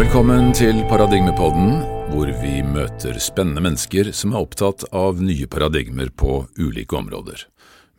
Velkommen 0.00 0.54
til 0.56 0.78
Paradigmepodden, 0.88 1.82
hvor 2.08 2.30
vi 2.40 2.62
møter 2.64 3.18
spennende 3.20 3.60
mennesker 3.66 4.08
som 4.16 4.32
er 4.32 4.46
opptatt 4.46 4.86
av 4.96 5.18
nye 5.20 5.44
paradigmer 5.44 6.08
på 6.16 6.38
ulike 6.56 6.96
områder. 6.96 7.42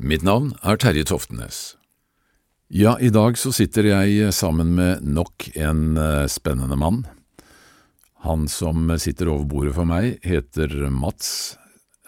Mitt 0.01 0.25
navn 0.25 0.47
er 0.65 0.79
Terje 0.81 1.05
Toftenes. 1.05 1.59
Ja, 2.73 2.95
i 2.97 3.11
dag 3.13 3.37
så 3.37 3.51
sitter 3.53 3.85
jeg 3.91 4.31
sammen 4.33 4.72
med 4.79 5.06
nok 5.06 5.46
en 5.53 5.94
eh, 6.01 6.26
spennende 6.26 6.79
mann. 6.81 7.03
Han 8.26 8.49
som 8.49 8.90
sitter 8.97 9.29
over 9.36 9.46
bordet 9.54 9.76
for 9.78 9.86
meg, 9.86 10.18
heter 10.26 10.74
Mats 10.90 11.29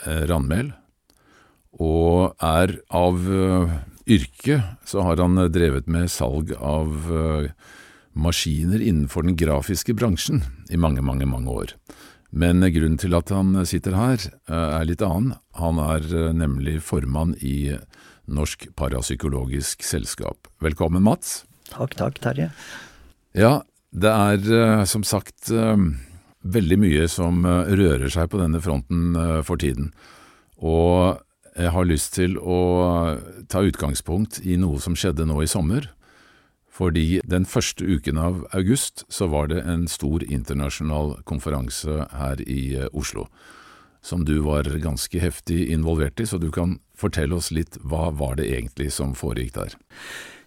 eh, 0.07 0.25
Randmæl, 0.25 0.73
og 1.77 2.33
er 2.41 2.79
av 2.89 3.29
eh, 3.29 3.77
yrke 4.17 4.57
så 4.89 5.05
har 5.05 5.21
han 5.21 5.37
drevet 5.53 5.85
med 5.85 6.09
salg 6.09 6.57
av 6.57 7.13
maskiner 8.13 8.81
innenfor 8.81 9.25
den 9.25 9.37
grafiske 9.37 9.95
bransjen 9.97 10.43
i 10.69 10.77
mange, 10.77 11.01
mange, 11.05 11.27
mange 11.29 11.49
år. 11.51 11.73
Men 12.33 12.65
grunnen 12.73 12.97
til 12.97 13.13
at 13.13 13.29
han 13.33 13.53
sitter 13.69 13.93
her, 13.97 14.23
er 14.49 14.87
litt 14.89 15.03
annen. 15.05 15.35
Han 15.59 15.81
er 15.81 16.33
nemlig 16.33 16.79
formann 16.81 17.35
i 17.41 17.75
Norsk 18.25 18.71
Parapsykologisk 18.79 19.83
Selskap. 19.85 20.49
Velkommen, 20.63 21.03
Mats. 21.05 21.43
Takk, 21.69 21.93
takk, 21.99 22.17
Terje. 22.23 22.49
Ja, 23.37 23.61
det 23.93 24.09
er 24.09 24.85
som 24.89 25.05
sagt 25.05 25.51
veldig 25.53 26.79
mye 26.81 27.05
som 27.11 27.45
rører 27.45 28.09
seg 28.13 28.31
på 28.33 28.41
denne 28.41 28.61
fronten 28.63 29.13
for 29.45 29.61
tiden. 29.61 29.91
Og 30.57 31.21
jeg 31.53 31.69
har 31.75 31.85
lyst 31.85 32.15
til 32.17 32.39
å 32.41 32.57
ta 33.51 33.61
utgangspunkt 33.61 34.41
i 34.41 34.57
noe 34.57 34.81
som 34.81 34.97
skjedde 34.97 35.27
nå 35.29 35.43
i 35.43 35.49
sommer. 35.49 35.85
Fordi 36.73 37.21
den 37.29 37.45
første 37.45 37.85
uken 37.85 38.17
av 38.17 38.45
august 38.57 39.03
så 39.13 39.27
var 39.29 39.51
det 39.51 39.61
en 39.69 39.85
stor 39.91 40.23
internasjonal 40.25 41.19
konferanse 41.29 42.07
her 42.17 42.41
i 42.49 42.63
Oslo, 42.89 43.27
som 44.01 44.25
du 44.25 44.39
var 44.47 44.65
ganske 44.81 45.21
heftig 45.21 45.67
involvert 45.71 46.19
i, 46.19 46.25
så 46.25 46.41
du 46.41 46.49
kan 46.51 46.79
fortelle 46.97 47.37
oss 47.37 47.51
litt 47.53 47.77
hva 47.85 48.09
var 48.17 48.39
det 48.41 48.49
egentlig 48.49 48.89
som 48.95 49.13
foregikk 49.17 49.53
der? 49.59 49.77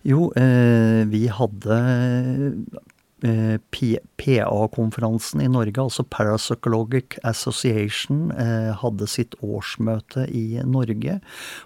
Jo, 0.07 0.29
eh, 0.39 1.07
vi 1.11 1.27
hadde 1.31 1.79
eh, 1.79 2.83
PA-konferansen 3.25 5.41
i 5.41 5.49
Norge, 5.49 5.81
altså 5.81 6.05
Parapsychologic 6.05 7.17
Association, 7.25 8.29
eh, 8.33 8.75
hadde 8.77 9.07
sitt 9.09 9.35
årsmøte 9.41 10.29
i 10.29 10.61
Norge. 10.61 11.21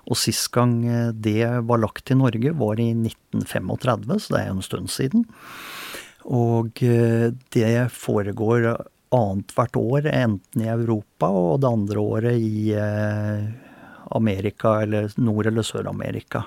Og 0.07 0.17
sist 0.17 0.53
gang 0.55 0.87
eh, 0.87 1.11
det 1.11 1.43
var 1.67 1.79
lagt 1.83 2.05
til 2.07 2.19
Norge, 2.21 2.53
var 2.55 2.79
i 2.79 2.95
1935, 2.95 4.21
så 4.21 4.35
det 4.35 4.41
er 4.41 4.47
jo 4.47 4.57
en 4.59 4.69
stund 4.69 4.91
siden. 4.95 5.25
Og 6.31 6.71
eh, 6.87 7.35
det 7.51 7.91
foregår 7.97 8.87
annethvert 9.11 9.75
år, 9.81 10.07
enten 10.07 10.63
i 10.63 10.71
Europa 10.71 11.27
og 11.35 11.61
det 11.65 11.73
andre 11.73 11.99
året 11.99 12.39
i 12.39 12.71
Amerika, 14.15 14.83
eller 14.85 15.11
Nord- 15.19 15.51
eller 15.51 15.67
Sør-Amerika. 15.67 16.47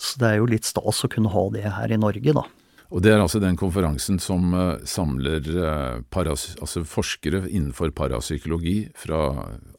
Så 0.00 0.16
det 0.16 0.26
er 0.30 0.40
jo 0.40 0.48
litt 0.48 0.64
stas 0.64 1.04
å 1.04 1.12
kunne 1.12 1.28
ha 1.28 1.44
det 1.52 1.68
her 1.68 1.92
i 1.92 2.00
Norge, 2.00 2.32
da. 2.32 2.48
Og 2.90 3.02
Det 3.04 3.12
er 3.12 3.20
altså 3.22 3.38
den 3.38 3.58
konferansen 3.58 4.18
som 4.22 4.50
uh, 4.54 4.80
samler 4.88 5.46
uh, 5.54 6.00
paras, 6.10 6.56
altså 6.58 6.82
forskere 6.82 7.44
innenfor 7.46 7.92
parapsykologi 7.94 8.90
fra 8.98 9.20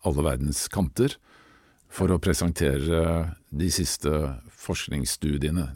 alle 0.07 0.23
verdens 0.23 0.63
kanter 0.71 1.17
for 1.91 2.11
å 2.13 2.21
presentere 2.23 3.01
uh, 3.03 3.33
de 3.51 3.67
siste 3.73 4.13
forskningsstudiene. 4.61 5.67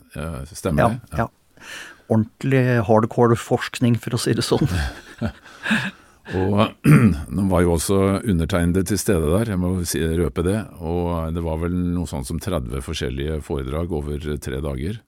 stemmer 0.53 0.95
det? 0.95 1.17
Ja. 1.17 1.25
ja. 1.25 1.65
Ordentlig 2.05 2.63
hardcore 2.85 3.35
forskning, 3.35 3.97
for 3.99 4.15
å 4.15 4.21
si 4.21 4.35
det 4.37 4.45
sånn. 4.45 4.69
Og 6.37 6.61
nå 7.35 7.47
var 7.51 7.65
jo 7.65 7.73
også 7.75 7.97
undertegnede 8.21 8.85
til 8.87 9.01
stede 9.01 9.27
der, 9.33 9.51
jeg 9.51 9.61
må 9.61 9.73
si, 9.89 9.99
røpe 10.21 10.45
det. 10.45 10.61
Og 10.79 11.33
det 11.35 11.43
var 11.43 11.59
vel 11.65 11.75
noe 11.75 12.07
sånt 12.09 12.29
som 12.29 12.39
30 12.39 12.79
forskjellige 12.85 13.41
foredrag 13.45 13.91
over 13.93 14.23
tre 14.39 14.61
dager 14.63 15.01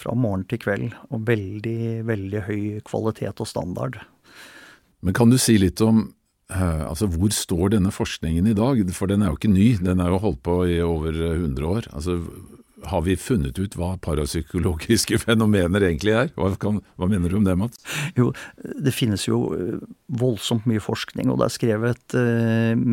fra 0.00 0.14
morgen 0.16 0.46
til 0.48 0.60
kveld, 0.62 0.94
og 1.12 1.26
veldig, 1.28 2.06
veldig 2.08 2.46
høy 2.46 2.62
kvalitet 2.86 3.42
og 3.42 3.48
standard. 3.48 4.00
Men 5.04 5.16
kan 5.16 5.32
du 5.32 5.38
si 5.40 5.56
litt 5.60 5.80
om 5.84 6.02
uh, 6.52 6.84
altså 6.88 7.08
hvor 7.12 7.32
står 7.34 7.76
denne 7.76 7.92
forskningen 7.94 8.50
i 8.50 8.56
dag? 8.56 8.82
For 8.96 9.10
den 9.10 9.24
er 9.24 9.32
jo 9.32 9.38
ikke 9.38 9.52
ny, 9.52 9.68
den 9.80 10.02
er 10.02 10.12
jo 10.12 10.22
holdt 10.24 10.42
på 10.46 10.56
i 10.68 10.80
over 10.84 11.16
100 11.16 11.68
år. 11.68 11.90
Altså, 11.92 12.18
har 12.88 13.02
vi 13.04 13.16
funnet 13.20 13.58
ut 13.58 13.76
hva 13.78 13.94
parapsykologiske 14.02 15.18
fenomener 15.24 15.84
egentlig 15.88 16.14
er? 16.16 16.30
Hva, 16.36 16.52
kan, 16.60 16.80
hva, 16.96 17.08
mener 17.10 17.32
du 17.32 17.38
om 17.40 17.46
det, 17.46 17.56
Mats? 17.58 17.80
Jo, 18.18 18.30
det 18.56 18.94
finnes 18.96 19.26
jo 19.28 19.42
eh, 19.56 19.80
voldsomt 20.20 20.66
mye 20.70 20.82
forskning, 20.82 21.30
og 21.30 21.40
det 21.40 21.48
er 21.48 21.54
skrevet 21.56 22.16
eh, 22.18 22.84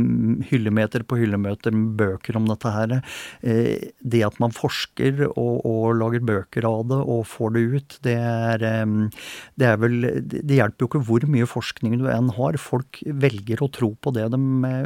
hyllemeter 0.51 1.05
på 1.07 1.19
hyllemeter 1.21 1.75
med 1.75 1.95
bøker 1.99 2.39
om 2.39 2.47
dette 2.49 2.73
her. 2.73 2.97
Eh, 3.41 3.89
det 3.99 4.23
at 4.27 4.39
man 4.43 4.55
forsker 4.55 5.25
og, 5.29 5.63
og, 5.63 5.85
lager 5.97 6.25
bøker 6.27 6.67
av 6.67 6.83
det 6.91 6.99
og 6.99 7.23
får 7.29 7.55
det 7.55 7.65
ut, 7.73 7.97
det 8.07 8.17
er, 8.17 8.67
eh, 8.67 9.23
det 9.57 9.71
er 9.71 9.81
vel 9.81 9.95
Det 10.27 10.57
hjelper 10.57 10.83
jo 10.83 10.89
ikke 10.89 11.03
hvor 11.07 11.23
mye 11.29 11.47
forskning 11.49 11.97
du 12.01 12.07
enn 12.11 12.31
har. 12.37 12.57
Folk 12.61 13.01
velger 13.05 13.63
å 13.63 13.71
tro 13.73 13.93
på 13.95 14.13
det 14.15 14.27
de 14.33 14.39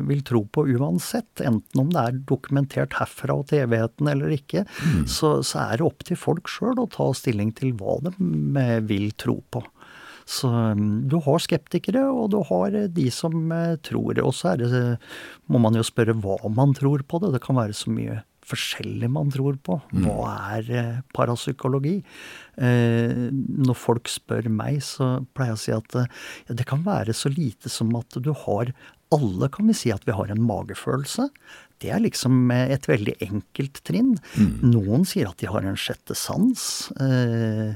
vil 0.07 0.21
tro 0.27 0.43
på 0.45 0.65
uansett, 0.75 1.41
enten 1.43 1.81
om 1.81 1.89
det 1.91 2.01
er 2.01 2.19
dokumentert 2.29 2.95
herfra 2.99 3.35
og 3.39 3.47
til 3.49 3.63
evigheten 3.65 4.09
eller 4.11 4.33
ikke. 4.35 4.65
Mm. 4.81 4.90
Så, 5.09 5.33
så, 5.47 5.65
er 5.65 5.79
det 5.79 5.87
opp 5.87 6.05
til 6.07 6.19
folk 6.19 6.49
sjøl 6.51 6.81
å 6.81 6.89
ta 6.91 7.11
stilling 7.17 7.53
til 7.57 7.75
hva 7.79 7.99
de 8.05 8.13
eh, 8.61 8.79
vil 8.87 9.11
tro 9.19 9.39
på. 9.53 9.63
Så 10.29 10.47
mm, 10.47 11.09
du 11.11 11.17
har 11.25 11.41
skeptikere, 11.43 12.05
og 12.07 12.31
du 12.33 12.39
har 12.47 12.75
eh, 12.77 12.89
de 12.91 13.07
som 13.13 13.35
eh, 13.51 13.77
tror. 13.83 14.19
Og 14.23 14.35
så 14.37 14.53
er 14.53 14.61
det, 14.61 14.83
må 15.51 15.61
man 15.61 15.77
jo 15.77 15.85
spørre 15.85 16.17
hva 16.23 16.37
man 16.53 16.75
tror 16.77 17.03
på 17.07 17.21
det. 17.23 17.33
Det 17.35 17.43
kan 17.43 17.59
være 17.59 17.77
så 17.77 17.93
mye 17.93 18.21
forskjellig 18.51 19.07
man 19.13 19.31
tror 19.31 19.57
på. 19.63 19.77
Mm. 19.93 20.07
Hva 20.07 20.31
er 20.57 21.03
parapsykologi? 21.15 22.01
når 22.61 23.77
folk 23.79 24.09
spør 24.11 24.49
meg, 24.51 24.81
så 24.85 25.23
pleier 25.33 25.53
jeg 25.53 25.55
å 25.55 25.61
si 25.61 25.71
at 25.73 25.95
ja, 25.95 26.55
det 26.59 26.65
kan 26.69 26.83
være 26.85 27.15
så 27.15 27.31
lite 27.31 27.71
som 27.71 27.89
at 27.97 28.17
du 28.21 28.33
har 28.43 28.73
Alle 29.15 29.47
kan 29.49 29.65
vi 29.67 29.73
si 29.79 29.89
at 29.91 30.03
vi 30.05 30.13
har 30.13 30.29
en 30.29 30.43
magefølelse. 30.45 31.29
Det 31.81 31.89
er 31.89 32.03
liksom 32.03 32.51
et 32.53 32.87
veldig 32.89 33.17
enkelt 33.25 33.81
trinn. 33.87 34.15
Mm. 34.37 34.71
Noen 34.73 35.05
sier 35.07 35.31
at 35.31 35.41
de 35.41 35.49
har 35.49 35.65
en 35.65 35.79
sjette 35.79 36.15
sans. 36.17 36.63
Eh, 37.01 37.73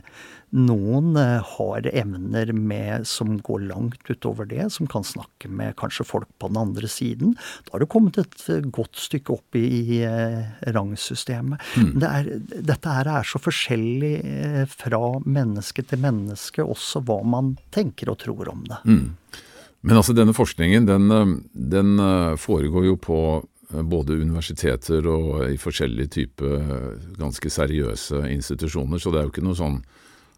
noen 0.55 1.17
eh, 1.19 1.55
har 1.55 1.87
evner 1.89 2.51
med, 2.53 3.07
som 3.09 3.33
går 3.43 3.65
langt 3.71 4.05
utover 4.07 4.47
det, 4.49 4.67
som 4.75 4.87
kan 4.87 5.03
snakke 5.03 5.49
med 5.49 5.75
kanskje 5.79 6.05
folk 6.07 6.29
på 6.39 6.51
den 6.51 6.61
andre 6.61 6.89
siden. 6.91 7.33
Da 7.65 7.75
har 7.75 7.83
du 7.83 7.89
kommet 7.89 8.19
et 8.21 8.45
eh, 8.53 8.61
godt 8.63 8.99
stykke 9.07 9.35
opp 9.35 9.57
i, 9.57 9.65
i 9.97 9.99
rangsystemet. 10.75 11.65
Mm. 11.75 11.91
Det 12.03 12.11
er, 12.11 12.29
dette 12.71 12.95
her 12.99 13.09
er 13.17 13.27
så 13.27 13.41
forskjellig 13.41 14.13
fra 14.71 15.01
menneske 15.25 15.83
til 15.89 16.05
menneske, 16.05 16.63
også 16.63 17.01
hva 17.07 17.19
man 17.25 17.55
tenker 17.75 18.13
og 18.13 18.21
tror 18.23 18.53
om 18.53 18.63
det. 18.69 18.79
Mm. 18.85 19.41
Men 19.85 19.99
altså 19.99 20.15
denne 20.17 20.33
forskningen 20.33 20.87
den, 20.87 21.11
den 21.53 21.99
foregår 22.41 22.87
jo 22.87 22.95
på 22.97 23.17
både 23.69 24.19
universiteter 24.21 25.07
og 25.09 25.45
i 25.49 25.57
forskjellige 25.57 26.11
typer 26.19 26.55
eh, 26.55 27.05
ganske 27.19 27.49
seriøse 27.49 28.25
institusjoner. 28.31 29.01
Så 29.01 29.11
det 29.11 29.21
er 29.21 29.27
jo 29.27 29.33
ikke 29.33 29.45
noe 29.45 29.57
sånn 29.57 29.79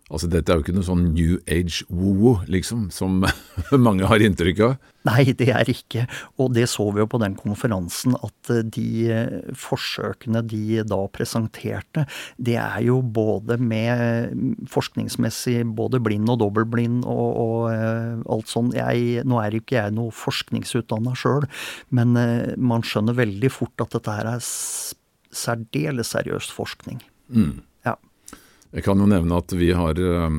Altså 0.08 0.30
Dette 0.32 0.54
er 0.54 0.60
jo 0.60 0.64
ikke 0.64 0.76
noe 0.76 0.88
sånn 0.88 1.10
new 1.12 1.36
age 1.52 1.84
woo-woo, 1.92 2.38
liksom, 2.48 2.88
som 2.96 3.26
mange 3.88 4.08
har 4.08 4.24
inntrykk 4.24 4.62
av? 4.64 4.78
Nei, 5.08 5.34
det 5.40 5.50
er 5.52 5.68
ikke. 5.72 6.06
Og 6.40 6.54
det 6.56 6.66
så 6.72 6.86
vi 6.96 7.02
jo 7.02 7.08
på 7.12 7.20
den 7.20 7.36
konferansen, 7.40 8.16
at 8.24 8.52
eh, 8.54 8.64
de 8.64 9.52
forsøkene 9.56 10.42
de 10.48 10.82
da 10.88 11.00
presenterte, 11.12 12.06
det 12.40 12.56
er 12.60 12.82
jo 12.88 13.02
både 13.02 13.60
med 13.60 14.64
forskningsmessig 14.72 15.62
både 15.78 16.02
blind 16.04 16.32
og 16.32 16.40
dobbeltblind 16.44 17.04
og, 17.08 17.28
og 17.44 17.60
eh, 17.74 18.24
alt 18.32 18.52
sånn. 18.52 18.72
Jeg, 18.78 19.26
nå 19.28 19.42
er 19.44 19.60
ikke 19.60 19.80
jeg 19.80 19.96
noe 19.98 20.16
forskningsutdanna 20.16 21.16
sjøl, 21.20 21.48
men 21.92 22.16
eh, 22.20 22.56
man 22.56 22.86
skjønner 22.86 23.20
veldig 23.20 23.52
fort 23.54 23.84
at 23.84 24.00
dette 24.00 24.20
her 24.22 24.36
er 24.38 24.44
særdeles 25.36 26.16
seriøst 26.16 26.56
forskning. 26.56 27.04
Mm. 27.28 27.58
Jeg 28.76 28.84
kan 28.84 29.00
jo 29.00 29.08
nevne 29.08 29.40
at 29.40 29.54
vi 29.56 29.72
har 29.76 30.00
uh, 30.00 30.30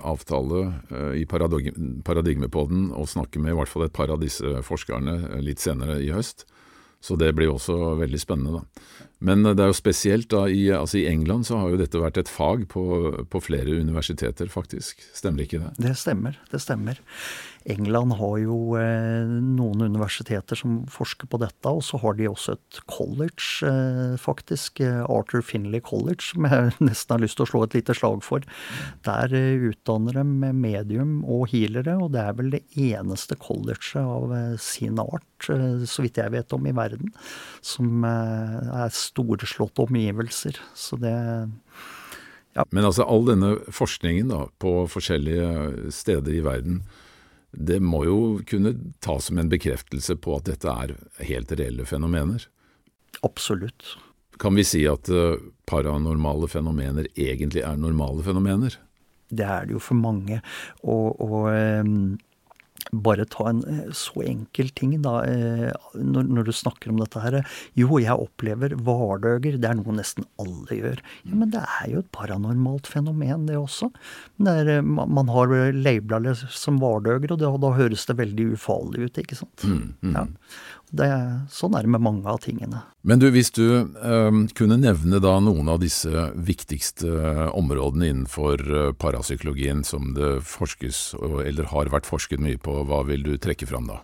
avtale 0.00 0.62
uh, 0.90 1.12
i 1.16 1.26
Paradigmepodden 1.28 2.90
å 2.96 3.04
snakke 3.08 3.42
med 3.42 3.52
i 3.52 3.58
hvert 3.58 3.70
fall 3.72 3.86
et 3.86 3.96
par 3.96 4.12
av 4.12 4.22
disse 4.22 4.62
forskerne 4.66 5.40
litt 5.44 5.62
senere 5.62 6.00
i 6.00 6.12
høst. 6.14 6.46
Så 7.04 7.14
det 7.20 7.34
blir 7.36 7.52
også 7.52 7.98
veldig 8.00 8.18
spennende, 8.18 8.62
da. 8.62 9.02
Men 9.26 9.44
det 9.46 9.62
er 9.62 9.70
jo 9.70 9.76
spesielt 9.76 10.30
da 10.32 10.46
i, 10.48 10.66
altså 10.74 10.98
i 11.00 11.06
England 11.08 11.46
så 11.48 11.60
har 11.60 11.70
jo 11.72 11.78
dette 11.80 12.00
vært 12.00 12.18
et 12.20 12.30
fag 12.32 12.66
på, 12.72 12.82
på 13.30 13.40
flere 13.44 13.76
universiteter, 13.78 14.48
faktisk. 14.52 15.04
Stemmer 15.16 15.44
ikke 15.44 15.60
det? 15.62 15.70
Det 15.86 15.92
stemmer, 16.00 16.40
det 16.50 16.60
stemmer. 16.64 17.00
England 17.66 18.14
har 18.20 18.36
jo 18.38 18.56
eh, 18.78 19.26
noen 19.26 19.82
universiteter 19.82 20.58
som 20.58 20.78
forsker 20.90 21.28
på 21.30 21.40
dette, 21.42 21.70
og 21.70 21.82
så 21.84 21.98
har 22.02 22.16
de 22.18 22.28
også 22.30 22.54
et 22.54 22.80
college, 22.90 23.66
eh, 23.66 24.14
faktisk. 24.22 24.82
Arthur 25.10 25.42
Finley 25.42 25.82
College, 25.84 26.22
som 26.28 26.46
jeg 26.46 26.76
nesten 26.88 27.16
har 27.16 27.24
lyst 27.24 27.38
til 27.40 27.46
å 27.46 27.50
slå 27.50 27.64
et 27.66 27.76
lite 27.78 27.96
slag 27.96 28.22
for. 28.26 28.46
Der 29.08 29.34
utdanner 29.70 30.20
de 30.20 30.52
medium 30.54 31.18
og 31.24 31.48
healere, 31.52 31.98
og 31.98 32.14
det 32.14 32.22
er 32.22 32.38
vel 32.38 32.54
det 32.54 32.62
eneste 32.72 33.38
colleget 33.40 33.96
av 34.00 34.32
sin 34.62 35.00
art, 35.02 35.26
så 35.46 36.04
vidt 36.04 36.20
jeg 36.20 36.32
vet 36.34 36.54
om, 36.54 36.66
i 36.66 36.74
verden, 36.76 37.12
som 37.64 38.04
er 38.06 38.94
storslåtte 38.94 39.86
omgivelser. 39.86 40.58
Så 40.74 40.98
det 41.00 41.14
ja. 42.56 42.64
Men 42.70 42.88
altså 42.88 43.04
all 43.04 43.26
denne 43.28 43.56
forskningen 43.74 44.30
da, 44.32 44.46
på 44.62 44.78
forskjellige 44.88 45.90
steder 45.92 46.38
i 46.38 46.44
verden, 46.44 46.80
det 47.56 47.80
må 47.82 48.04
jo 48.06 48.18
kunne 48.48 48.74
tas 49.04 49.30
som 49.30 49.40
en 49.40 49.50
bekreftelse 49.52 50.18
på 50.20 50.36
at 50.38 50.48
dette 50.50 50.70
er 50.70 50.94
helt 51.28 51.52
reelle 51.56 51.86
fenomener? 51.88 52.44
Absolutt. 53.26 53.96
Kan 54.40 54.58
vi 54.58 54.64
si 54.68 54.82
at 54.88 55.08
uh, 55.08 55.40
paranormale 55.68 56.48
fenomener 56.52 57.08
egentlig 57.16 57.64
er 57.64 57.80
normale 57.80 58.24
fenomener? 58.26 58.76
Det 59.32 59.46
er 59.46 59.66
det 59.66 59.74
jo 59.74 59.82
for 59.82 59.98
mange. 59.98 60.42
Og, 60.84 61.16
og 61.24 61.48
um 61.50 62.16
bare 62.92 63.26
ta 63.30 63.48
en 63.50 63.62
eh, 63.70 63.88
så 63.96 64.22
enkel 64.26 64.70
ting, 64.76 64.94
da, 65.04 65.18
eh, 65.26 65.72
når, 65.94 66.28
når, 66.30 66.48
du 66.48 66.52
snakker 66.54 66.92
om 66.92 67.00
dette 67.00 67.22
her. 67.22 67.38
Jo, 67.78 67.98
jeg 68.02 68.14
opplever 68.14 68.76
vardøger. 68.86 69.58
Det 69.60 69.70
er 69.70 69.78
noe 69.78 69.96
nesten 69.96 70.26
alle 70.42 70.78
gjør. 70.80 71.02
Ja, 71.26 71.34
Men 71.34 71.52
det 71.54 71.64
er 71.64 71.90
jo 71.92 72.04
et 72.04 72.12
paranormalt 72.14 72.90
fenomen, 72.90 73.48
det 73.50 73.58
også. 73.60 73.90
Er, 74.46 74.72
eh, 74.78 74.84
man 74.86 75.32
har 75.32 75.54
labla 75.74 76.22
det 76.24 76.36
som 76.54 76.80
vardøger, 76.82 77.34
og 77.34 77.42
det, 77.42 77.52
da 77.66 77.74
høres 77.76 78.06
det 78.08 78.18
veldig 78.22 78.50
ufarlig 78.56 79.08
ut, 79.08 79.22
ikke 79.22 79.38
sant. 79.38 79.66
Mm, 79.66 79.92
mm. 80.00 80.16
Ja. 80.16 80.26
Det, 80.94 81.08
sånn 81.50 81.74
er 81.74 81.86
det 81.86 81.90
med 81.96 82.04
mange 82.04 82.30
av 82.30 82.38
tingene. 82.44 82.84
Men 83.06 83.18
du, 83.22 83.26
hvis 83.34 83.50
du 83.56 83.64
eh, 83.74 84.38
kunne 84.56 84.78
nevne 84.78 85.18
da 85.22 85.34
noen 85.42 85.70
av 85.72 85.80
disse 85.82 86.28
viktigste 86.34 87.10
øh, 87.10 87.42
områdene 87.58 88.12
innenfor 88.12 88.62
øh, 88.62 88.92
parapsykologien 88.98 89.82
som 89.86 90.14
det 90.16 90.38
forskes, 90.46 91.16
eller 91.42 91.72
har 91.72 91.90
vært 91.92 92.08
forsket 92.08 92.42
mye 92.42 92.60
på, 92.62 92.84
hva 92.86 93.02
vil 93.08 93.26
du 93.26 93.34
trekke 93.42 93.68
fram 93.68 93.90
da? 93.90 94.00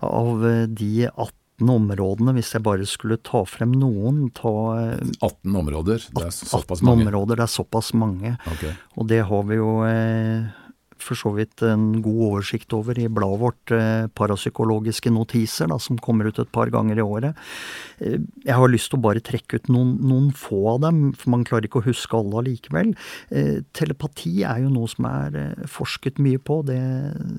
Av 0.00 0.40
øh, 0.40 0.64
de 0.72 1.10
18 1.10 1.70
områdene, 1.76 2.34
hvis 2.38 2.54
jeg 2.56 2.64
bare 2.64 2.88
skulle 2.88 3.20
ta 3.22 3.44
frem 3.46 3.76
noen 3.76 4.24
ta 4.34 4.54
18 4.96 5.20
øh, 5.20 5.60
områder? 5.60 6.08
Det 6.08 6.26
er 6.30 6.34
såpass 6.34 6.80
mange? 6.80 7.04
18 7.04 7.12
områder, 7.12 7.36
det 7.36 7.46
er 7.46 7.54
såpass 7.58 7.92
mange. 7.94 8.34
Okay. 8.56 8.74
Og 8.96 9.08
det 9.12 9.22
har 9.28 9.46
vi 9.48 9.60
jo 9.60 9.76
øh, 9.86 10.50
for 11.04 11.18
så 11.18 11.32
vidt 11.36 11.62
en 11.66 12.00
god 12.04 12.20
oversikt 12.28 12.72
over 12.76 12.98
i 12.98 13.08
bladet 13.12 13.40
vårt, 13.42 13.72
eh, 13.74 14.06
Parapsykologiske 14.14 15.12
notiser, 15.12 15.68
da, 15.70 15.78
som 15.78 15.98
kommer 15.98 16.28
ut 16.28 16.38
et 16.38 16.52
par 16.52 16.70
ganger 16.72 16.98
i 16.98 17.04
året. 17.04 17.38
Eh, 18.00 18.18
jeg 18.44 18.56
har 18.58 18.72
lyst 18.72 18.90
til 18.90 19.00
å 19.00 19.06
bare 19.06 19.22
trekke 19.24 19.60
ut 19.60 19.70
noen, 19.72 19.94
noen 20.00 20.30
få 20.32 20.74
av 20.74 20.80
dem, 20.86 21.12
for 21.12 21.34
man 21.34 21.44
klarer 21.44 21.68
ikke 21.68 21.82
å 21.82 21.88
huske 21.88 22.18
alle 22.18 22.42
allikevel. 22.42 22.94
Eh, 23.30 23.62
telepati 23.72 24.44
er 24.48 24.62
jo 24.64 24.72
noe 24.72 24.90
som 24.90 25.08
er 25.10 25.56
forsket 25.70 26.20
mye 26.22 26.38
på. 26.38 26.62
Det 26.66 26.80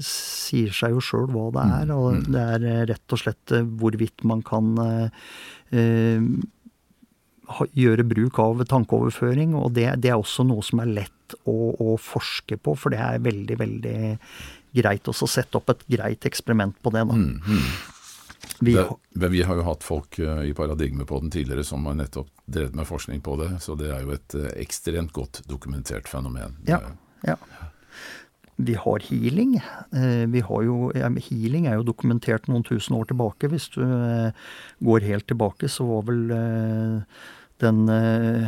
sier 0.03 0.73
seg 0.75 0.97
jo 0.97 1.03
sjøl 1.03 1.29
hva 1.33 1.49
det 1.53 1.67
er. 1.67 1.85
Mm, 1.91 1.95
og 1.97 2.09
mm. 2.17 2.25
det 2.33 2.47
er 2.57 2.91
rett 2.93 3.15
og 3.15 3.23
slett 3.23 3.57
hvorvidt 3.79 4.27
man 4.27 4.43
kan 4.45 4.75
gjøre 7.75 8.05
bruk 8.07 8.39
av 8.39 8.63
tankeoverføring. 8.69 9.55
Og 9.59 9.73
det, 9.77 9.87
det, 10.03 10.11
er 10.11 10.19
også 10.19 10.45
noe 10.47 10.63
som 10.65 10.83
er 10.83 10.91
lett 11.01 11.37
å, 11.49 11.73
å, 11.73 11.95
forske 12.01 12.57
på, 12.61 12.75
for 12.79 12.93
det 12.93 13.01
er 13.03 13.23
veldig, 13.23 13.57
veldig 13.59 13.97
greit 14.73 15.09
også 15.09 15.27
å 15.27 15.33
sette 15.35 15.59
opp 15.59 15.73
et 15.73 15.83
greit 15.97 16.25
eksperiment 16.29 16.77
på 16.81 16.93
det. 16.93 17.03
Mm, 17.09 17.41
mm. 17.41 17.67
Vi, 18.63 18.75
det, 18.75 19.29
vi, 19.31 19.41
har 19.43 19.57
jo 19.59 19.65
hatt 19.67 19.83
folk 19.83 20.19
i 20.19 20.53
paradigme 20.55 21.05
på 21.07 21.19
den 21.23 21.31
tidligere 21.33 21.65
som 21.67 21.85
har 21.87 21.97
nettopp 21.99 22.29
drevet 22.45 22.75
med 22.75 22.87
forskning 22.87 23.21
på 23.23 23.37
det, 23.39 23.49
så 23.63 23.75
det 23.79 23.89
er 23.91 24.03
jo 24.03 24.13
et 24.15 24.35
uh, 24.35 24.49
ekstremt 24.59 25.13
godt 25.15 25.41
dokumentert 25.49 26.09
fenomen. 26.11 26.57
Ja, 26.67 26.79
ja. 27.27 27.37
Vi 28.63 28.77
har 28.79 29.05
healing. 29.09 29.57
Uh, 29.93 30.25
vi 30.31 30.41
har 30.45 30.65
jo, 30.67 30.91
healing 31.27 31.67
er 31.67 31.79
jo 31.79 31.87
dokumentert 31.91 32.49
noen 32.49 32.65
tusen 32.67 32.95
år 32.97 33.11
tilbake. 33.11 33.51
Hvis 33.51 33.69
du 33.75 33.83
går 34.83 35.07
helt 35.07 35.27
tilbake, 35.29 35.69
så 35.71 35.87
var 35.89 36.09
vel 36.09 36.33
den 37.63 37.89
eh, 37.89 38.47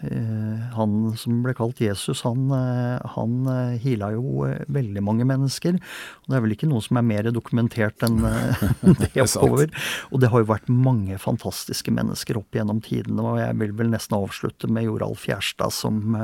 eh, 0.00 0.49
han 0.76 1.12
som 1.20 1.40
ble 1.44 1.54
kalt 1.58 1.80
Jesus, 1.82 2.22
han, 2.26 2.48
eh, 2.54 3.12
han 3.16 3.50
hila 3.82 4.12
jo 4.14 4.46
veldig 4.70 5.02
mange 5.04 5.26
mennesker. 5.28 5.76
Og 5.76 6.30
det 6.30 6.38
er 6.38 6.44
vel 6.46 6.56
ikke 6.56 6.70
noe 6.70 6.84
som 6.84 7.00
er 7.00 7.06
mer 7.06 7.30
dokumentert 7.34 8.04
enn 8.06 8.20
det 9.02 9.12
oppover. 9.26 9.70
Og 10.10 10.22
det 10.22 10.32
har 10.32 10.44
jo 10.44 10.50
vært 10.50 10.70
mange 10.72 11.18
fantastiske 11.22 11.94
mennesker 11.94 12.40
opp 12.40 12.56
gjennom 12.56 12.82
tidene. 12.84 13.24
Og 13.24 13.40
jeg 13.42 13.58
vil 13.62 13.76
vel 13.80 13.92
nesten 13.94 14.18
avslutte 14.18 14.70
med 14.70 14.88
Joralf 14.88 15.26
Gjerstad 15.28 15.74
som, 15.74 16.16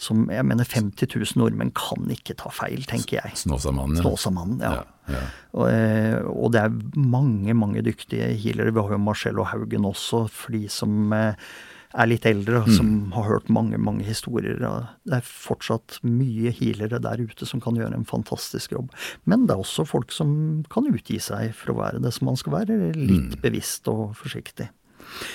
som 0.00 0.24
Jeg 0.30 0.46
mener 0.46 0.66
50 0.68 1.10
000 1.10 1.40
nordmenn 1.40 1.74
kan 1.76 2.08
ikke 2.12 2.36
ta 2.38 2.52
feil, 2.54 2.84
tenker 2.88 3.20
jeg. 3.20 3.36
Snåsamannen. 3.44 4.00
Snåsamannen, 4.02 4.64
ja. 4.64 4.80
ja. 4.80 4.88
Ja. 5.10 5.24
Og, 5.56 5.66
eh, 5.70 6.18
og, 6.28 6.52
det 6.54 6.62
er 6.62 6.78
mange, 6.94 7.54
mange 7.56 7.82
dyktige 7.86 8.30
healere. 8.38 8.74
Vi 8.74 8.84
har 8.84 8.94
jo 8.94 9.02
Marcello 9.02 9.46
Haugen 9.48 9.88
også, 9.88 10.26
for 10.30 10.54
de 10.54 10.66
som 10.72 11.12
eh, 11.16 11.50
er 11.90 12.08
litt 12.10 12.26
eldre, 12.28 12.62
og 12.62 12.70
som 12.70 12.86
mm. 12.86 13.12
har 13.16 13.26
hørt 13.26 13.50
mange, 13.52 13.78
mange 13.82 14.04
historier. 14.06 14.60
Det 14.60 15.16
er 15.16 15.26
fortsatt 15.26 15.98
mye 16.06 16.52
healere 16.54 17.00
der 17.02 17.22
ute 17.22 17.48
som 17.48 17.62
kan 17.62 17.78
gjøre 17.78 17.96
en 17.98 18.06
fantastisk 18.08 18.76
jobb. 18.76 18.92
Men 19.30 19.48
det 19.48 19.56
er 19.56 19.64
også 19.64 19.86
folk 19.88 20.14
som 20.14 20.62
kan 20.70 20.86
utgi 20.90 21.18
seg 21.22 21.54
for 21.58 21.74
å 21.74 21.80
være 21.80 22.02
det 22.04 22.14
som 22.16 22.30
man 22.30 22.38
skal 22.40 22.60
være, 22.60 22.78
litt 22.94 23.34
mm. 23.34 23.40
bevisst 23.42 23.90
og 23.90 24.14
forsiktig. 24.18 24.70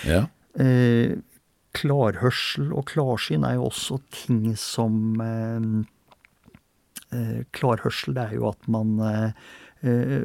Ja. 0.07 0.25
Eh, 0.62 1.18
klarhørsel 1.75 2.72
og 2.72 2.88
klarsyn 2.94 3.44
er 3.44 3.58
jo 3.58 3.68
også 3.68 4.00
ting 4.24 4.56
som 4.60 5.19
eh, 5.19 5.68
eh 7.12 7.44
Klarhørsel 7.56 8.16
det 8.16 8.30
er 8.30 8.38
jo 8.38 8.48
at 8.54 8.69
man 8.72 8.96
eh, 9.04 9.51
Eh, 9.86 10.24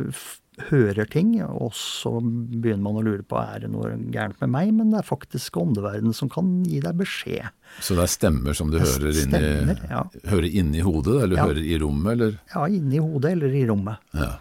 hører 0.69 1.09
ting, 1.11 1.33
og 1.43 1.73
så 1.77 2.12
begynner 2.21 2.83
man 2.85 3.01
å 3.01 3.05
lure 3.07 3.25
på 3.27 3.39
er 3.41 3.65
det 3.65 3.71
noe 3.73 3.93
gærent 4.12 4.41
med 4.43 4.53
meg, 4.53 4.73
men 4.77 4.93
det 4.93 5.01
er 5.01 5.09
faktisk 5.09 5.59
åndeverden 5.61 6.15
som 6.17 6.31
kan 6.33 6.53
gi 6.67 6.83
deg 6.85 7.01
beskjed. 7.01 7.51
Så 7.81 7.97
det 7.99 8.05
er 8.05 8.12
stemmer 8.12 8.57
som 8.57 8.73
du 8.73 8.79
hører, 8.81 9.11
stemmer, 9.17 9.49
inni, 9.65 9.77
ja. 9.91 10.05
hører 10.31 10.49
inni 10.62 10.85
hodet, 10.87 11.19
eller 11.25 11.41
ja. 11.41 11.49
hører 11.51 11.62
i 11.65 11.81
rommet, 11.83 12.12
eller? 12.17 12.39
Ja, 12.55 12.65
inni 12.69 13.03
hodet 13.03 13.35
eller 13.37 13.59
i 13.61 13.67
rommet. 13.71 14.09
Ja. 14.17 14.33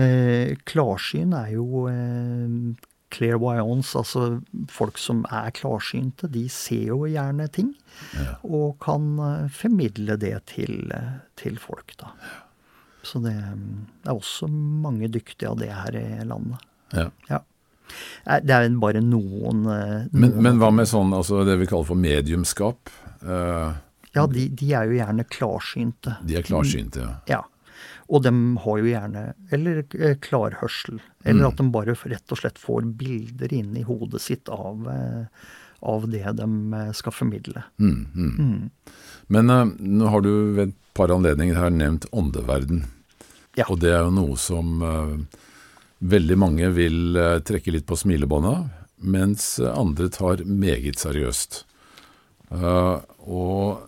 Eh, 0.00 0.54
klarsyn 0.68 1.34
er 1.36 1.50
jo 1.56 1.86
eh, 1.90 2.86
clairvoyance, 3.10 3.96
altså 3.98 4.40
folk 4.70 4.98
som 5.00 5.24
er 5.34 5.50
klarsynte, 5.56 6.30
de 6.30 6.46
ser 6.52 6.92
jo 6.92 7.02
gjerne 7.10 7.48
ting. 7.52 7.72
Ja. 8.14 8.36
Og 8.46 8.78
kan 8.84 9.10
eh, 9.26 9.48
formidle 9.54 10.16
det 10.20 10.36
til, 10.54 10.86
eh, 10.94 11.18
til 11.40 11.58
folk, 11.60 11.96
da. 12.00 12.14
Ja. 12.22 12.38
Så 13.02 13.20
det, 13.24 13.32
er 13.32 14.12
også 14.12 14.48
mange 14.50 15.08
dyktige 15.12 15.50
av 15.50 15.60
det 15.60 15.70
her 15.72 15.96
i 15.96 16.08
landet. 16.28 16.66
Ja. 16.92 17.08
ja. 17.30 17.40
Det 18.40 18.54
er 18.54 18.68
bare 18.80 19.02
noen, 19.02 19.64
eh, 19.66 19.94
noen 20.10 20.10
men, 20.12 20.34
men, 20.42 20.58
hva 20.60 20.70
med 20.74 20.88
sånn, 20.88 21.14
altså 21.16 21.44
det 21.48 21.56
vi 21.60 21.68
kaller 21.70 21.88
for 21.88 21.98
mediumskap? 21.98 22.92
Uh, 23.24 23.72
ja, 24.14 24.26
de, 24.30 24.46
de, 24.48 24.68
er 24.74 24.90
jo 24.90 24.98
gjerne 24.98 25.26
klarsynte. 25.30 26.18
De 26.26 26.36
er 26.38 26.46
klarsynte, 26.46 27.02
ja. 27.02 27.16
ja. 27.30 27.40
Og 28.10 28.24
de 28.24 28.32
har 28.64 28.78
jo 28.80 28.88
gjerne 28.90 29.20
Eller 29.54 29.84
eh, 29.94 30.16
klarhørsel. 30.18 30.98
Eller 31.22 31.44
mm. 31.44 31.48
at 31.48 31.60
de 31.60 31.66
bare 31.74 31.94
rett 31.94 32.34
og 32.34 32.40
slett 32.40 32.58
får 32.58 32.88
bilder 32.98 33.52
inn 33.54 33.76
i 33.78 33.84
hodet 33.86 34.22
sitt 34.24 34.50
av, 34.50 34.88
av 35.86 36.08
det 36.10 36.24
de 36.40 36.80
skal 36.96 37.14
formidle. 37.14 37.62
Mm, 37.78 38.00
mm. 38.14 38.32
mm. 38.34 38.96
Men 39.30 39.54
uh, 39.54 39.62
nå 39.78 40.10
har 40.10 40.26
du 40.26 40.32
ved 40.58 40.74
par 41.00 41.12
anledninger 41.14 41.56
her 41.56 41.72
nevnt 41.72 42.08
åndeverden. 42.12 42.84
Ja. 43.58 43.66
Og 43.68 43.80
det 43.82 43.94
er 43.94 44.04
jo 44.06 44.14
noe 44.14 44.38
som 44.40 44.82
uh, 44.84 45.16
veldig 45.98 46.38
mange 46.38 46.70
vil 46.76 47.16
uh, 47.18 47.38
trekke 47.44 47.74
litt 47.74 47.88
på 47.88 47.98
smilebåndet 47.98 48.58
av, 48.60 48.66
mens 49.00 49.54
andre 49.64 50.10
tar 50.12 50.44
meget 50.44 51.00
seriøst. 51.00 51.64
Uh, 52.50 53.00
og 53.24 53.86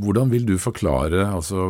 hvordan 0.00 0.30
vil 0.30 0.44
du 0.46 0.54
forklare, 0.62 1.24
altså 1.26 1.64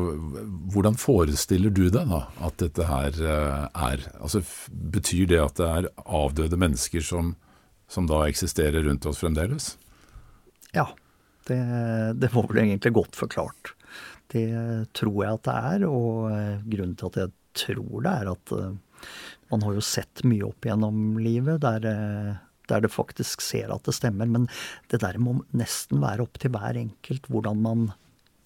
hvordan 0.72 0.98
forestiller 1.00 1.72
du 1.72 1.86
deg 1.88 2.10
da 2.10 2.26
at 2.44 2.58
dette 2.60 2.84
her 2.84 3.16
er? 3.16 4.02
Altså 4.20 4.42
Betyr 4.68 5.30
det 5.30 5.38
at 5.40 5.56
det 5.56 5.68
er 5.68 5.88
avdøde 6.04 6.58
mennesker 6.60 7.00
som, 7.00 7.32
som 7.88 8.10
da 8.10 8.26
eksisterer 8.28 8.84
rundt 8.84 9.08
oss 9.08 9.22
fremdeles? 9.24 9.72
Ja, 10.76 10.90
det, 11.48 11.62
det 12.20 12.30
var 12.34 12.50
vel 12.50 12.60
egentlig 12.66 12.92
godt 13.00 13.16
forklart. 13.16 13.72
Det 14.30 14.50
tror 14.96 15.24
jeg 15.24 15.38
at 15.38 15.46
det 15.48 15.56
er, 15.72 15.86
og 15.88 16.30
eh, 16.30 16.62
grunnen 16.70 16.96
til 16.98 17.10
at 17.10 17.18
jeg 17.18 17.32
tror 17.64 18.04
det, 18.04 18.12
er 18.12 18.30
at 18.30 18.52
eh, 18.54 19.08
man 19.50 19.64
har 19.66 19.74
jo 19.74 19.84
sett 19.84 20.22
mye 20.28 20.46
opp 20.46 20.68
gjennom 20.68 21.18
livet 21.22 21.62
der, 21.64 21.88
eh, 21.90 22.36
der 22.70 22.84
det 22.84 22.92
faktisk 22.94 23.42
ser 23.42 23.72
at 23.74 23.88
det 23.88 23.96
stemmer. 23.96 24.30
Men 24.30 24.46
det 24.92 25.02
der 25.02 25.18
må 25.22 25.40
nesten 25.50 26.02
være 26.04 26.26
opp 26.26 26.38
til 26.42 26.54
hver 26.54 26.78
enkelt 26.78 27.26
hvordan 27.30 27.64
man 27.64 27.88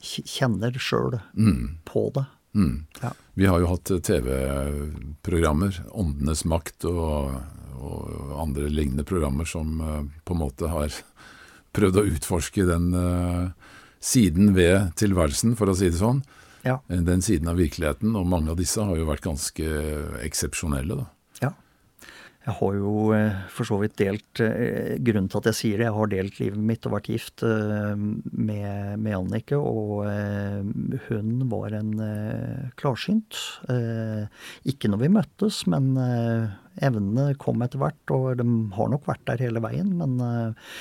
kjenner 0.04 0.72
sjøl 0.80 1.18
mm. 1.32 1.84
på 1.88 2.08
det. 2.16 2.24
Mm. 2.54 2.84
Ja. 3.02 3.10
Vi 3.34 3.48
har 3.50 3.60
jo 3.60 3.70
hatt 3.72 3.90
TV-programmer, 4.06 5.80
Åndenes 5.90 6.44
makt 6.46 6.86
og, 6.86 7.32
og 7.80 8.34
andre 8.38 8.68
lignende 8.70 9.04
programmer 9.08 9.48
som 9.48 9.80
på 10.24 10.36
en 10.36 10.42
måte 10.44 10.70
har 10.70 10.92
prøvd 11.74 12.00
å 12.00 12.06
utforske 12.14 12.66
den 12.68 12.92
eh, 12.96 13.63
siden 14.04 14.52
ved 14.56 14.92
tilværelsen, 15.00 15.56
for 15.58 15.73
å 15.73 15.76
si 15.78 15.88
det 15.88 16.00
sånn. 16.00 16.23
Ja. 16.64 16.78
Den 16.88 17.25
siden 17.25 17.50
av 17.52 17.58
virkeligheten, 17.61 18.14
og 18.16 18.28
mange 18.28 18.52
av 18.52 18.61
disse 18.61 18.84
har 18.84 18.96
jo 18.96 19.08
vært 19.08 19.26
ganske 19.26 19.68
eksepsjonelle, 20.25 20.96
da. 21.02 21.11
ja. 21.42 21.52
Jeg 22.44 22.58
har 22.58 22.75
jo 22.76 22.90
eh, 23.16 23.37
for 23.49 23.64
så 23.64 23.78
vidt 23.80 23.94
delt 23.96 24.40
eh, 24.44 24.99
Grunnen 25.00 25.30
til 25.32 25.40
at 25.40 25.46
jeg 25.49 25.56
sier 25.56 25.80
det, 25.80 25.87
jeg 25.87 25.96
har 25.96 26.11
delt 26.12 26.40
livet 26.42 26.66
mitt 26.73 26.84
og 26.84 26.92
vært 26.99 27.08
gift 27.08 27.44
eh, 27.49 27.94
med, 27.96 28.99
med 29.00 29.16
Annike, 29.16 29.56
og 29.56 30.04
eh, 30.11 30.61
hun 31.06 31.46
var 31.52 31.76
en 31.80 31.94
eh, 32.04 32.66
klarsynt. 32.80 33.40
Eh, 33.73 34.28
ikke 34.68 34.92
når 34.92 35.04
vi 35.06 35.12
møttes, 35.16 35.62
men 35.73 35.94
eh, 36.00 36.52
evnene 36.84 37.30
kom 37.40 37.64
etter 37.64 37.80
hvert, 37.80 38.12
og 38.12 38.37
de 38.40 38.49
har 38.76 38.92
nok 38.92 39.08
vært 39.08 39.25
der 39.32 39.46
hele 39.46 39.64
veien. 39.64 39.96
Men 40.00 40.20
eh, 40.28 40.73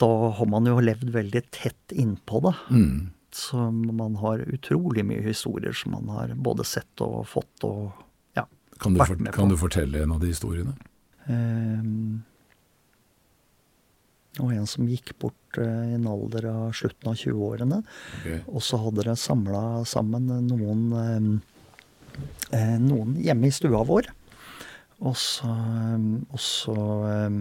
da 0.00 0.08
har 0.38 0.48
man 0.50 0.68
jo 0.68 0.78
levd 0.82 1.10
veldig 1.14 1.42
tett 1.54 1.94
innpå 1.94 2.42
det. 2.44 2.54
Mm. 2.70 2.98
Så 3.36 3.68
man 3.70 4.16
har 4.22 4.44
utrolig 4.48 5.04
mye 5.04 5.24
historier 5.24 5.76
som 5.76 5.92
man 5.96 6.08
har 6.12 6.32
både 6.36 6.64
sett 6.64 7.02
og 7.04 7.26
fått 7.28 7.66
og 7.68 7.90
ja. 8.36 8.46
Kan, 8.80 8.96
du 8.96 9.02
Vært 9.02 9.20
med 9.20 9.32
på. 9.32 9.40
kan 9.40 9.52
du 9.52 9.58
fortelle 9.60 10.04
en 10.04 10.14
av 10.16 10.22
de 10.22 10.32
historiene? 10.32 10.76
Um, 11.26 12.24
og 14.42 14.52
en 14.52 14.68
som 14.68 14.88
gikk 14.88 15.14
bort 15.20 15.58
eh, 15.60 15.92
i 15.92 15.96
en 15.96 16.08
alder 16.10 16.48
av 16.50 16.74
slutten 16.76 17.08
av 17.08 17.16
20-årene. 17.16 17.80
Okay. 18.20 18.42
Og 18.52 18.64
så 18.64 18.80
hadde 18.82 19.06
det 19.08 19.16
samla 19.20 19.62
sammen 19.88 20.28
noen, 20.48 21.40
eh, 22.52 22.76
noen 22.82 23.16
hjemme 23.24 23.48
i 23.48 23.54
stua 23.56 23.80
vår. 23.88 24.10
Og 25.00 25.16
så, 25.20 25.48
og 26.28 26.40
så 26.40 26.76
eh, 27.08 27.40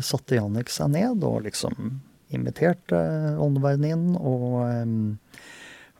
satte 0.00 0.36
Jannik 0.38 0.70
seg 0.72 0.92
ned 0.94 1.24
og 1.26 1.42
liksom 1.46 2.00
inviterte 2.34 2.98
åndeverdenen 3.42 3.90
inn. 3.90 4.16
Og, 4.16 4.60
ehm, 4.64 5.18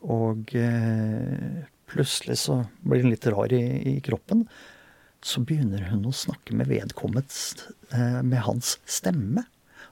og 0.07 0.55
eh, 0.59 1.65
plutselig 1.91 2.39
så 2.45 2.61
blir 2.87 3.05
hun 3.05 3.15
litt 3.15 3.27
rar 3.31 3.53
i, 3.55 3.65
i 3.95 3.97
kroppen. 4.05 4.45
Så 5.21 5.43
begynner 5.45 5.89
hun 5.91 6.07
å 6.09 6.15
snakke 6.17 6.55
med 6.57 6.71
vedkommende 6.71 7.27
eh, 7.93 8.21
med 8.23 8.41
hans 8.47 8.79
stemme. 8.89 9.45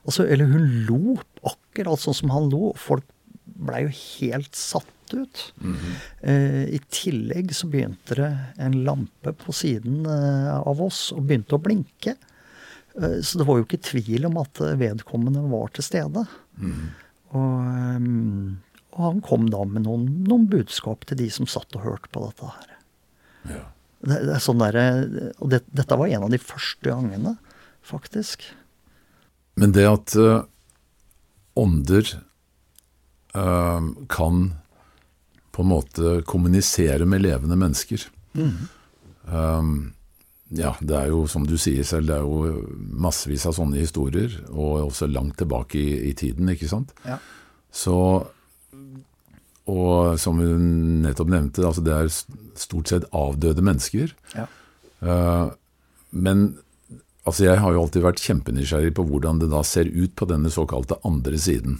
Altså, 0.07 0.25
eller 0.25 0.49
hun 0.49 0.69
lo 0.87 1.17
akkurat 1.45 2.01
sånn 2.01 2.17
som 2.23 2.33
han 2.33 2.49
lo. 2.53 2.71
og 2.71 2.79
Folk 2.81 3.05
blei 3.59 3.83
jo 3.87 3.91
helt 3.91 4.55
satt 4.57 5.13
ut. 5.13 5.43
eh, 6.21 6.65
I 6.77 6.79
tillegg 6.93 7.51
så 7.57 7.67
begynte 7.69 8.17
det 8.17 8.31
en 8.61 8.79
lampe 8.85 9.33
på 9.37 9.53
siden 9.55 10.05
eh, 10.05 10.55
av 10.59 10.81
oss 10.85 11.09
og 11.15 11.25
begynte 11.27 11.57
å 11.57 11.63
blinke. 11.65 12.15
Eh, 12.99 13.19
så 13.25 13.39
det 13.39 13.47
var 13.47 13.59
jo 13.59 13.67
ikke 13.67 13.81
tvil 13.89 14.27
om 14.29 14.39
at 14.41 14.61
eh, 14.63 14.77
vedkommende 14.79 15.43
var 15.51 15.71
til 15.75 15.85
stede. 15.85 16.25
Og, 16.59 17.57
ehm, 17.63 18.59
og 18.95 19.01
han 19.05 19.19
kom 19.25 19.49
da 19.53 19.63
med 19.65 19.85
noen, 19.87 20.07
noen 20.27 20.47
budskap 20.51 21.05
til 21.07 21.21
de 21.21 21.29
som 21.33 21.49
satt 21.49 21.75
og 21.77 21.85
hørte 21.85 22.11
på 22.13 22.23
dette 22.25 22.53
her. 22.53 22.71
Ja. 23.49 23.65
Det, 23.99 24.21
det 24.27 24.37
er 24.37 24.43
sånn 24.43 24.63
der, 24.63 24.79
og 25.43 25.51
det, 25.51 25.61
dette 25.75 25.97
var 25.99 26.07
en 26.07 26.25
av 26.27 26.31
de 26.31 26.39
første 26.41 26.87
gangene, 26.87 27.35
faktisk. 27.85 28.45
Men 29.59 29.73
det 29.75 29.83
at 29.89 30.13
uh, 30.15 30.45
ånder 31.59 32.07
uh, 33.35 33.89
kan 34.11 34.45
på 35.51 35.65
en 35.65 35.71
måte 35.73 36.13
kommunisere 36.29 37.07
med 37.09 37.25
levende 37.25 37.59
mennesker 37.59 38.05
Eh, 39.29 39.63
Ja, 40.57 40.73
det 40.81 40.95
er 40.97 41.11
jo 41.11 41.25
som 41.29 41.45
du 41.45 41.55
sier 41.61 41.85
selv, 41.85 42.09
det 42.09 42.15
er 42.17 42.25
jo 42.25 42.63
massevis 42.97 43.45
av 43.45 43.53
sånne 43.57 43.77
historier, 43.83 44.33
og 44.49 44.87
også 44.87 45.09
langt 45.09 45.37
tilbake 45.37 45.77
i, 45.77 46.09
i 46.09 46.13
tiden, 46.17 46.49
ikke 46.49 46.69
sant? 46.71 46.93
Ja. 47.05 47.19
Så 47.69 47.95
Og 49.69 50.17
som 50.17 50.39
vi 50.41 50.47
nettopp 51.05 51.29
nevnte, 51.29 51.61
altså 51.61 51.83
det 51.85 51.93
er 51.93 52.07
stort 52.57 52.89
sett 52.89 53.03
avdøde 53.13 53.61
mennesker. 53.61 54.15
Ja. 54.33 54.47
Uh, 55.05 55.51
men 56.09 56.57
altså 57.21 57.45
jeg 57.45 57.61
har 57.61 57.75
jo 57.75 57.83
alltid 57.83 58.01
vært 58.01 58.23
kjempenysgjerrig 58.23 58.95
på 58.97 59.05
hvordan 59.05 59.37
det 59.43 59.51
da 59.51 59.61
ser 59.61 59.85
ut 59.93 60.15
på 60.17 60.25
denne 60.25 60.49
såkalte 60.49 60.97
andre 61.05 61.37
siden. 61.37 61.77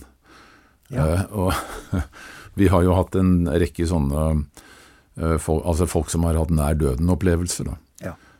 Ja. 0.93 1.25
Uh, 1.25 1.49
og 1.49 2.05
vi 2.61 2.69
har 2.69 2.85
jo 2.85 2.93
hatt 2.93 3.17
en 3.17 3.49
rekke 3.49 3.89
sånne 3.89 4.27
uh, 4.37 5.37
folk, 5.41 5.65
altså 5.65 5.89
folk 5.89 6.13
som 6.13 6.29
har 6.29 6.37
hatt 6.37 6.53
nær 6.53 6.77
døden-opplevelser. 6.77 7.73
da. 7.73 7.79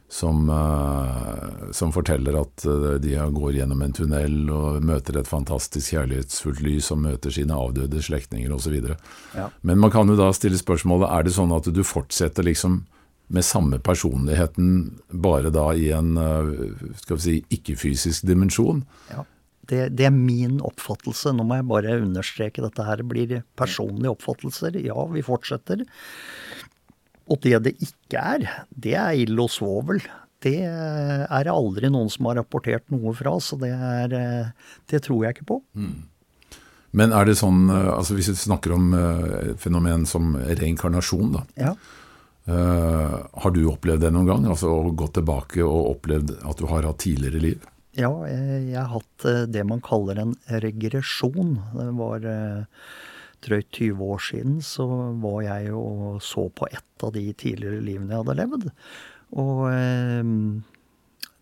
Som, 0.10 0.50
eh, 0.50 1.72
som 1.72 1.92
forteller 1.94 2.40
at 2.42 2.66
eh, 2.66 2.98
de 3.02 3.16
går 3.36 3.60
gjennom 3.60 3.82
en 3.86 3.94
tunnel 3.94 4.50
og 4.50 4.84
møter 4.86 5.20
et 5.20 5.30
fantastisk 5.30 5.94
kjærlighetsfullt 5.94 6.64
lys 6.66 6.90
og 6.96 7.04
møter 7.06 7.34
sine 7.34 7.54
avdøde 7.54 8.02
slektninger 8.02 8.54
osv. 8.56 8.80
Ja. 9.38 9.50
Men 9.62 9.82
man 9.84 9.94
kan 9.94 10.10
jo 10.10 10.18
da 10.18 10.32
stille 10.34 10.58
spørsmålet 10.58 11.14
er 11.14 11.28
det 11.28 11.36
sånn 11.38 11.54
at 11.54 11.70
du 11.70 11.84
fortsetter 11.86 12.48
liksom 12.50 12.82
med 13.30 13.46
samme 13.46 13.78
personligheten, 13.86 14.70
bare 15.14 15.52
da 15.54 15.68
i 15.78 15.92
en 15.94 16.16
eh, 16.18 16.56
skal 17.04 17.20
vi 17.20 17.26
si, 17.28 17.36
ikke-fysisk 17.60 18.26
dimensjon? 18.26 18.82
Ja. 19.14 19.28
Det, 19.70 19.84
det 19.94 20.08
er 20.08 20.16
min 20.16 20.58
oppfattelse. 20.66 21.30
Nå 21.38 21.46
må 21.46 21.60
jeg 21.60 21.68
bare 21.70 22.00
understreke 22.02 22.64
dette 22.66 22.82
her 22.88 23.04
blir 23.06 23.44
personlige 23.60 24.16
oppfattelser. 24.16 24.80
Ja, 24.82 24.98
vi 25.14 25.22
fortsetter. 25.22 25.86
Og 27.30 27.42
det 27.46 27.60
det 27.66 27.76
ikke 27.86 28.22
er, 28.36 28.48
det 28.74 28.96
er 28.98 29.22
ild 29.24 29.40
og 29.42 29.52
svovel. 29.54 30.02
Det 30.44 30.56
er 30.64 31.44
det 31.46 31.52
aldri 31.52 31.90
noen 31.92 32.10
som 32.12 32.30
har 32.30 32.40
rapportert 32.40 32.86
noe 32.94 33.12
fra, 33.18 33.36
så 33.44 33.60
det, 33.60 33.74
er, 33.76 34.14
eh, 34.16 34.76
det 34.88 35.04
tror 35.04 35.26
jeg 35.26 35.36
ikke 35.36 35.50
på. 35.52 35.58
Men 36.96 37.14
er 37.14 37.28
det 37.28 37.36
sånn, 37.42 37.66
eh, 37.70 37.90
altså 37.92 38.16
hvis 38.18 38.32
vi 38.32 38.38
snakker 38.40 38.74
om 38.78 38.94
eh, 38.96 39.26
et 39.52 39.60
fenomen 39.62 40.08
som 40.10 40.38
reinkarnasjon, 40.40 41.34
da. 41.38 41.48
Ja. 41.60 41.74
har 42.50 43.52
du 43.54 43.60
opplevd 43.70 44.02
det 44.02 44.10
noen 44.10 44.26
gang? 44.26 44.46
Altså 44.50 44.72
å 44.74 44.94
gå 44.98 45.06
tilbake 45.14 45.62
og 45.62 45.92
opplevd 45.92 46.32
at 46.50 46.58
du 46.58 46.66
har 46.72 46.88
hatt 46.88 47.04
tidligere 47.04 47.42
liv? 47.44 47.68
Ja, 48.00 48.10
jeg, 48.26 48.64
jeg 48.72 48.80
har 48.80 48.90
hatt 48.96 49.52
det 49.54 49.66
man 49.70 49.84
kaller 49.86 50.18
en 50.24 50.32
regresjon. 50.64 51.60
Det 51.76 51.92
var 52.00 52.26
drøyt 53.46 53.70
20 53.76 54.04
år 54.16 54.24
siden 54.24 54.60
så 54.66 54.86
var 55.22 55.42
jeg 55.46 55.74
og 55.76 56.22
så 56.24 56.48
på 56.50 56.68
ett 56.72 57.06
av 57.06 57.14
de 57.16 57.26
tidligere 57.34 57.82
livene 57.84 58.16
jeg 58.16 58.24
hadde 58.24 58.38
levd. 58.40 58.70
Og 59.40 59.66
eh, 59.72 60.34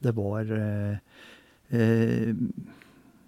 det 0.06 0.14
var 0.18 0.52
eh, 0.54 0.98
eh, 1.74 2.34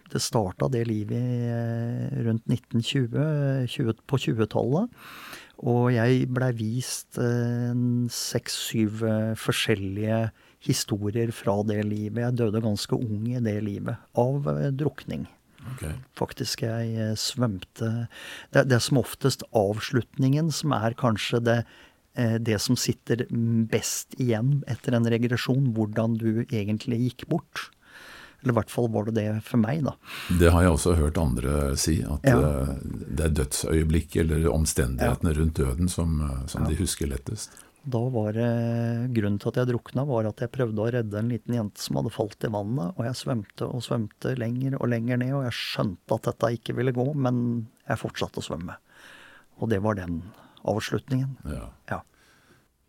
Det 0.09 0.21
starta 0.21 0.69
det 0.73 0.87
livet 0.89 1.21
eh, 1.53 2.19
rundt 2.25 2.45
1920, 2.49 3.67
20, 3.69 3.93
på 4.09 4.21
20-tallet. 4.25 4.89
Og 5.69 5.89
jeg 5.91 6.29
blei 6.31 6.53
vist 6.55 7.19
eh, 7.21 7.73
seks-syv 8.09 9.03
forskjellige 9.37 10.29
historier 10.65 11.31
fra 11.35 11.59
det 11.67 11.83
livet. 11.87 12.23
Jeg 12.23 12.37
døde 12.39 12.63
ganske 12.63 12.95
ung 12.97 13.27
i 13.31 13.39
det 13.43 13.59
livet 13.63 13.99
av 14.19 14.47
eh, 14.51 14.71
drukning. 15.69 15.99
Faktisk, 16.19 16.61
jeg 16.65 16.95
eh, 16.97 17.13
svømte 17.19 18.07
det, 18.53 18.65
det 18.69 18.75
er 18.77 18.83
som 18.83 18.97
oftest 19.01 19.43
avslutningen 19.55 20.51
som 20.51 20.73
er 20.77 20.95
kanskje 20.99 21.41
det, 21.45 21.57
eh, 22.15 22.37
det 22.37 22.59
som 22.61 22.75
sitter 22.79 23.25
best 23.71 24.15
igjen 24.19 24.63
etter 24.67 24.95
en 24.97 25.05
regresjon. 25.09 25.73
Hvordan 25.75 26.17
du 26.17 26.45
egentlig 26.49 26.99
gikk 27.07 27.27
bort. 27.29 27.69
Eller 28.41 28.53
i 28.53 28.55
hvert 28.55 28.71
fall 28.71 28.87
var 28.87 29.03
det 29.09 29.15
det 29.17 29.43
for 29.43 29.59
meg, 29.59 29.81
da. 29.83 29.93
Det 30.39 30.51
har 30.53 30.63
jeg 30.63 30.71
også 30.71 30.93
hørt 30.95 31.17
andre 31.19 31.75
si, 31.75 31.97
at 32.03 32.23
Ja. 32.23 32.37
eh, 32.39 32.75
det 33.17 33.25
er 33.25 33.33
dødsøyeblikk 33.43 34.15
eller 34.23 34.47
omstendighetene 34.53 35.33
rundt 35.35 35.55
døden 35.59 35.89
som, 35.89 36.19
som 36.47 36.47
som 36.47 36.69
de 36.69 36.75
husker 36.79 37.07
lettest. 37.11 37.51
Da 37.83 38.01
var 38.11 38.33
det, 38.35 38.49
Grunnen 39.15 39.39
til 39.39 39.51
at 39.51 39.61
jeg 39.61 39.69
drukna, 39.71 40.03
var 40.09 40.27
at 40.29 40.43
jeg 40.43 40.51
prøvde 40.51 40.83
å 40.83 40.89
redde 40.91 41.19
en 41.19 41.31
liten 41.31 41.55
jente 41.55 41.81
som 41.81 41.99
hadde 41.99 42.11
falt 42.13 42.43
i 42.43 42.51
vannet. 42.51 42.93
Og 42.97 43.07
jeg 43.07 43.19
svømte 43.21 43.69
og 43.69 43.83
svømte 43.85 44.35
lenger 44.39 44.75
og 44.79 44.91
lenger 44.91 45.21
ned, 45.21 45.33
og 45.37 45.47
jeg 45.47 45.57
skjønte 45.57 46.19
at 46.19 46.29
dette 46.29 46.51
ikke 46.59 46.75
ville 46.79 46.95
gå, 46.95 47.07
men 47.15 47.41
jeg 47.87 48.01
fortsatte 48.01 48.43
å 48.43 48.45
svømme. 48.49 48.77
Og 49.59 49.71
det 49.71 49.81
var 49.83 49.99
den 49.99 50.21
avslutningen. 50.67 51.37
Ja. 51.47 51.69
Ja. 51.91 52.03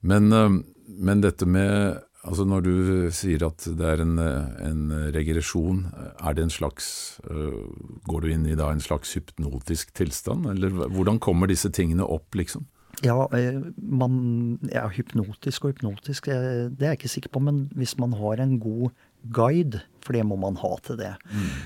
Men, 0.01 0.33
eh, 0.33 0.63
men 0.87 1.27
dette 1.27 1.47
med 1.47 2.07
Altså 2.21 2.45
når 2.45 2.65
du 2.67 2.75
sier 3.17 3.47
at 3.47 3.65
det 3.79 3.87
er 3.87 4.03
en, 4.05 4.19
en 4.21 4.81
regresjon, 5.15 5.87
er 6.21 6.35
det 6.37 6.43
en 6.45 6.53
slags 6.53 6.91
eh, 7.25 7.63
Går 8.05 8.21
du 8.21 8.29
inn 8.35 8.45
i 8.45 8.59
da 8.59 8.69
en 8.75 8.83
slags 8.85 9.15
hypnotisk 9.17 9.95
tilstand, 9.97 10.45
eller 10.53 10.75
hvordan 10.93 11.21
kommer 11.23 11.49
disse 11.49 11.71
tingene 11.73 12.05
opp, 12.05 12.37
liksom? 12.37 12.67
Ja, 13.05 13.29
eh, 13.33 13.61
man 13.77 14.59
ja, 14.69 14.85
Hypnotisk 14.93 15.65
og 15.65 15.75
hypnotisk, 15.75 16.29
eh, 16.29 16.69
det 16.69 16.85
er 16.85 16.95
jeg 16.95 17.01
ikke 17.01 17.15
sikker 17.15 17.33
på. 17.33 17.43
Men 17.45 17.65
hvis 17.79 17.97
man 18.01 18.13
har 18.19 18.43
en 18.43 18.59
god 18.61 18.91
guide, 19.33 19.83
for 20.05 20.17
det 20.17 20.25
må 20.27 20.37
man 20.41 20.57
ha 20.61 20.77
til 20.85 21.01
det, 21.01 21.15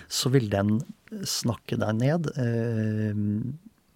så 0.09 0.31
vil 0.35 0.49
den 0.51 0.81
snakke 1.27 1.79
deg 1.81 2.01
ned. 2.01 2.31
Eh, 2.39 3.15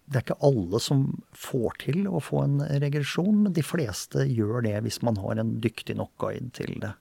det 0.09 0.17
er 0.17 0.25
ikke 0.25 0.41
alle 0.41 0.79
som 0.81 1.03
får 1.37 1.75
til 1.83 2.07
å 2.09 2.21
få 2.23 2.41
en 2.47 2.61
regresjon, 2.81 3.43
men 3.43 3.53
de 3.53 3.63
fleste 3.63 4.25
gjør 4.25 4.65
det 4.65 4.79
hvis 4.81 5.03
man 5.05 5.19
har 5.21 5.37
en 5.37 5.59
dyktig 5.61 5.99
nok 5.99 6.15
guide 6.17 6.49
til 6.57 6.79
det. 6.81 6.95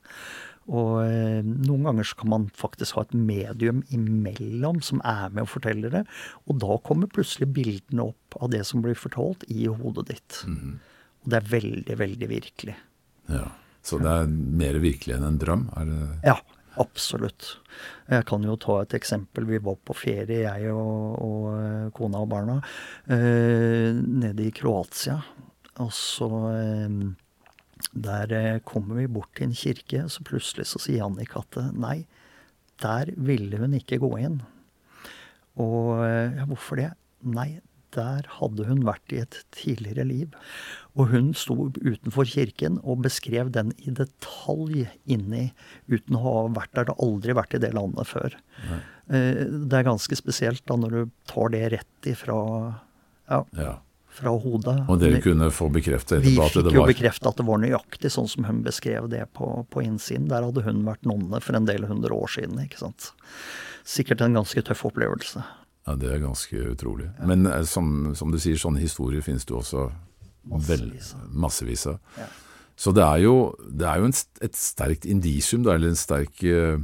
Og 0.68 0.98
eh, 1.00 1.40
noen 1.44 1.86
ganger 1.88 2.08
så 2.08 2.18
kan 2.20 2.32
man 2.34 2.48
faktisk 2.56 2.98
ha 2.98 3.06
et 3.06 3.14
medium 3.16 3.80
imellom 3.94 4.82
som 4.84 5.00
er 5.06 5.32
med 5.32 5.46
og 5.46 5.52
forteller 5.54 5.94
det. 5.94 6.04
Og 6.46 6.60
da 6.60 6.76
kommer 6.84 7.10
plutselig 7.12 7.48
bildene 7.56 8.10
opp 8.10 8.36
av 8.42 8.52
det 8.52 8.64
som 8.68 8.84
blir 8.84 8.98
fortalt, 8.98 9.46
i 9.48 9.64
hodet 9.70 10.08
ditt. 10.10 10.42
Mm. 10.44 10.76
Og 11.24 11.32
det 11.32 11.40
er 11.40 11.50
veldig, 11.54 11.96
veldig 12.02 12.28
virkelig. 12.30 12.76
Ja, 13.32 13.48
Så 13.84 14.00
det 14.02 14.12
er 14.12 14.28
mer 14.28 14.78
virkelig 14.82 15.16
enn 15.16 15.26
en 15.28 15.40
drøm? 15.40 15.68
Er 15.78 15.88
det 15.88 16.00
ja, 16.26 16.36
absolutt. 16.80 17.54
Jeg 18.08 18.26
kan 18.28 18.44
jo 18.44 18.56
ta 18.60 18.82
et 18.82 18.96
eksempel. 18.98 19.46
Vi 19.48 19.60
var 19.64 19.78
på 19.80 19.96
ferie, 19.96 20.42
jeg 20.44 20.74
og, 20.74 21.16
og 21.24 21.48
eh, 21.54 21.88
kona 21.96 22.24
og 22.24 22.28
barna, 22.32 22.58
eh, 23.08 23.96
nede 23.96 24.44
i 24.44 24.52
Kroatia. 24.52 25.16
Og 25.78 25.92
så 25.94 26.28
eh, 26.52 27.00
der 27.92 28.32
eh, 28.34 28.60
kommer 28.66 29.00
vi 29.00 29.08
bort 29.10 29.30
til 29.36 29.48
en 29.48 29.56
kirke, 29.56 30.04
så 30.10 30.24
plutselig 30.26 30.68
så 30.70 30.82
sier 30.82 31.06
Annika 31.06 31.42
at 31.42 31.60
eh, 31.60 31.72
nei, 31.78 31.98
der 32.82 33.12
ville 33.16 33.60
hun 33.60 33.76
ikke 33.78 34.00
gå 34.02 34.12
inn. 34.20 34.42
Og 35.58 35.98
eh, 36.04 36.36
ja, 36.38 36.46
hvorfor 36.48 36.80
det? 36.80 36.92
Nei, 37.26 37.60
der 37.96 38.28
hadde 38.36 38.66
hun 38.68 38.84
vært 38.86 39.14
i 39.14 39.22
et 39.22 39.40
tidligere 39.54 40.04
liv. 40.06 40.36
Og 40.98 41.10
hun 41.14 41.32
sto 41.38 41.70
utenfor 41.78 42.28
kirken 42.28 42.76
og 42.84 43.02
beskrev 43.06 43.50
den 43.54 43.72
i 43.80 43.94
detalj 43.96 44.84
inni, 45.08 45.48
uten 45.88 46.18
å 46.18 46.22
ha 46.26 46.36
vært 46.60 46.76
der 46.76 46.92
og 46.92 47.02
aldri 47.06 47.36
vært 47.38 47.56
i 47.56 47.62
det 47.64 47.72
landet 47.74 48.10
før. 48.10 48.36
Nei. 48.68 48.84
Det 49.08 49.72
er 49.72 49.86
ganske 49.86 50.18
spesielt 50.20 50.66
da 50.68 50.76
når 50.76 50.94
du 50.94 51.12
tar 51.30 51.54
det 51.54 51.62
rett 51.72 52.08
ifra 52.10 52.36
ja. 53.30 53.38
ja 53.56 53.70
fra 54.18 54.32
hodet. 54.34 54.74
Og 54.90 54.98
dere 55.00 55.20
kunne 55.24 55.50
få 55.54 55.68
bekreftet 55.72 56.24
Vi 56.24 56.34
fikk 56.36 56.72
jo 56.74 56.86
bekreftet 56.88 57.30
at 57.30 57.38
det 57.38 57.46
var 57.48 57.60
nøyaktig 57.62 58.10
sånn 58.12 58.28
som 58.30 58.48
hun 58.48 58.64
beskrev 58.66 59.08
det 59.12 59.24
på, 59.38 59.48
på 59.72 59.84
innsiden. 59.84 60.28
Der 60.30 60.46
hadde 60.46 60.64
hun 60.66 60.82
vært 60.86 61.06
nonne 61.08 61.40
for 61.44 61.58
en 61.58 61.68
del 61.68 61.86
hundre 61.88 62.16
år 62.16 62.34
siden. 62.38 62.58
ikke 62.64 62.82
sant. 62.82 63.12
Sikkert 63.88 64.24
en 64.24 64.36
ganske 64.36 64.64
tøff 64.66 64.84
opplevelse. 64.90 65.44
Ja, 65.88 65.94
det 65.96 66.10
er 66.12 66.20
ganske 66.20 66.66
utrolig. 66.74 67.08
Ja. 67.16 67.30
Men 67.30 67.48
eh, 67.48 67.64
som, 67.68 68.12
som, 68.18 68.34
du 68.34 68.40
sier, 68.42 68.58
sånne 68.60 68.82
historier 68.82 69.24
finnes 69.24 69.46
det 69.48 69.54
jo 69.54 69.62
også 69.62 69.88
massevis, 70.48 71.14
massevis 71.32 71.86
av. 71.94 72.02
Ja. 72.18 72.28
Så 72.78 72.92
det 72.94 73.02
er 73.02 73.24
jo, 73.24 73.34
det 73.58 73.88
er 73.88 74.02
jo 74.02 74.10
en, 74.10 74.14
et 74.44 74.58
sterkt 74.58 75.08
indisium, 75.08 75.64
eller 75.66 75.90
en 75.90 75.98
sterk 75.98 76.44
uh, 76.46 76.78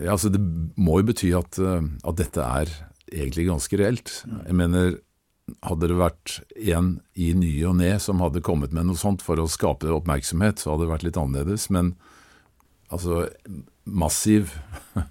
ja, 0.00 0.12
altså 0.12 0.30
Det 0.32 0.40
må 0.78 1.00
jo 1.00 1.08
bety 1.08 1.32
at, 1.34 1.58
at 1.58 2.18
dette 2.20 2.44
er 2.62 2.70
egentlig 3.12 3.48
ganske 3.48 3.78
reelt. 3.80 4.12
Mm. 4.28 4.38
Jeg 4.46 4.58
mener, 4.60 4.94
hadde 5.66 5.90
det 5.90 5.98
vært 5.98 6.38
en 6.72 6.94
i 7.14 7.32
ny 7.36 7.52
og 7.68 7.76
ne 7.80 7.92
som 8.02 8.22
hadde 8.24 8.42
kommet 8.44 8.72
med 8.74 8.88
noe 8.88 8.98
sånt 8.98 9.24
for 9.24 9.40
å 9.40 9.48
skape 9.50 9.90
oppmerksomhet, 9.92 10.62
så 10.62 10.72
hadde 10.72 10.86
det 10.86 10.92
vært 10.92 11.06
litt 11.06 11.20
annerledes. 11.20 11.68
Men 11.74 11.94
altså 12.92 13.26
massiv 13.84 14.52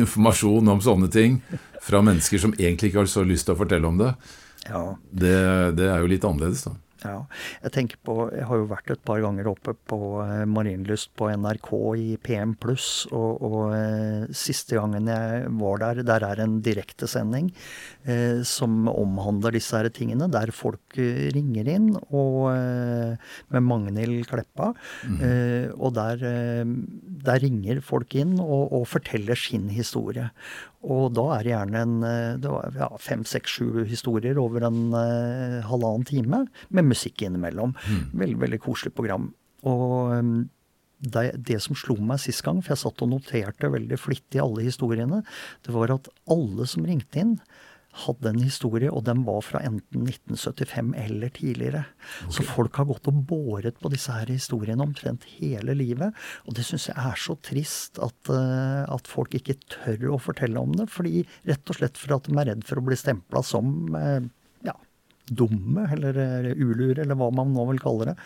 informasjon 0.00 0.70
om 0.72 0.82
sånne 0.84 1.10
ting 1.12 1.40
fra 1.84 2.02
mennesker 2.04 2.40
som 2.42 2.54
egentlig 2.58 2.90
ikke 2.90 3.04
har 3.04 3.10
så 3.12 3.24
lyst 3.26 3.48
til 3.48 3.56
å 3.56 3.60
fortelle 3.60 3.88
om 3.88 3.98
det, 4.00 4.12
ja. 4.68 4.84
det, 5.10 5.40
det 5.78 5.88
er 5.90 6.00
jo 6.02 6.10
litt 6.12 6.26
annerledes, 6.26 6.66
da. 6.68 6.76
Ja. 7.04 7.16
Jeg 7.64 7.72
tenker 7.74 8.00
på, 8.04 8.16
jeg 8.34 8.46
har 8.48 8.60
jo 8.60 8.68
vært 8.70 8.92
et 8.92 9.02
par 9.06 9.20
ganger 9.22 9.48
oppe 9.50 9.74
på 9.88 9.98
eh, 10.24 10.44
Marienlyst 10.48 11.12
på 11.18 11.30
NRK 11.32 11.70
i 12.00 12.08
PM 12.22 12.54
og, 12.60 13.40
og 13.40 13.74
eh, 13.76 14.26
siste 14.36 14.76
gangen 14.76 15.08
jeg 15.08 15.46
var 15.60 15.80
der, 15.82 16.02
der 16.06 16.26
er 16.26 16.42
en 16.44 16.58
direktesending 16.64 17.50
eh, 18.04 18.42
som 18.46 18.88
omhandler 18.90 19.56
disse 19.56 19.76
her 19.76 19.88
tingene, 19.94 20.28
der 20.32 20.52
folk 20.54 20.98
eh, 21.00 21.28
ringer 21.34 21.70
inn 21.72 21.90
og, 22.10 22.50
eh, 22.52 23.32
med 23.54 23.66
Magnhild 23.66 24.28
Kleppa. 24.30 24.72
Mm. 25.06 25.20
Eh, 25.20 25.68
og 25.76 25.94
der, 25.96 26.24
der, 26.66 27.40
ringer 27.40 27.80
folk 27.84 28.14
inn 28.18 28.36
og, 28.42 28.72
og 28.76 28.86
forteller 28.90 29.38
sin 29.38 29.70
historie. 29.72 30.28
Og 30.80 31.10
da 31.12 31.26
er 31.34 31.44
det 31.44 31.52
gjerne 31.52 31.80
en, 31.84 31.96
det 32.40 32.48
var, 32.48 32.70
ja, 32.78 32.88
fem, 33.02 33.24
seks, 33.28 33.58
sju 33.58 33.82
historier 33.84 34.38
over 34.40 34.64
en 34.64 34.94
uh, 34.94 35.58
halvannen 35.68 36.06
time 36.08 36.46
med 36.72 36.88
musikk 36.88 37.26
innimellom. 37.26 37.74
Mm. 37.76 38.06
Veldig, 38.22 38.38
veldig 38.46 38.60
koselig 38.64 38.94
program. 38.96 39.28
Og 39.68 40.14
um, 40.16 40.32
det, 41.00 41.26
det, 41.48 41.58
som 41.64 41.76
slo 41.78 41.96
meg 42.04 42.20
sist 42.20 42.44
gang, 42.44 42.60
for 42.60 42.74
jeg 42.74 42.82
satt 42.82 43.04
og 43.04 43.10
noterte 43.12 43.70
veldig 43.72 43.98
flittig 44.00 44.40
alle 44.42 44.66
historiene, 44.66 45.22
det 45.64 45.74
var 45.74 45.94
at 45.94 46.10
alle 46.30 46.66
som 46.68 46.84
ringte 46.88 47.22
inn, 47.22 47.36
hadde 48.04 48.30
en 48.30 48.42
historie, 48.42 48.90
og 48.90 49.04
den 49.08 49.24
var 49.26 49.40
fra 49.44 49.60
enten 49.66 50.06
1975 50.06 50.92
eller 51.00 51.32
tidligere. 51.34 51.82
Okay. 52.22 52.34
Så 52.36 52.46
folk 52.46 52.78
har 52.78 52.88
gått 52.90 53.08
og 53.10 53.22
båret 53.28 53.80
på 53.82 53.90
disse 53.92 54.14
her 54.14 54.30
historiene 54.30 54.84
omtrent 54.84 55.26
hele 55.38 55.74
livet. 55.78 56.16
Og 56.46 56.56
det 56.56 56.66
syns 56.66 56.88
jeg 56.90 56.98
er 56.98 57.18
så 57.20 57.36
trist 57.42 57.98
at, 58.02 58.18
uh, 58.30 58.86
at, 58.86 59.10
folk 59.10 59.34
ikke 59.36 59.58
tør 59.72 60.14
å 60.14 60.20
fortelle 60.22 60.62
om 60.62 60.76
det. 60.78 60.86
fordi 60.92 61.24
Rett 61.48 61.72
og 61.72 61.80
slett 61.80 61.98
for 61.98 62.16
at 62.16 62.28
de 62.28 62.36
er 62.38 62.52
redd 62.52 62.62
for 62.68 62.80
å 62.80 62.86
bli 62.86 62.98
stempla 62.98 63.42
som 63.46 63.90
uh, 63.96 64.22
ja, 64.66 64.76
dumme 65.26 65.88
eller 65.96 66.54
ulure, 66.54 67.02
eller 67.02 67.18
hva 67.18 67.32
man 67.34 67.52
nå 67.56 67.66
vil 67.72 67.82
kalle 67.82 68.12
det, 68.12 68.16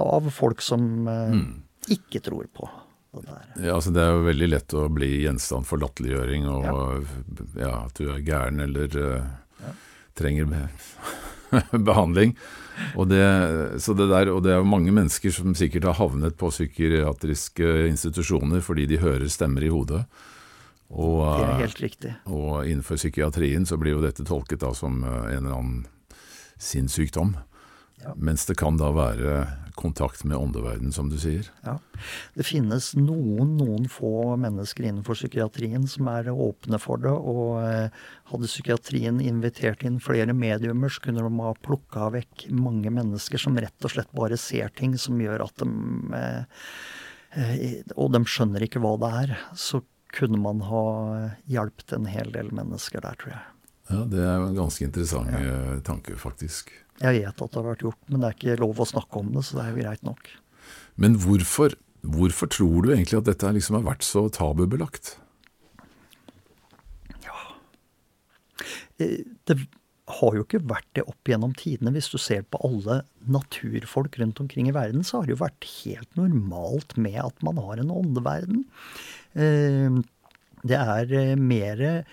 av 0.00 0.32
folk 0.32 0.64
som 0.64 1.04
mm. 1.04 1.44
ikke 1.92 2.24
tror 2.24 2.48
på 2.56 2.70
ja, 3.60 3.74
altså 3.74 3.92
Det 3.94 4.02
er 4.02 4.12
jo 4.12 4.26
veldig 4.26 4.48
lett 4.50 4.74
å 4.74 4.88
bli 4.92 5.10
gjenstand 5.22 5.68
for 5.68 5.82
latterliggjøring 5.82 6.48
og 6.50 6.66
ja. 6.66 6.74
ja. 7.62 7.72
at 7.84 8.00
du 8.00 8.10
er 8.10 8.24
gæren 8.26 8.62
eller 8.64 8.98
uh, 8.98 9.72
trenger 10.18 10.50
behandling. 11.88 12.34
Og 12.98 13.08
det, 13.08 13.22
så 13.82 13.94
det 13.94 14.08
der, 14.10 14.30
og 14.34 14.42
det 14.42 14.54
er 14.54 14.66
mange 14.66 14.92
mennesker 14.94 15.30
som 15.34 15.54
sikkert 15.58 15.86
har 15.90 15.98
havnet 16.00 16.36
på 16.38 16.50
psykiatriske 16.50 17.74
institusjoner 17.90 18.64
fordi 18.66 18.88
de 18.90 19.02
hører 19.02 19.30
stemmer 19.30 19.62
i 19.66 19.70
hodet. 19.72 20.02
Og, 20.94 21.22
det 21.22 21.46
er 21.46 21.62
helt 21.64 21.82
riktig. 21.82 22.12
Og 22.30 22.66
innenfor 22.66 22.98
psykiatrien 23.00 23.66
så 23.66 23.78
blir 23.80 23.96
jo 23.96 24.04
dette 24.04 24.26
tolket 24.26 24.62
da 24.62 24.70
som 24.76 25.00
eh, 25.02 25.34
en 25.34 25.40
eller 25.40 25.56
annen 25.56 25.80
sinnssykdom. 26.60 27.34
Ja. 28.04 28.14
Mens 28.16 28.44
det 28.46 28.58
kan 28.60 28.76
da 28.80 28.90
være 28.94 29.44
kontakt 29.74 30.24
med 30.24 30.36
åndeverden, 30.36 30.92
som 30.92 31.08
du 31.10 31.16
sier. 31.18 31.48
Ja. 31.64 31.78
Det 32.38 32.46
finnes 32.46 32.92
noen, 32.96 33.56
noen 33.58 33.88
få 33.90 34.36
mennesker 34.40 34.86
innenfor 34.86 35.18
psykiatrien 35.18 35.86
som 35.90 36.08
er 36.12 36.30
åpne 36.30 36.78
for 36.82 37.02
det. 37.02 37.10
Og 37.10 37.58
eh, 37.64 38.04
hadde 38.30 38.50
psykiatrien 38.50 39.18
invitert 39.24 39.82
inn 39.86 39.98
flere 40.02 40.36
mediumer, 40.36 40.92
så 40.92 41.02
kunne 41.06 41.24
de 41.26 41.42
ha 41.42 41.54
plukka 41.66 42.12
vekk 42.14 42.46
mange 42.54 42.92
mennesker 42.94 43.40
som 43.40 43.58
rett 43.58 43.88
og 43.88 43.96
slett 43.96 44.12
bare 44.14 44.38
ser 44.40 44.70
ting 44.78 44.94
som 45.00 45.18
gjør 45.20 45.48
at 45.48 45.64
de 45.64 46.20
eh, 46.20 46.62
eh, 47.34 47.82
Og 47.98 48.14
de 48.14 48.22
skjønner 48.30 48.66
ikke 48.66 48.82
hva 48.84 48.94
det 49.02 49.12
er. 49.24 49.34
Så 49.58 49.82
kunne 50.14 50.38
man 50.38 50.62
ha 50.62 50.84
hjulpet 51.50 51.96
en 51.96 52.06
hel 52.06 52.30
del 52.30 52.54
mennesker 52.54 53.02
der, 53.02 53.18
tror 53.18 53.34
jeg. 53.34 53.44
Ja, 53.90 54.04
Det 54.08 54.22
er 54.22 54.38
en 54.38 54.54
ganske 54.56 54.86
interessant 54.86 55.34
ja. 55.34 55.80
tanke, 55.84 56.14
faktisk. 56.16 56.70
Jeg 57.02 57.18
vet 57.18 57.42
at 57.42 57.50
det 57.50 57.58
har 57.58 57.66
vært 57.66 57.84
gjort, 57.84 58.00
men 58.08 58.22
det 58.22 58.28
er 58.28 58.36
ikke 58.38 58.60
lov 58.62 58.80
å 58.82 58.86
snakke 58.86 59.20
om 59.20 59.32
det, 59.34 59.42
så 59.46 59.58
det 59.58 59.64
er 59.64 59.72
jo 59.72 59.82
greit 59.82 60.04
nok. 60.06 60.28
Men 61.00 61.16
hvorfor, 61.22 61.74
hvorfor 62.06 62.50
tror 62.54 62.84
du 62.84 62.92
egentlig 62.94 63.18
at 63.18 63.30
dette 63.30 63.54
liksom 63.56 63.80
har 63.80 63.88
vært 63.88 64.06
så 64.06 64.26
tabubelagt? 64.32 65.16
Ja 67.24 67.40
eh, 69.02 69.24
Det 69.48 69.58
har 70.20 70.36
jo 70.36 70.44
ikke 70.44 70.62
vært 70.68 70.88
det 70.96 71.06
opp 71.08 71.28
gjennom 71.28 71.54
tidene. 71.58 71.94
Hvis 71.96 72.10
du 72.12 72.18
ser 72.20 72.44
på 72.46 72.60
alle 72.66 73.00
naturfolk 73.24 74.18
rundt 74.20 74.42
omkring 74.44 74.68
i 74.68 74.76
verden, 74.76 75.02
så 75.02 75.18
har 75.18 75.26
det 75.26 75.34
jo 75.34 75.42
vært 75.42 75.66
helt 75.80 76.18
normalt 76.20 76.94
med 77.00 77.18
at 77.24 77.44
man 77.46 77.58
har 77.58 77.80
en 77.80 77.92
åndeverden. 77.94 78.66
Eh, 79.34 79.98
det 80.64 80.78
er 80.78 81.16
eh, 81.18 81.34
mer 81.40 82.04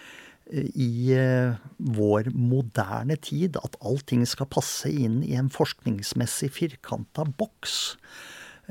i 0.51 1.13
eh, 1.15 1.53
vår 1.77 2.31
moderne 2.35 3.15
tid 3.23 3.57
at 3.61 3.77
allting 3.79 4.25
skal 4.27 4.49
passe 4.51 4.89
inn 4.89 5.21
i 5.23 5.35
en 5.39 5.51
forskningsmessig 5.53 6.51
firkanta 6.55 7.25
boks. 7.39 7.77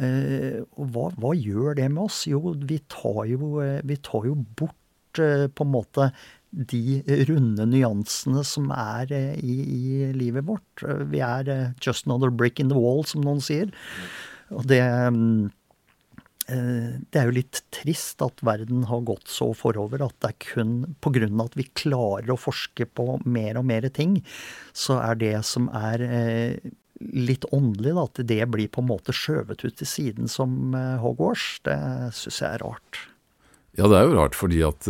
Eh, 0.00 0.60
hva, 0.76 1.06
hva, 1.16 1.32
gjør 1.36 1.78
det 1.78 1.88
med 1.92 2.04
oss? 2.08 2.24
Jo, 2.30 2.54
vi 2.58 2.80
tar 2.92 3.24
jo, 3.30 3.56
eh, 3.64 3.80
vi 3.86 3.96
tar 3.96 4.28
jo 4.28 4.36
bort 4.58 4.76
på 5.18 5.64
en 5.64 5.72
måte 5.72 6.04
de 6.50 7.00
runde 7.26 7.64
nyansene 7.66 8.44
som 8.46 8.68
er 8.70 9.10
i, 9.10 9.54
i, 9.58 10.10
livet 10.14 10.46
vårt. 10.46 10.84
Vi 11.10 11.18
er 11.18 11.72
just 11.82 12.06
another 12.06 12.30
brick 12.30 12.60
in 12.62 12.70
the 12.70 12.78
wall, 12.78 13.02
som 13.02 13.24
noen 13.26 13.42
sier. 13.42 13.72
Og 14.54 14.68
det 14.70 14.82
mm, 14.82 15.50
det 16.50 17.20
er 17.20 17.28
jo 17.28 17.36
litt 17.36 17.62
trist 17.74 18.22
at 18.24 18.42
verden 18.46 18.84
har 18.90 19.04
gått 19.06 19.30
så 19.30 19.50
forover 19.56 20.02
at 20.06 20.16
det 20.22 20.32
er 20.32 20.38
kun 20.44 20.72
pga. 21.02 21.28
at 21.44 21.56
vi 21.58 21.68
klarer 21.74 22.32
å 22.32 22.38
forske 22.40 22.86
på 22.86 23.20
mer 23.24 23.60
og 23.60 23.66
mer 23.70 23.88
ting, 23.88 24.20
så 24.72 24.98
er 25.02 25.20
det 25.20 25.34
som 25.46 25.68
er 25.74 26.04
eh, 26.06 26.72
litt 27.00 27.46
åndelig, 27.52 27.94
da, 27.96 28.06
at 28.08 28.22
det 28.28 28.42
blir 28.52 28.68
på 28.72 28.82
en 28.82 28.90
måte 28.90 29.14
skjøvet 29.16 29.64
ut 29.64 29.76
til 29.78 29.88
siden 29.88 30.28
som 30.28 30.74
eh, 30.74 30.98
Hogwarts, 31.00 31.60
det 31.68 31.78
syns 32.16 32.42
jeg 32.42 32.50
er 32.58 32.66
rart. 32.66 33.04
Ja, 33.78 33.86
det 33.86 34.00
er 34.00 34.08
jo 34.08 34.18
rart, 34.18 34.34
fordi 34.34 34.64
at 34.66 34.88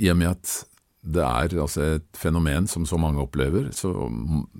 i 0.00 0.08
og 0.10 0.18
med 0.18 0.32
at 0.32 0.56
det 1.00 1.22
er 1.24 1.54
altså 1.62 1.84
et 1.96 2.08
fenomen 2.18 2.66
som 2.68 2.84
så 2.88 2.98
mange 3.00 3.22
opplever, 3.22 3.70
så, 3.72 3.92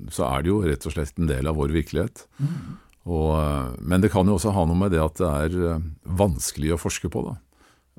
så, 0.09 0.25
er 0.31 0.45
det 0.45 0.53
jo 0.53 0.63
rett 0.65 0.87
og 0.89 0.95
slett 0.95 1.19
en 1.21 1.29
del 1.29 1.51
av 1.51 1.59
vår 1.61 1.75
virkelighet. 1.75 2.25
Mm. 2.41 2.79
Og, 3.09 3.79
men 3.81 4.03
det 4.03 4.11
kan 4.13 4.29
jo 4.29 4.37
også 4.37 4.53
ha 4.53 4.67
noe 4.69 4.77
med 4.77 4.93
det 4.93 5.01
at 5.01 5.17
det 5.21 5.31
er 5.31 5.57
eh, 5.71 5.87
vanskelig 6.05 6.75
å 6.75 6.81
forske 6.81 7.09
på. 7.13 7.23
da. 7.31 7.39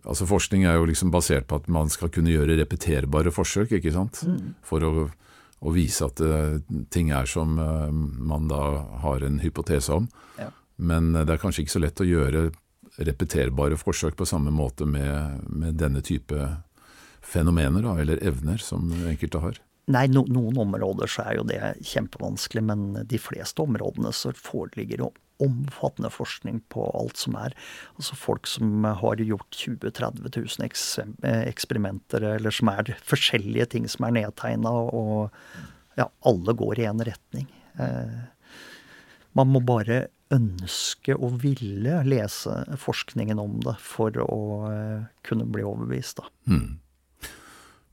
Altså 0.05 0.27
Forskning 0.29 0.65
er 0.65 0.77
jo 0.77 0.87
liksom 0.89 1.13
basert 1.13 1.47
på 1.49 1.57
at 1.61 1.69
man 1.71 1.89
skal 1.93 2.11
kunne 2.13 2.33
gjøre 2.33 2.57
repeterbare 2.59 3.33
forsøk, 3.33 3.73
ikke 3.77 3.93
sant? 3.95 4.21
Mm. 4.25 4.53
For 4.65 4.85
å, 4.85 4.91
å, 5.61 5.73
vise 5.73 6.05
at 6.05 6.21
det, 6.21 6.63
ting 6.93 7.11
er 7.13 7.29
som 7.29 7.57
man 7.57 8.49
da 8.49 8.61
har 9.03 9.25
en 9.25 9.41
hypotese 9.43 9.93
om. 10.01 10.09
Ja. 10.41 10.49
Men 10.81 11.13
det 11.13 11.29
er 11.29 11.41
kanskje 11.41 11.65
ikke 11.65 11.75
så 11.75 11.83
lett 11.83 12.01
å 12.01 12.07
gjøre 12.07 12.49
repeterbare 13.01 13.77
forsøk 13.79 14.17
på 14.19 14.27
samme 14.27 14.51
måte 14.53 14.85
med, 14.89 15.45
med 15.49 15.77
denne 15.79 16.01
type 16.05 16.37
fenomener, 17.21 17.85
da, 17.85 17.95
eller 18.01 18.21
evner, 18.25 18.61
som 18.61 18.89
enkelte 19.07 19.41
har? 19.43 19.59
Nei, 19.89 20.05
no, 20.13 20.21
noen 20.29 20.59
områder 20.61 21.09
så 21.09 21.25
er 21.25 21.39
jo 21.39 21.47
det 21.49 21.59
kjempevanskelig, 21.89 22.63
men 22.63 22.83
de 23.09 23.19
fleste 23.19 23.63
områdene 23.63 24.13
så 24.15 24.33
foreligger 24.37 25.01
jo 25.05 25.09
omfattende 25.41 26.11
forskning 26.13 26.59
på 26.69 26.85
alt 26.99 27.17
som 27.17 27.35
er. 27.39 27.55
Altså 27.97 28.17
folk 28.19 28.45
som 28.49 28.85
har 28.85 29.23
gjort 29.25 29.57
20 29.57 29.79
000-30 29.89 30.37
000 31.25 31.41
eksperimenter, 31.49 32.27
eller 32.35 32.53
som 32.53 32.69
er 32.69 32.93
forskjellige 33.01 33.71
ting 33.73 33.89
som 33.89 34.05
er 34.05 34.19
nedtegna, 34.19 34.69
og 34.69 35.33
ja, 35.97 36.07
alle 36.29 36.55
går 36.57 36.83
i 36.83 36.87
én 36.91 37.01
retning. 37.09 37.49
Eh, 37.81 38.21
man 39.33 39.49
må 39.49 39.63
bare 39.65 40.05
ønske 40.31 41.15
og 41.17 41.41
ville 41.41 41.97
lese 42.07 42.53
forskningen 42.79 43.39
om 43.41 43.57
det 43.65 43.75
for 43.83 44.15
å 44.23 44.39
eh, 44.69 45.09
kunne 45.27 45.49
bli 45.49 45.65
overbevist, 45.65 46.21
da. 46.21 46.29
Mm. 46.53 46.79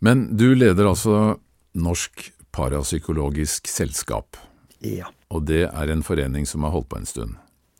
Men 0.05 0.29
du 0.39 0.53
leder 0.55 0.87
altså 0.87 1.39
Norsk 1.79 2.29
Parapsykologisk 2.55 3.69
Selskap. 3.71 4.39
Ja. 4.85 5.11
Og 5.35 5.47
det 5.49 5.65
er 5.69 5.93
en 5.93 6.05
forening 6.07 6.47
som 6.49 6.65
har 6.67 6.75
holdt 6.75 6.91
på 6.93 7.01
en 7.01 7.09
stund? 7.09 7.37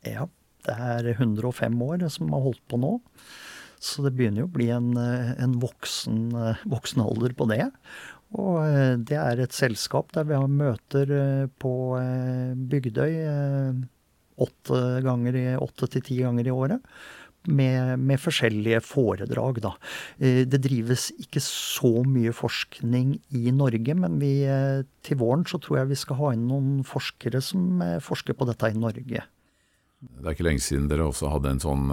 Ja. 0.07 0.27
Det 0.67 0.75
er 0.75 1.05
105 1.15 1.77
år 1.81 2.03
som 2.11 2.33
har 2.35 2.43
holdt 2.43 2.61
på 2.69 2.77
nå. 2.77 2.97
Så 3.79 4.03
det 4.03 4.11
begynner 4.17 4.43
jo 4.43 4.49
å 4.49 4.51
bli 4.51 4.67
en, 4.75 4.89
en 4.99 5.53
voksen, 5.61 6.33
voksen, 6.67 6.99
alder 6.99 7.31
på 7.33 7.47
det. 7.49 7.69
Og 8.37 8.59
eh, 8.61 8.95
det 8.99 9.17
er 9.17 9.41
et 9.41 9.55
selskap 9.55 10.11
der 10.13 10.27
vi 10.29 10.37
har 10.37 10.51
møter 10.51 11.13
eh, 11.15 11.45
på 11.61 11.73
eh, 11.97 12.51
Bygdøy 12.69 13.15
åtte 14.39 14.81
ganger 15.03 15.35
i, 15.35 15.47
åtte 15.59 15.89
til 15.95 16.05
ti 16.05 16.19
ganger 16.21 16.47
i 16.47 16.53
året 16.53 16.85
med, 17.47 17.99
med, 17.99 18.19
forskjellige 18.19 18.81
foredrag, 18.83 19.61
da. 19.63 19.73
Eh, 20.19 20.43
det 20.49 20.61
drives 20.63 21.09
ikke 21.19 21.41
så 21.43 22.03
mye 22.07 22.33
forskning 22.35 23.19
i 23.35 23.51
Norge, 23.55 23.95
men 23.95 24.19
vi, 24.21 24.43
eh, 24.43 24.83
til 25.05 25.17
våren 25.21 25.45
så 25.47 25.57
tror 25.61 25.81
jeg 25.81 25.91
vi 25.93 26.03
skal 26.03 26.19
ha 26.19 26.27
inn 26.35 26.47
noen 26.49 26.71
forskere 26.87 27.39
som 27.43 27.81
eh, 27.85 27.99
forsker 28.03 28.33
på 28.37 28.47
dette 28.49 28.71
i 28.71 28.79
Norge. 28.79 29.21
Det 29.99 30.23
er 30.23 30.31
ikke 30.31 30.47
lenge 30.47 30.63
siden 30.63 30.87
dere 30.87 31.09
også 31.09 31.27
hadde 31.27 31.49
en 31.51 31.59
sånn 31.59 31.89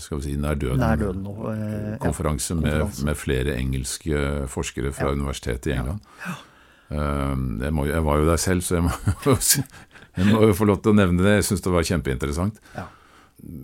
skal 0.00 0.16
vi 0.16 0.30
si, 0.30 0.36
nærdøden-konferanse 0.40 2.54
ja, 2.54 2.60
med, 2.62 3.02
med, 3.04 3.16
flere 3.20 3.52
engelske 3.60 4.16
forskere 4.48 4.94
fra 4.96 5.10
ja. 5.10 5.18
universitetet 5.18 5.68
i 5.68 5.74
England. 5.76 6.00
Ja. 6.24 6.32
Jeg, 6.92 7.72
må, 7.76 7.84
jeg, 7.88 8.00
var 8.06 8.14
jo 8.16 8.24
der 8.30 8.40
selv, 8.40 8.64
så 8.64 8.72
jeg 8.78 8.84
må, 8.88 8.92
jeg 10.16 10.24
må 10.30 10.38
jo 10.48 10.56
få 10.56 10.64
lov 10.72 10.78
til 10.80 10.90
å 10.94 10.98
nevne 11.02 11.20
det. 11.20 11.36
Jeg 11.42 11.46
syns 11.50 11.64
det 11.66 11.76
var 11.76 11.84
kjempeinteressant. 11.90 12.56
Ja 12.78 12.86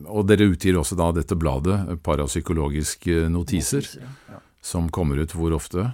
og 0.09 0.27
dere 0.27 0.49
utgir 0.51 0.79
også 0.79 0.99
da 0.99 1.11
dette 1.15 1.39
bladet, 1.39 1.79
Parapsykologiske 2.05 3.29
notiser, 3.33 3.87
ja. 4.01 4.41
som 4.65 4.89
kommer 4.91 5.21
ut 5.23 5.35
hvor 5.37 5.55
ofte? 5.57 5.91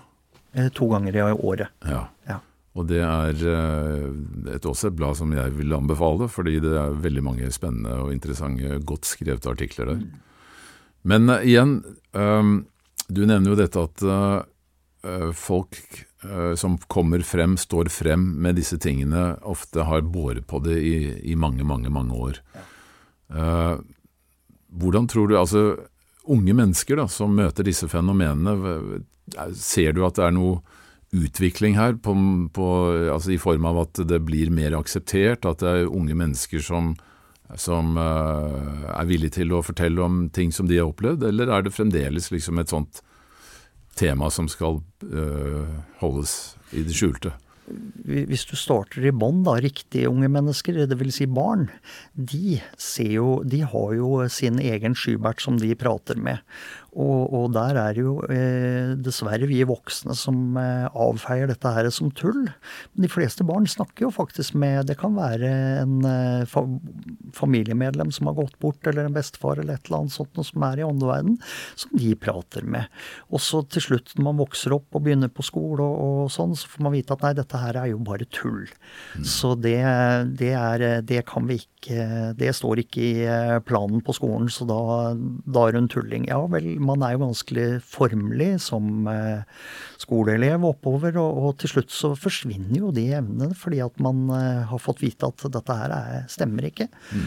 Eh, 0.54 0.70
to 0.74 0.88
ganger 0.92 1.16
i 1.16 1.24
året. 1.34 1.68
Ja. 1.84 2.06
ja. 2.28 2.38
Og 2.74 2.88
det 2.90 3.02
er 3.04 3.44
eh, 3.52 4.06
et, 4.54 4.64
også 4.66 4.90
et 4.90 4.98
blad 4.98 5.18
som 5.20 5.34
jeg 5.36 5.52
vil 5.58 5.76
anbefale, 5.76 6.30
fordi 6.32 6.58
det 6.64 6.72
er 6.80 6.96
veldig 7.04 7.26
mange 7.26 7.50
spennende 7.54 7.98
og 8.06 8.14
interessante, 8.14 8.80
godt 8.86 9.10
skrevet 9.10 9.50
artikler 9.50 9.92
der. 9.92 10.00
Mm. 10.00 10.20
Men 11.04 11.28
igjen, 11.44 11.72
um, 12.16 12.56
du 13.12 13.26
nevner 13.28 13.52
jo 13.52 13.60
dette 13.60 13.82
at 13.84 14.04
folk 15.36 15.76
som 16.56 16.78
kommer 16.88 17.20
frem, 17.28 17.58
står 17.60 17.90
frem 17.92 18.22
med 18.40 18.56
disse 18.56 18.78
tingene, 18.80 19.34
ofte 19.44 19.84
har 19.84 20.06
båret 20.08 20.46
på 20.48 20.62
det 20.64 20.78
i, 20.80 20.94
i 21.28 21.34
mange, 21.36 21.60
mange, 21.68 21.92
mange 21.92 22.16
år. 22.16 22.38
Ja. 22.56 22.62
Uh, 23.34 23.82
hvordan 24.78 25.10
tror 25.10 25.28
du 25.30 25.36
altså 25.38 25.64
Unge 26.24 26.54
mennesker 26.56 26.96
da, 26.96 27.04
som 27.04 27.34
møter 27.36 27.66
disse 27.66 27.84
fenomenene, 27.84 28.54
ser 29.60 29.92
du 29.92 30.06
at 30.06 30.16
det 30.16 30.22
er 30.24 30.32
noe 30.32 30.62
utvikling 31.12 31.76
her 31.76 31.98
på, 32.00 32.14
på, 32.56 32.68
altså 33.12 33.34
i 33.34 33.40
form 33.42 33.66
av 33.68 33.82
at 33.84 34.00
det 34.08 34.22
blir 34.24 34.48
mer 34.48 34.72
akseptert, 34.78 35.44
at 35.44 35.60
det 35.60 35.68
er 35.68 35.92
unge 35.92 36.16
mennesker 36.16 36.64
som, 36.64 36.94
som 37.60 37.98
uh, 38.00 38.88
er 38.88 39.10
villige 39.10 39.36
til 39.36 39.52
å 39.52 39.60
fortelle 39.66 40.00
om 40.00 40.24
ting 40.32 40.48
som 40.48 40.64
de 40.70 40.80
har 40.80 40.88
opplevd, 40.88 41.28
eller 41.28 41.52
er 41.52 41.66
det 41.66 41.74
fremdeles 41.76 42.30
liksom 42.32 42.62
et 42.62 42.72
sånt 42.72 43.04
tema 44.00 44.32
som 44.32 44.48
skal 44.50 44.80
uh, 45.04 45.76
holdes 46.00 46.54
i 46.72 46.88
det 46.88 46.96
skjulte? 46.96 47.36
Hvis 48.04 48.44
du 48.48 48.54
starter 48.58 49.06
i 49.08 49.12
bånn, 49.14 49.42
da, 49.46 49.56
riktige 49.62 50.10
unge 50.10 50.28
mennesker, 50.32 50.82
dvs. 50.90 51.18
Si 51.18 51.28
barn, 51.30 51.68
de, 52.12 52.58
jo, 53.08 53.28
de 53.46 53.62
har 53.64 53.94
jo 53.96 54.10
sin 54.32 54.60
egen 54.60 54.96
Skybert 54.98 55.44
som 55.44 55.56
de 55.60 55.72
prater 55.78 56.20
med. 56.20 56.42
Og, 56.94 57.32
og, 57.34 57.46
der 57.54 57.78
er 57.80 57.96
det 57.96 58.04
jo 58.04 58.14
eh, 58.30 58.94
dessverre 59.02 59.48
vi 59.50 59.60
voksne 59.66 60.14
som 60.18 60.54
eh, 60.60 60.86
avfeier 60.90 61.50
dette 61.50 61.72
her 61.74 61.88
som 61.94 62.12
tull. 62.14 62.44
Men 62.94 63.06
de 63.06 63.10
fleste 63.10 63.46
barn 63.46 63.66
snakker 63.70 64.06
jo 64.06 64.12
faktisk 64.14 64.54
med 64.58 64.86
Det 64.88 64.96
kan 65.00 65.16
være 65.16 65.50
en 65.82 65.96
eh, 66.06 66.46
fa 66.50 66.64
familiemedlem 67.34 68.12
som 68.14 68.28
har 68.30 68.36
gått 68.38 68.54
bort, 68.62 68.86
eller 68.86 69.08
en 69.08 69.14
bestefar 69.14 69.58
eller 69.58 69.74
et 69.74 69.88
eller 69.88 70.04
annet 70.04 70.14
sånt 70.14 70.38
noe 70.38 70.46
som 70.46 70.64
er 70.68 70.80
i 70.80 70.86
åndeverden, 70.86 71.34
som 71.74 71.96
de 71.98 72.12
prater 72.14 72.62
med. 72.62 72.86
Og 73.34 73.42
så 73.42 73.64
til 73.66 73.82
slutt, 73.88 74.14
når 74.14 74.28
man 74.28 74.38
vokser 74.44 74.76
opp 74.76 74.94
og 74.94 75.02
begynner 75.04 75.32
på 75.34 75.42
skole 75.46 75.82
og, 75.82 76.22
og 76.24 76.32
sånn, 76.32 76.54
så 76.58 76.70
får 76.70 76.86
man 76.86 76.94
vite 76.94 77.16
at 77.16 77.26
nei, 77.26 77.32
dette 77.40 77.58
her 77.58 77.80
er 77.80 77.90
jo 77.90 77.98
bare 78.06 78.28
tull. 78.30 78.68
Mm. 79.18 79.26
Så 79.26 79.54
det, 79.58 79.80
det, 80.38 80.52
er 80.54 81.02
Det 81.02 81.24
kan 81.26 81.48
vi 81.48 81.58
ikke 81.64 82.32
Det 82.38 82.52
står 82.54 82.84
ikke 82.84 83.02
i 83.02 83.26
eh, 83.26 83.58
planen 83.66 84.02
på 84.04 84.14
skolen, 84.16 84.46
så 84.52 84.66
da, 84.68 84.80
da 85.16 85.66
er 85.66 85.80
hun 85.80 85.90
tulling. 85.90 86.28
Ja 86.30 86.38
vel 86.50 86.74
man 86.86 87.04
er 87.04 87.14
jo 87.14 87.24
vanskelig 87.24 87.66
formelig 87.86 88.50
som 88.66 89.08
eh, 89.10 89.42
skoleelev 90.02 90.66
oppover, 90.68 91.16
og, 91.22 91.40
og, 91.40 91.56
til 91.60 91.74
slutt 91.74 91.94
så 91.94 92.12
forsvinner 92.18 92.78
jo 92.80 92.92
de 92.94 93.08
evnene 93.16 93.56
fordi 93.58 93.82
at 93.84 93.98
man 94.04 94.28
eh, 94.34 94.62
har 94.70 94.82
fått 94.82 95.02
vite 95.04 95.28
at 95.28 95.48
dette 95.56 95.80
her 95.80 95.96
er, 95.96 96.22
stemmer 96.32 96.68
ikke. 96.70 96.88
Mm. 97.14 97.26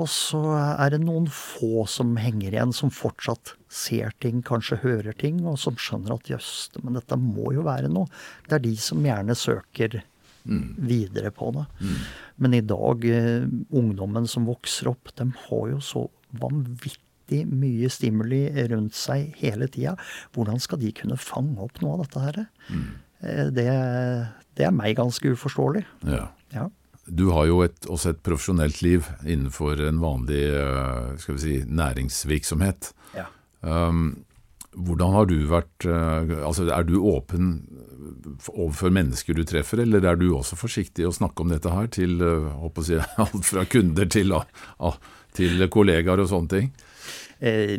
Og 0.00 0.06
så 0.06 0.40
er 0.54 0.92
det 0.92 1.00
noen 1.02 1.26
få 1.34 1.82
som 1.90 2.12
henger 2.20 2.54
igjen, 2.54 2.74
som 2.74 2.92
fortsatt 2.94 3.56
ser 3.70 4.14
ting, 4.22 4.38
kanskje 4.46 4.78
hører 4.84 5.16
ting, 5.18 5.42
og 5.42 5.58
som 5.58 5.78
skjønner 5.80 6.14
at 6.14 6.30
jøss, 6.30 6.52
men 6.84 6.94
dette 6.98 7.18
må 7.18 7.50
jo 7.56 7.66
være 7.66 7.90
noe. 7.90 8.06
Det 8.46 8.60
er 8.60 8.64
de 8.68 8.76
som 8.78 9.02
gjerne 9.02 9.34
søker 9.34 9.98
mm. 10.44 10.78
videre 10.78 11.34
på 11.34 11.50
det. 11.58 11.66
Mm. 11.82 12.00
Men 12.44 12.54
i 12.54 12.62
dag, 12.62 13.06
eh, 13.10 13.50
ungdommen 13.82 14.30
som 14.30 14.46
vokser 14.46 14.92
opp, 14.92 15.10
de 15.18 15.26
har 15.48 15.70
jo 15.74 15.82
så 15.82 16.06
vanvittig 16.38 17.09
vanvittig 17.30 17.46
mye 17.48 17.88
stimuli 17.90 18.68
rundt 18.70 18.94
seg 18.94 19.34
hele 19.38 19.68
tida. 19.68 19.96
Hvordan 20.34 20.60
skal 20.60 20.80
de 20.80 20.92
kunne 20.92 21.16
fange 21.16 21.60
opp 21.60 21.80
noe 21.80 21.94
av 21.94 22.04
dette 22.04 22.20
her? 22.20 22.46
Mm. 22.68 22.90
Det, 23.54 23.68
det, 24.56 24.64
er 24.64 24.72
meg 24.72 24.96
ganske 24.96 25.34
uforståelig. 25.34 25.84
Ja. 26.06 26.30
ja. 26.52 26.68
Du 27.06 27.30
har 27.32 27.46
jo 27.46 27.62
et, 27.62 27.86
også 27.86 28.10
et 28.14 28.22
profesjonelt 28.22 28.82
liv 28.82 29.06
innenfor 29.24 29.80
en 29.82 30.00
vanlig 30.00 30.48
eh, 30.54 31.16
skal 31.18 31.36
vi 31.36 31.40
si, 31.40 31.60
næringsvirksomhet. 31.66 32.92
Ja. 33.14 33.26
Um, 33.60 34.24
hvordan 34.70 35.12
har 35.12 35.26
du 35.26 35.34
vært 35.50 35.84
eh, 35.84 36.30
altså 36.46 36.68
Er 36.70 36.84
du 36.86 37.00
åpen 37.02 37.66
overfor 38.54 38.92
mennesker 38.94 39.34
du 39.34 39.42
treffer, 39.44 39.82
eller 39.82 40.04
er 40.06 40.16
du 40.16 40.30
også 40.30 40.56
forsiktig 40.56 41.04
å 41.08 41.12
snakke 41.12 41.42
om 41.42 41.50
dette 41.50 41.72
her 41.74 41.90
til 41.90 42.22
si, 42.86 42.96
alt 43.24 43.44
fra 43.44 43.66
kunder 43.66 44.06
til, 44.08 44.32
til 45.36 45.66
kollegaer 45.68 46.22
og 46.22 46.30
sånne 46.30 46.54
ting? 46.54 46.70
Eh, 47.40 47.78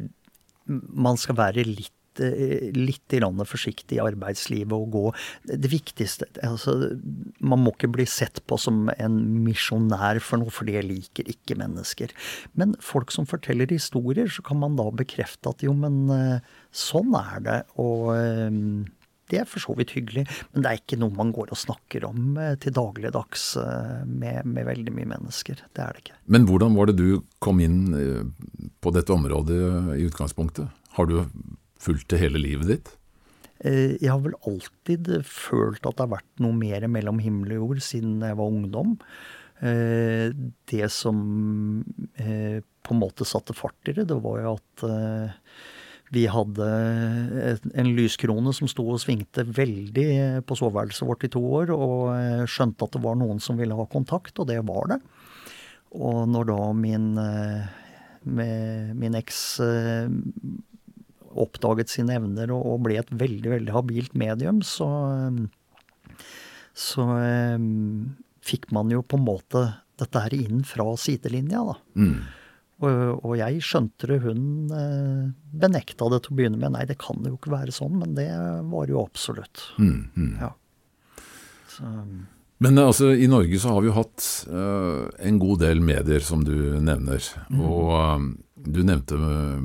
man 0.67 1.17
skal 1.19 1.37
være 1.39 1.65
litt 1.67 2.21
eh, 2.21 2.69
litt 2.75 3.15
forsiktig 3.49 3.97
i 3.97 4.03
arbeidslivet 4.03 4.73
og 4.75 4.91
gå 4.93 5.03
Det 5.47 5.71
viktigste 5.71 6.27
altså, 6.43 6.75
Man 7.39 7.63
må 7.63 7.73
ikke 7.73 7.91
bli 7.91 8.05
sett 8.05 8.41
på 8.47 8.57
som 8.61 8.89
en 8.97 9.17
misjonær 9.45 10.21
for 10.23 10.41
noe, 10.41 10.53
for 10.53 10.69
det 10.69 10.85
liker 10.85 11.27
ikke 11.27 11.57
mennesker. 11.59 12.13
Men 12.53 12.75
folk 12.79 13.11
som 13.11 13.27
forteller 13.29 13.71
historier, 13.71 14.27
så 14.27 14.41
kan 14.45 14.61
man 14.61 14.77
da 14.79 14.89
bekrefte 14.91 15.51
at 15.51 15.65
jo, 15.65 15.73
men 15.73 16.07
eh, 16.15 16.39
sånn 16.71 17.13
er 17.17 17.45
det. 17.45 17.59
Og 17.81 18.13
det 19.31 19.41
er 19.41 19.49
for 19.49 19.63
så 19.63 19.75
vidt 19.77 19.93
hyggelig, 19.95 20.25
men 20.51 20.63
det 20.63 20.69
er 20.69 20.79
ikke 20.81 20.99
noe 20.99 21.15
man 21.15 21.33
går 21.35 21.53
og 21.53 21.59
snakker 21.59 22.05
om 22.09 22.37
eh, 22.39 22.53
til 22.61 22.75
dagligdags 22.75 23.51
eh, 23.61 24.03
med, 24.07 24.45
med, 24.45 24.67
veldig 24.67 24.93
mye 24.95 25.11
mennesker. 25.13 25.63
Det 25.71 25.83
er 25.83 25.95
det 25.95 26.05
ikke. 26.05 26.17
Men 26.35 26.47
hvordan 26.49 26.77
var 26.77 26.91
det 26.91 26.97
du 26.99 27.21
kom 27.43 27.61
inn 27.63 27.81
eh, 27.97 28.23
på 28.83 28.95
dette 28.95 29.15
området 29.15 29.59
i 29.97 30.07
utgangspunktet? 30.07 30.71
Har 30.97 31.07
du 31.09 31.21
fulgt 31.81 32.09
det 32.13 32.21
hele 32.21 32.41
livet 32.41 32.73
ditt? 32.75 32.95
Jeg 33.61 34.09
har 34.09 34.17
vel 34.23 34.33
alltid 34.49 35.05
følt 35.29 35.83
at 35.85 35.93
det 35.93 36.01
har 36.01 36.15
vært 36.15 36.41
noe 36.41 36.55
mer 36.57 36.87
mellom 36.89 37.19
himmel 37.21 37.53
og 37.53 37.59
jord 37.59 37.83
siden 37.85 38.23
jeg 38.25 38.37
var 38.39 38.49
ungdom. 38.49 38.95
Det 39.61 40.87
som 40.89 41.19
på 42.17 42.95
en 42.95 43.01
måte 43.03 43.27
satte 43.29 43.53
fart 43.53 43.91
i 43.91 43.93
det, 43.99 44.07
det 44.09 44.17
var 44.25 44.41
jo 44.41 44.55
at 44.55 44.85
vi 46.11 46.25
hadde 46.27 46.67
en 47.79 47.91
lyskrone 47.95 48.51
som 48.55 48.67
sto 48.67 48.83
og 48.91 48.99
svingte 48.99 49.45
veldig 49.47 50.43
på 50.47 50.57
soveværelset 50.59 51.07
vårt 51.07 51.23
i 51.27 51.31
to 51.31 51.43
år, 51.59 51.71
og 51.71 52.49
skjønte 52.51 52.87
at 52.87 52.97
det 52.97 53.03
var 53.05 53.15
noen 53.19 53.39
som 53.43 53.59
ville 53.59 53.77
ha 53.77 53.85
kontakt, 53.91 54.35
og 54.39 54.49
det 54.49 54.59
var 54.67 54.91
det. 54.91 54.99
Og 55.95 56.25
når 56.31 56.49
da 56.51 56.57
min, 56.75 57.07
min 58.25 59.17
eks 59.19 59.39
oppdaget 61.31 61.91
sine 61.91 62.19
evner 62.19 62.51
og, 62.55 62.81
ble 62.83 62.99
et 62.99 63.11
veldig, 63.15 63.55
veldig 63.55 63.75
habilt 63.75 64.15
medium, 64.19 64.59
så, 64.67 64.89
så 66.75 67.07
fikk 68.43 68.67
man 68.75 68.91
jo 68.91 68.99
på 69.03 69.19
en 69.19 69.27
måte 69.27 69.65
dette 70.01 70.23
her 70.25 70.35
inn 70.35 70.63
fra 70.67 70.89
sidelinja, 70.99 71.63
da. 71.71 71.79
Mm. 71.95 72.40
Og, 72.81 73.21
og, 73.21 73.33
jeg 73.37 73.61
skjønte 73.65 74.09
det, 74.09 74.19
hun 74.23 74.73
eh, 74.73 75.29
benekta 75.61 76.09
det 76.09 76.23
til 76.25 76.33
å 76.33 76.37
begynne 76.39 76.57
med. 76.57 76.73
Nei, 76.73 76.85
det 76.89 76.97
kan 77.01 77.21
jo 77.27 77.35
ikke 77.37 77.53
være 77.53 77.75
sånn, 77.75 77.99
men 78.01 78.15
det 78.17 78.27
var 78.71 78.89
jo 78.89 79.03
absolutt. 79.03 79.67
Mm, 79.77 80.07
mm. 80.15 80.31
Ja. 80.41 80.51
Så, 81.69 81.89
men 82.61 82.77
eh, 82.77 82.87
altså, 82.87 83.11
i 83.13 83.29
Norge 83.29 83.59
så 83.61 83.73
har 83.73 83.83
vi 83.83 83.89
jo 83.89 83.97
hatt 83.97 84.29
uh, 84.51 85.09
en 85.25 85.41
god 85.41 85.63
del 85.63 85.81
medier, 85.85 86.23
som 86.25 86.45
du 86.45 86.55
nevner. 86.81 87.25
Mm. 87.49 87.61
Og 87.65 87.91
um, 87.97 88.31
du 88.61 88.81
nevnte 88.85 89.17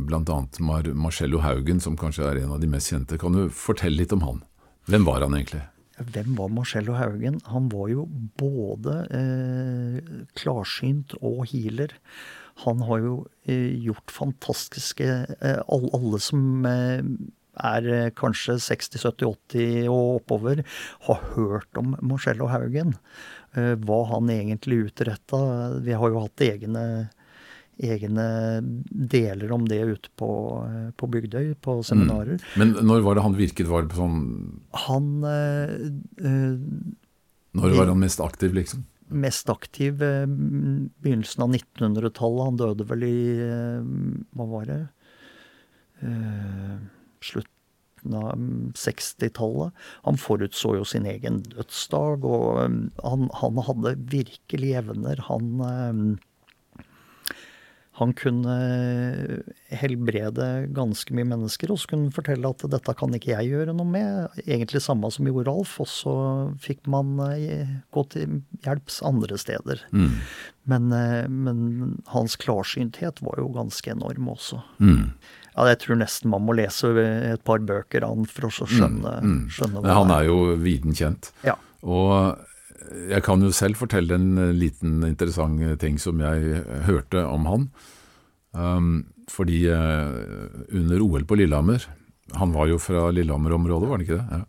bl.a. 0.08 0.40
Mar 0.64 0.90
Marcello 0.96 1.42
Haugen, 1.44 1.82
som 1.84 1.98
kanskje 2.00 2.28
er 2.30 2.42
en 2.42 2.54
av 2.56 2.62
de 2.62 2.70
mest 2.72 2.92
kjente. 2.92 3.20
Kan 3.20 3.36
du 3.36 3.46
fortelle 3.52 4.00
litt 4.00 4.14
om 4.16 4.24
han? 4.24 4.44
Hvem 4.88 5.08
var 5.08 5.24
han 5.24 5.36
egentlig? 5.36 5.64
Hvem 5.96 6.34
var 6.36 6.50
Marcello 6.52 6.96
Haugen? 6.96 7.38
Han 7.48 7.68
var 7.72 7.88
jo 7.88 8.04
både 8.40 8.96
eh, 9.16 10.10
klarsynt 10.36 11.16
og 11.22 11.46
healer. 11.50 11.94
Han 12.64 12.80
har 12.88 13.02
jo 13.04 13.16
eh, 13.44 13.74
gjort 13.84 14.12
fantastiske 14.12 15.08
eh, 15.40 15.58
alle, 15.68 16.20
som 16.22 16.64
er 16.66 17.88
eh, 17.90 18.12
kanskje 18.16 18.56
60-70-80 18.64 19.90
og 19.92 20.22
oppover, 20.22 20.62
har 21.08 21.26
hørt 21.34 21.80
om 21.80 21.96
Marcello 22.00 22.48
Haugen. 22.52 22.96
Hva 23.56 23.98
han 24.10 24.28
egentlig 24.28 24.90
utretta. 24.90 25.38
Vi 25.80 25.94
har 25.96 26.10
jo 26.12 26.20
hatt 26.26 26.42
egne, 26.44 26.80
egne 27.80 28.26
deler 28.60 29.54
om 29.56 29.64
det 29.64 29.78
ute 29.80 30.10
på, 30.20 30.28
på 30.92 31.08
Bygdøy, 31.14 31.54
på 31.64 31.78
seminarer. 31.88 32.36
Mm. 32.36 32.50
Men 32.60 32.74
når 32.90 33.06
var 33.06 33.16
det 33.16 33.24
han 33.24 33.38
virket? 33.38 33.70
Var 33.70 33.88
det 33.88 33.96
sånn 33.96 34.18
Han 34.84 35.08
øh, 35.24 36.52
Når 37.56 37.78
var 37.78 37.88
han 37.94 38.04
mest 38.04 38.20
aktiv, 38.20 38.52
liksom? 38.60 38.84
Mest 39.06 39.50
aktiv 39.52 40.00
begynnelsen 40.00 41.44
av 41.44 41.54
1900-tallet. 41.54 42.46
Han 42.48 42.60
døde 42.60 42.86
vel 42.90 43.04
i 43.06 43.18
Hva 44.34 44.46
var 44.50 44.66
det? 44.70 44.80
Uh, 46.02 46.80
slutten 47.24 48.16
av 48.18 48.42
60-tallet. 48.76 49.84
Han 50.04 50.18
forutså 50.20 50.76
jo 50.80 50.84
sin 50.88 51.06
egen 51.08 51.40
dødsdag, 51.54 52.26
og 52.26 52.58
han, 53.02 53.28
han 53.40 53.62
hadde 53.68 53.94
virkelig 54.12 54.74
evner. 54.82 55.22
Han, 55.30 56.18
han 57.96 58.12
kunne 58.12 58.54
helbrede 59.72 60.46
ganske 60.76 61.14
mye 61.16 61.28
mennesker, 61.30 61.70
og 61.72 61.78
så 61.80 61.88
kunne 61.88 62.08
han 62.10 62.16
fortelle 62.16 62.50
at 62.52 62.64
dette 62.68 62.94
kan 62.98 63.14
ikke 63.16 63.30
jeg 63.32 63.48
gjøre 63.54 63.72
noe 63.72 63.88
med. 63.88 64.42
Egentlig 64.44 64.82
samme 64.84 65.08
som 65.14 65.28
gjorde 65.28 65.54
Alf, 65.54 65.78
og 65.80 65.88
så 65.88 66.16
fikk 66.60 66.82
man 66.92 67.14
uh, 67.16 67.70
gå 67.96 68.04
til 68.12 68.42
hjelps 68.66 69.00
andre 69.06 69.38
steder. 69.40 69.80
Mm. 69.96 70.18
Men, 70.68 70.92
uh, 70.92 71.24
men, 71.32 71.62
hans 72.12 72.36
klarsynthet 72.42 73.22
var 73.24 73.40
jo 73.40 73.48
ganske 73.56 73.94
enorm 73.94 74.28
også. 74.34 74.60
Mm. 74.76 75.14
Ja, 75.54 75.70
jeg 75.70 75.80
tror 75.86 76.00
nesten 76.02 76.34
man 76.34 76.44
må 76.44 76.58
lese 76.58 76.92
et 77.00 77.46
par 77.48 77.64
bøker 77.64 78.04
av 78.04 78.12
han 78.12 78.28
for 78.28 78.50
å 78.50 78.52
skjønne, 78.52 79.14
mm, 79.24 79.32
mm. 79.32 79.40
skjønne 79.56 79.80
hva 79.80 79.96
Han 80.02 80.12
er 80.18 80.28
jo 80.28 80.36
viden 80.60 80.92
kjent. 80.98 81.32
Ja. 81.48 81.56
Og 81.80 82.44
jeg 83.10 83.22
kan 83.26 83.42
jo 83.42 83.52
selv 83.54 83.78
fortelle 83.80 84.16
en 84.18 84.40
liten 84.56 85.02
interessant 85.06 85.62
ting 85.82 85.98
som 86.02 86.20
jeg 86.22 86.62
hørte 86.88 87.24
om 87.26 87.46
han. 87.50 87.68
Um, 88.56 88.90
fordi 89.30 89.64
uh, 89.68 90.14
under 90.70 91.02
OL 91.02 91.24
på 91.28 91.36
Lillehammer 91.36 91.82
Han 92.38 92.54
var 92.54 92.70
jo 92.70 92.78
fra 92.80 93.10
Lillehammer-området, 93.12 93.88
var 93.88 93.98
han 93.98 94.04
ikke 94.06 94.20
det? 94.20 94.38
Ja. 94.38 94.44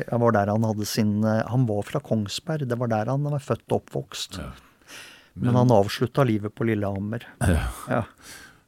Jeg 0.00 0.20
var 0.22 0.34
der 0.34 0.48
han 0.48 0.64
hadde 0.64 0.86
sin 0.88 1.18
eh, 1.20 1.42
Han 1.52 1.66
var 1.68 1.82
fra 1.84 2.00
Kongsberg. 2.00 2.64
Det 2.68 2.78
var 2.80 2.88
der 2.88 3.10
han 3.12 3.26
var 3.28 3.42
født 3.44 3.66
og 3.68 3.82
oppvokst. 3.82 4.38
Ja. 4.40 4.48
Men, 5.34 5.50
Men, 5.50 5.58
han 5.60 5.74
avslutta 5.76 6.24
livet 6.28 6.54
på 6.56 6.64
Lillehammer. 6.68 7.26
Ja. 7.40 7.66
ja. 7.88 8.02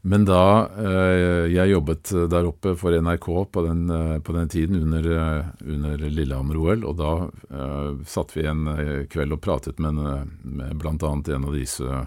Men 0.04 0.26
da 0.28 0.68
eh, 0.76 1.46
jeg 1.48 1.70
jobbet 1.70 2.10
der 2.28 2.44
oppe 2.44 2.74
for 2.76 2.92
NRK 2.92 3.28
på 3.48 3.62
den, 3.64 3.86
eh, 3.88 4.18
på 4.20 4.34
den 4.36 4.50
tiden, 4.52 4.82
under, 4.84 5.06
eh, 5.16 5.46
under 5.64 6.02
Lillehammer-OL, 6.04 6.84
og 6.84 6.98
da 6.98 7.12
uh, 7.24 8.02
satt 8.04 8.34
vi 8.36 8.44
en 8.44 8.68
kveld 9.08 9.32
og 9.32 9.40
pratet 9.40 9.80
med, 9.80 9.96
med 10.44 10.74
bl.a. 10.76 10.92
en 11.08 11.48
av 11.48 11.56
disse 11.56 12.04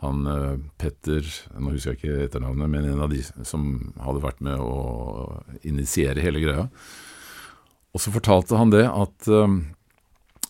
han 0.00 0.20
Petter 0.80 1.26
Nå 1.60 1.74
husker 1.74 1.92
jeg 1.92 1.98
ikke 1.98 2.28
etternavnet, 2.28 2.70
men 2.72 2.86
en 2.88 3.02
av 3.04 3.10
de 3.12 3.18
som 3.44 3.66
hadde 4.00 4.22
vært 4.22 4.38
med 4.46 4.62
å 4.62 5.42
initiere 5.66 6.22
hele 6.24 6.40
greia. 6.40 6.68
Og 7.92 8.00
så 8.00 8.14
fortalte 8.14 8.56
han 8.56 8.72
det 8.72 8.86
at 8.86 9.28
um, 9.28 9.58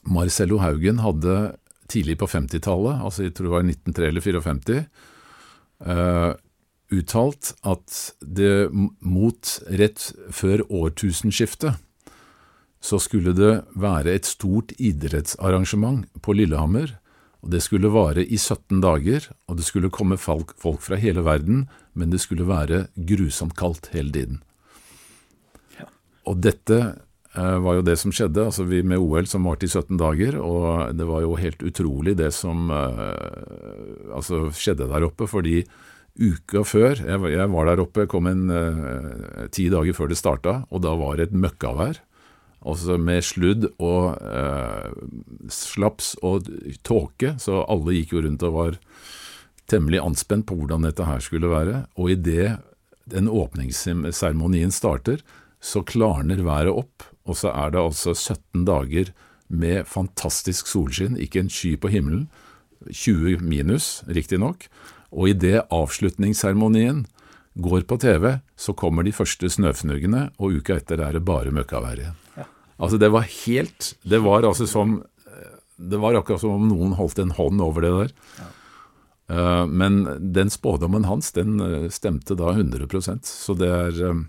Marcello 0.07 0.61
Haugen 0.63 1.01
hadde 1.03 1.57
tidlig 1.91 2.21
på 2.21 2.29
50-tallet, 2.31 3.01
altså 3.03 3.27
jeg 3.27 3.35
tror 3.35 3.49
det 3.49 3.57
var 3.57 3.67
1903 3.67 4.13
eller 4.13 4.27
54, 4.29 4.79
uh, 5.89 6.31
uttalt 6.91 7.55
at 7.67 8.01
det 8.21 8.71
mot 8.73 9.55
rett 9.81 10.11
før 10.35 10.65
årtusenskiftet 10.67 11.79
så 12.81 12.97
skulle 13.01 13.35
det 13.37 13.53
være 13.77 14.15
et 14.17 14.29
stort 14.29 14.73
idrettsarrangement 14.81 16.07
på 16.25 16.35
Lillehammer, 16.37 16.97
og 17.41 17.53
det 17.53 17.63
skulle 17.65 17.93
vare 17.93 18.25
i 18.25 18.39
17 18.41 18.81
dager, 18.81 19.29
og 19.49 19.61
det 19.61 19.67
skulle 19.69 19.93
komme 19.93 20.17
folk, 20.21 20.57
fra 20.61 20.97
hele 21.01 21.25
verden, 21.25 21.67
men 21.93 22.13
det 22.13 22.23
skulle 22.25 22.49
være 22.49 22.87
grusomt 22.97 23.57
kaldt 23.57 23.91
hele 23.93 24.13
tiden. 24.13 24.41
Og 26.29 26.41
dette 26.45 26.79
eh, 26.81 27.57
var 27.65 27.79
jo 27.79 27.85
det 27.85 27.97
som 28.01 28.13
skjedde, 28.13 28.45
altså 28.45 28.67
vi 28.69 28.83
med 28.85 29.01
OL 29.01 29.29
som 29.29 29.49
varte 29.49 29.69
i 29.69 29.73
17 29.73 29.97
dager, 30.01 30.37
og 30.41 30.97
det 30.97 31.09
var 31.09 31.25
jo 31.25 31.39
helt 31.41 31.65
utrolig 31.65 32.17
det 32.21 32.33
som 32.37 32.69
eh, 32.73 34.13
altså 34.17 34.49
skjedde 34.57 34.89
der 34.89 35.09
oppe, 35.09 35.29
fordi 35.29 35.63
uka 36.19 36.65
før 36.67 36.99
jeg, 36.99 37.19
jeg, 37.33 37.49
var 37.53 37.69
der 37.69 37.83
oppe, 37.83 38.07
kom 38.11 38.29
en 38.31 38.51
uh, 38.51 39.47
ti 39.55 39.69
dager 39.73 39.97
før 39.97 40.11
det 40.11 40.19
starta, 40.21 40.63
og 40.71 40.83
da 40.85 40.95
var 40.99 41.19
det 41.19 41.31
et 41.31 41.37
møkkavær. 41.37 42.01
Altså 42.61 42.99
med 43.01 43.25
sludd 43.25 43.71
og 43.81 44.19
uh, 44.21 44.91
slaps 45.49 46.13
og 46.27 46.51
tåke, 46.85 47.37
så 47.41 47.63
alle 47.65 47.97
gikk 47.97 48.17
jo 48.17 48.25
rundt 48.27 48.45
og 48.49 48.57
var 48.57 48.81
temmelig 49.71 50.03
anspent 50.03 50.49
på 50.49 50.59
hvordan 50.59 50.85
dette 50.89 51.07
her 51.07 51.23
skulle 51.25 51.51
være. 51.53 51.85
Og 51.97 52.13
idet 52.17 52.59
den 53.11 53.31
åpningsseremonien 53.31 54.75
starter, 54.75 55.23
så 55.61 55.83
klarner 55.85 56.43
været 56.45 56.73
opp, 56.73 57.05
og 57.29 57.37
så 57.37 57.53
er 57.53 57.73
det 57.73 57.83
altså 57.83 58.15
17 58.15 58.65
dager 58.69 59.13
med 59.51 59.89
fantastisk 59.89 60.71
solskinn, 60.71 61.19
ikke 61.21 61.43
en 61.43 61.53
sky 61.53 61.75
på 61.81 61.91
himmelen. 61.93 62.29
20 62.89 63.43
minus, 63.45 64.01
riktignok. 64.09 64.69
Og 65.11 65.33
idet 65.33 65.65
avslutningsseremonien 65.75 67.05
går 67.55 67.83
på 67.91 67.99
TV, 67.99 68.39
så 68.57 68.75
kommer 68.79 69.05
de 69.05 69.15
første 69.15 69.51
snøfnuggene, 69.51 70.29
og 70.39 70.61
uka 70.61 70.79
etter 70.79 71.03
er 71.03 71.19
det 71.19 71.25
bare 71.27 71.53
møkkavær 71.55 71.99
igjen. 71.99 72.19
Ja. 72.39 72.47
Altså 72.81 73.01
det 73.01 73.11
var 73.13 73.27
helt 73.29 73.95
Det 74.09 74.23
var 74.25 74.47
altså 74.49 74.65
som 74.67 75.03
Det 75.77 75.99
var 76.01 76.15
akkurat 76.17 76.41
som 76.41 76.55
om 76.57 76.69
noen 76.69 76.95
holdt 76.97 77.19
en 77.19 77.35
hånd 77.37 77.61
over 77.61 77.85
det 77.85 77.93
der. 77.97 78.11
Ja. 78.39 78.49
Uh, 79.31 79.67
men 79.67 80.03
den 80.35 80.51
spådommen 80.51 81.05
hans, 81.07 81.31
den 81.33 81.61
uh, 81.63 81.89
stemte 81.89 82.35
da 82.35 82.51
100% 82.51 83.29
så 83.31 83.55
det 83.55 83.71
er 83.71 84.01
um, 84.11 84.25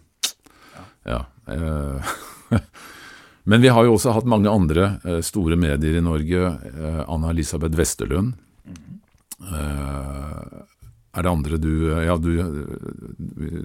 Ja. 1.05 1.25
Uh, 1.49 2.13
men 3.49 3.61
vi 3.61 3.71
har 3.73 3.87
jo 3.87 3.95
også 3.97 4.13
hatt 4.13 4.29
mange 4.29 4.49
andre 4.49 4.99
store 5.25 5.57
medier 5.57 5.97
i 5.97 6.05
Norge. 6.05 6.51
Anna 7.07 7.31
Elisabeth 7.33 7.77
Westerlund. 7.77 8.35
Mm 8.63 8.75
-hmm. 8.75 9.00
Er 9.41 11.23
det 11.25 11.31
andre 11.31 11.57
du 11.59 11.71
Ja, 11.91 12.17
du, 12.17 12.31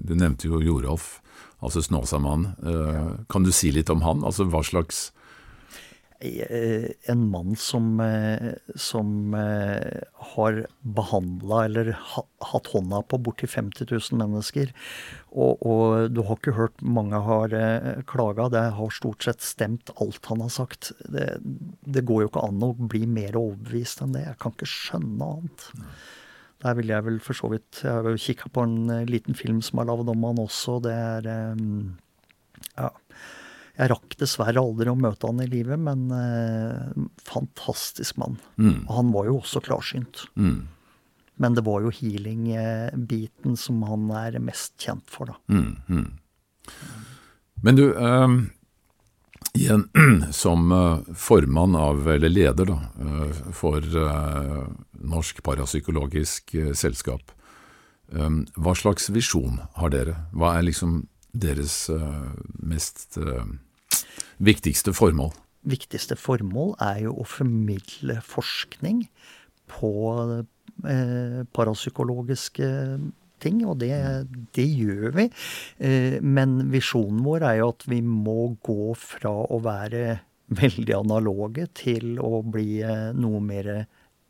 du 0.02 0.14
nevnte 0.14 0.48
jo 0.48 0.60
Jorolf, 0.64 1.20
altså 1.62 1.82
Snåsamannen. 1.84 2.56
Eh, 2.64 3.12
kan 3.28 3.44
du 3.46 3.52
si 3.52 3.70
litt 3.70 3.90
om 3.92 4.02
han? 4.02 4.24
Altså 4.26 4.48
hva 4.50 4.64
slags 4.66 5.10
Eh, 5.10 5.15
en 6.20 7.28
mann 7.30 7.56
som, 7.56 8.00
eh, 8.00 8.52
som 8.74 9.34
eh, 9.34 10.00
har 10.14 10.66
behandla 10.80 11.64
eller 11.64 11.90
hatt 12.40 12.66
hånda 12.72 13.02
på 13.02 13.18
borti 13.18 13.46
50 13.46 13.86
000 13.90 14.20
mennesker. 14.22 14.72
Og, 15.32 15.60
og, 15.60 16.10
du 16.10 16.22
har 16.24 16.38
ikke 16.38 16.56
hørt 16.56 16.80
mange 16.80 17.20
har 17.20 17.52
klaga. 18.08 18.48
Det 18.48 18.64
har 18.78 18.94
stort 18.94 19.26
sett 19.26 19.44
stemt 19.44 19.92
alt 20.00 20.24
han 20.30 20.40
har 20.40 20.52
sagt. 20.52 20.92
Det, 21.04 21.36
det, 21.84 22.06
går 22.08 22.24
jo 22.24 22.30
ikke 22.32 22.46
an 22.48 22.64
å 22.64 22.72
bli 22.76 23.04
mer 23.06 23.36
overbevist 23.36 24.00
enn 24.00 24.16
det. 24.16 24.24
Jeg 24.24 24.40
kan 24.40 24.56
ikke 24.56 24.70
skjønne 24.72 25.32
annet. 25.36 25.68
Der 26.64 26.78
vil 26.78 26.88
jeg 26.88 27.04
vel 27.04 27.18
for 27.20 27.36
så 27.36 27.50
vidt 27.52 27.82
Jeg 27.84 27.92
har 27.92 28.06
jo 28.08 28.18
kikka 28.18 28.48
på 28.48 28.62
en 28.64 29.04
liten 29.10 29.36
film 29.36 29.60
som 29.62 29.82
er 29.82 29.90
lagd 29.90 30.08
om 30.08 30.24
han 30.24 30.40
også. 30.40 30.78
Det 30.86 30.94
er 30.96 31.28
ja, 31.28 32.88
jeg 33.76 33.90
rakk 33.92 34.16
dessverre 34.16 34.62
aldri 34.62 34.88
å 34.88 34.96
møte 34.96 35.28
han 35.28 35.42
i 35.44 35.48
livet, 35.52 35.76
men 35.76 36.08
eh, 36.16 37.04
fantastisk 37.28 38.16
mann. 38.20 38.38
Mm. 38.56 38.86
Og 38.86 38.92
han 38.96 39.12
var 39.12 39.28
jo 39.28 39.36
også 39.42 39.60
klarsynt. 39.66 40.24
Mm. 40.40 40.62
Men 41.36 41.56
det 41.58 41.66
var 41.66 41.84
jo 41.84 41.92
healing-biten 41.92 43.58
som 43.60 43.82
han 43.84 44.08
er 44.16 44.38
mest 44.40 44.72
kjent 44.80 45.04
for, 45.12 45.28
da. 45.28 45.36
Mm, 45.52 45.76
mm. 45.88 46.06
men 47.68 47.76
du, 47.76 47.84
eh, 48.08 48.36
igjen, 49.60 49.84
som 50.32 50.72
formann 51.12 51.76
av, 51.76 52.00
eller 52.16 52.32
leder, 52.32 52.72
da, 52.72 52.78
uh, 52.96 53.44
for 53.52 53.84
eh, 53.84 54.62
Norsk 55.04 55.44
Parapsykologisk 55.44 56.56
Selskap, 56.72 57.36
hva 58.06 58.72
slags 58.78 59.08
visjon 59.10 59.56
har 59.74 59.90
dere? 59.90 60.12
Hva 60.30 60.52
er 60.54 60.68
liksom 60.68 61.00
deres 61.34 61.88
mest 62.62 63.18
viktigste 64.38 64.94
formål? 64.96 65.32
Viktigste 65.66 66.16
formål 66.18 66.76
er 66.82 67.02
jo 67.06 67.16
å 67.18 67.26
formidle 67.26 68.20
forskning 68.22 69.06
på 69.70 69.92
eh, 70.86 71.42
parapsykologiske 71.56 72.68
ting, 73.42 73.64
og 73.66 73.80
det, 73.82 73.92
det 74.56 74.66
gjør 74.66 75.16
vi. 75.18 75.26
Eh, 75.82 76.16
men 76.22 76.70
visjonen 76.72 77.24
vår 77.26 77.48
er 77.50 77.60
jo 77.60 77.70
at 77.74 77.86
vi 77.90 78.00
må 78.06 78.54
gå 78.66 78.94
fra 79.00 79.32
å 79.32 79.60
være 79.64 80.20
veldig 80.62 80.98
analoge 81.00 81.66
til 81.74 82.20
å 82.22 82.44
bli 82.46 82.80
eh, 82.86 83.12
noe 83.16 83.42
mer 83.42 83.86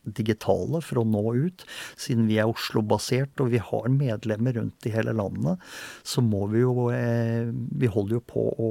digitale 0.07 0.79
for 0.87 1.03
å 1.03 1.09
nå 1.09 1.23
ut. 1.35 1.66
Siden 1.99 2.29
vi 2.31 2.38
er 2.38 2.49
Oslo-basert 2.49 3.42
og 3.42 3.51
vi 3.53 3.61
har 3.61 3.88
medlemmer 3.90 4.55
rundt 4.57 4.87
i 4.87 4.95
hele 4.95 5.12
landet, 5.19 5.59
så 6.07 6.23
må 6.23 6.47
vi 6.53 6.62
jo 6.62 6.87
Vi 6.87 7.90
holder 7.90 8.14
jo 8.14 8.23
på 8.23 8.45
å 8.55 8.71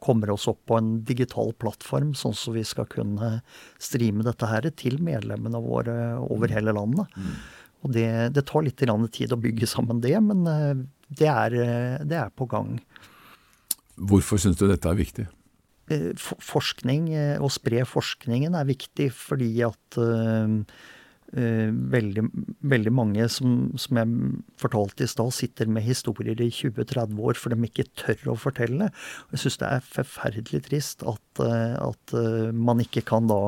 kommer 0.00 0.32
oss 0.34 0.48
opp 0.50 0.62
på 0.70 0.78
en 0.80 0.92
digital 1.06 1.52
plattform, 1.60 2.14
sånn 2.16 2.36
så 2.36 2.54
vi 2.54 2.64
skal 2.66 2.88
kunne 2.90 3.40
streame 3.82 4.24
dette 4.26 4.48
her 4.48 4.68
til 4.78 4.98
medlemmene 5.04 5.60
våre 5.62 5.96
over 6.24 6.48
mm. 6.48 6.54
hele 6.56 6.74
landet. 6.76 7.16
Mm. 7.16 7.34
Og 7.80 7.92
det, 7.96 8.08
det, 8.36 8.44
tar 8.48 8.64
litt 8.64 8.80
tid 9.14 9.32
å 9.32 9.40
bygge 9.40 9.68
sammen 9.68 10.02
det, 10.04 10.16
men 10.24 10.44
eh, 10.48 10.80
det 11.20 11.28
er, 11.32 11.56
eh, 11.56 11.98
det 12.04 12.18
er 12.20 12.32
på 12.36 12.48
gang. 12.50 12.76
Hvorfor 13.96 14.40
syns 14.40 14.60
du 14.60 14.66
dette 14.68 14.88
er 14.88 14.98
viktig? 14.98 15.26
Eh, 15.90 16.10
forskning, 16.16 17.10
å 17.40 17.48
spre 17.52 17.84
forskningen 17.88 18.56
er 18.56 18.68
viktig 18.68 19.10
fordi 19.16 19.52
at 19.66 20.00
veldig, 21.30 22.24
veldig, 22.66 22.92
mange 22.94 23.26
som, 23.30 23.70
som, 23.78 24.00
jeg 24.00 24.38
fortalte 24.58 25.06
i 25.06 25.10
stad, 25.10 25.30
sitter 25.34 25.70
med 25.70 25.86
historier 25.86 26.40
i 26.42 26.50
20-30 26.50 27.20
år 27.22 27.38
for 27.38 27.54
de 27.54 27.68
ikke 27.68 27.86
tør 27.98 28.32
å 28.32 28.38
fortelle. 28.40 28.90
Og 29.28 29.36
jeg 29.36 29.44
syns 29.44 29.60
det 29.60 29.68
er 29.68 29.86
forferdelig 29.92 30.64
trist 30.66 31.04
at, 31.06 31.44
eh, 31.44 31.76
at, 31.78 32.16
eh, 32.18 32.50
man 32.50 32.82
ikke 32.82 33.04
kan 33.06 33.30
da 33.30 33.46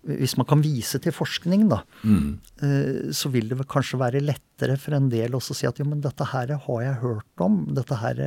hvis 0.00 0.32
man 0.40 0.46
kan 0.48 0.62
vise 0.64 0.96
til 1.04 1.12
forskning, 1.12 1.66
da, 1.68 1.82
mm. 2.08 3.10
så 3.12 3.28
vil 3.34 3.50
det 3.50 3.66
kanskje 3.68 3.98
være 4.00 4.22
lettere 4.24 4.78
for 4.80 4.96
en 4.96 5.10
del 5.12 5.36
å 5.36 5.40
si 5.44 5.68
at 5.68 5.76
jo, 5.76 5.84
men 5.90 6.00
dette 6.00 6.24
her 6.30 6.54
har 6.56 6.78
jeg 6.80 6.94
hørt 7.02 7.44
om, 7.44 7.58
dette 7.76 7.98
her 8.00 8.22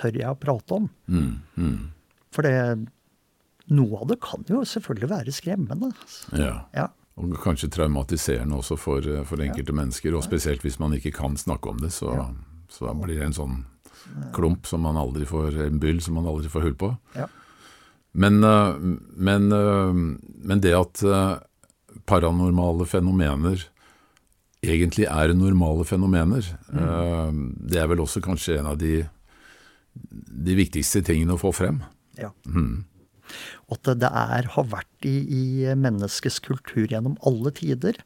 tør 0.00 0.16
jeg 0.16 0.30
å 0.30 0.38
prate 0.40 0.78
om. 0.78 0.86
Mm. 1.12 1.34
Mm. 1.60 1.76
For 2.32 2.48
det, 2.48 2.54
noe 3.76 4.00
av 4.00 4.08
det 4.10 4.16
kan 4.24 4.48
jo 4.48 4.62
selvfølgelig 4.64 5.10
være 5.12 5.34
skremmende. 5.36 5.92
Ja. 6.32 6.54
ja. 6.72 6.88
Og 7.18 7.34
kanskje 7.42 7.70
traumatiserende 7.72 8.56
også 8.56 8.78
for, 8.78 9.04
eh, 9.04 9.24
for 9.26 9.42
enkelte 9.42 9.74
ja. 9.74 9.78
mennesker. 9.82 10.14
Og 10.16 10.24
spesielt 10.24 10.62
hvis 10.64 10.78
man 10.80 10.94
ikke 10.96 11.12
kan 11.16 11.36
snakke 11.36 11.72
om 11.72 11.82
det, 11.82 11.92
så, 11.92 12.14
ja. 12.16 12.28
så 12.70 12.94
blir 12.94 13.18
det 13.18 13.28
en 13.30 13.36
sånn 13.36 13.58
klump 14.34 14.66
som 14.66 14.82
man 14.82 14.98
aldri 14.98 15.26
får, 15.28 15.58
en 15.66 15.80
byll 15.82 16.00
som 16.02 16.16
man 16.18 16.28
aldri 16.30 16.50
får 16.50 16.68
hull 16.68 16.78
på. 16.78 16.94
Ja. 17.18 17.28
Men, 18.12 18.42
eh, 18.44 18.74
men, 19.28 19.52
eh, 19.52 19.92
men, 19.92 20.60
det 20.60 20.74
at 20.76 21.04
paranormale 22.06 22.86
fenomener 22.86 23.68
egentlig 24.60 25.06
er 25.08 25.32
normale 25.34 25.84
fenomener, 25.88 26.44
mm. 26.68 27.46
det 27.64 27.78
er 27.80 27.86
vel 27.88 28.02
også 28.04 28.20
kanskje 28.20 28.58
en 28.58 28.68
av 28.68 28.76
de, 28.76 28.98
de 29.96 30.56
viktigste 30.58 31.00
tingene 31.06 31.32
å 31.32 31.40
få 31.40 31.52
frem. 31.56 31.78
Ja. 32.20 32.28
Mm. 32.44 32.84
Og 33.70 33.78
at 33.78 33.94
det 34.02 34.10
er, 34.10 34.50
har 34.56 34.68
vært 34.72 35.08
i, 35.08 35.16
i 35.24 35.74
menneskets 35.78 36.40
kultur 36.44 36.86
gjennom 36.90 37.18
alle 37.26 37.54
tider. 37.56 37.98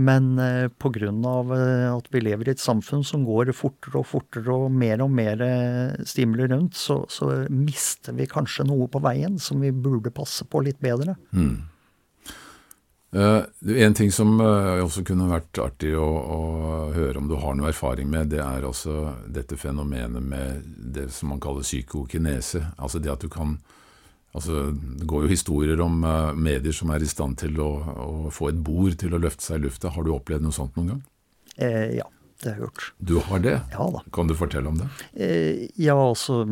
Men 0.00 0.38
eh, 0.38 0.68
pga. 0.68 1.08
Eh, 1.10 1.96
at 1.96 2.06
vi 2.10 2.22
lever 2.22 2.48
i 2.48 2.54
et 2.54 2.62
samfunn 2.62 3.02
som 3.04 3.24
går 3.26 3.52
fortere 3.56 4.00
og 4.00 4.06
fortere 4.08 4.54
og 4.54 4.70
mer 4.72 5.02
og 5.04 5.10
mer 5.12 5.42
eh, 5.44 5.98
stimuli 6.06 6.46
rundt, 6.50 6.78
så, 6.78 7.02
så, 7.10 7.32
mister 7.50 8.14
vi 8.16 8.28
kanskje 8.30 8.68
noe 8.68 8.88
på 8.88 9.02
veien 9.02 9.38
som 9.38 9.60
vi 9.60 9.72
burde 9.72 10.12
passe 10.14 10.46
på 10.46 10.62
litt 10.64 10.80
bedre. 10.80 11.18
Mm. 11.32 11.58
Uh, 13.10 13.42
en 13.82 13.94
ting 13.98 14.12
som 14.14 14.36
uh, 14.38 14.78
også 14.84 15.02
kunne 15.02 15.26
vært 15.26 15.58
artig 15.58 15.96
å, 15.98 16.06
å, 16.06 16.36
høre 16.94 17.18
om 17.18 17.26
du 17.26 17.34
har 17.42 17.56
noe 17.58 17.72
erfaring 17.72 18.06
med, 18.06 18.28
det 18.30 18.38
er 18.38 18.62
også 18.62 19.16
dette 19.26 19.58
fenomenet 19.58 20.22
med 20.22 20.68
det 20.94 21.08
som 21.10 21.32
man 21.32 21.42
kaller 21.42 21.66
psykokinese. 21.66 22.62
Altså 22.78 23.02
det 23.02 23.10
at 23.10 23.26
du 23.26 23.26
kan 23.32 23.56
Altså, 24.30 24.68
det 24.70 25.08
går 25.10 25.24
jo 25.24 25.32
historier 25.32 25.80
om 25.82 26.04
uh, 26.06 26.30
medier 26.38 26.74
som 26.74 26.92
er 26.94 27.02
i 27.02 27.10
stand 27.10 27.40
til 27.40 27.56
å, 27.62 27.70
å, 27.90 28.10
få 28.34 28.52
et 28.52 28.60
bord 28.62 28.94
til 29.00 29.16
å 29.16 29.22
løfte 29.22 29.42
seg 29.42 29.58
i 29.58 29.64
lufta. 29.66 29.90
Har 29.90 30.06
du 30.06 30.12
opplevd 30.14 30.46
noe 30.46 30.54
sånt 30.54 30.76
noen 30.78 30.92
gang? 30.92 31.00
Eh, 31.56 31.96
ja, 31.98 32.06
det 32.40 32.52
har 32.52 32.60
jeg 32.60 32.68
gjort. 32.68 32.84
Du 32.98 33.16
har 33.26 33.42
det? 33.42 33.56
Ja 33.74 33.88
da. 33.96 34.04
Kan 34.14 34.30
du 34.30 34.36
fortelle 34.38 34.70
om 34.70 34.78
det? 34.78 34.86
Eh, 35.18 35.66
ja, 35.82 35.96
altså 35.98 36.44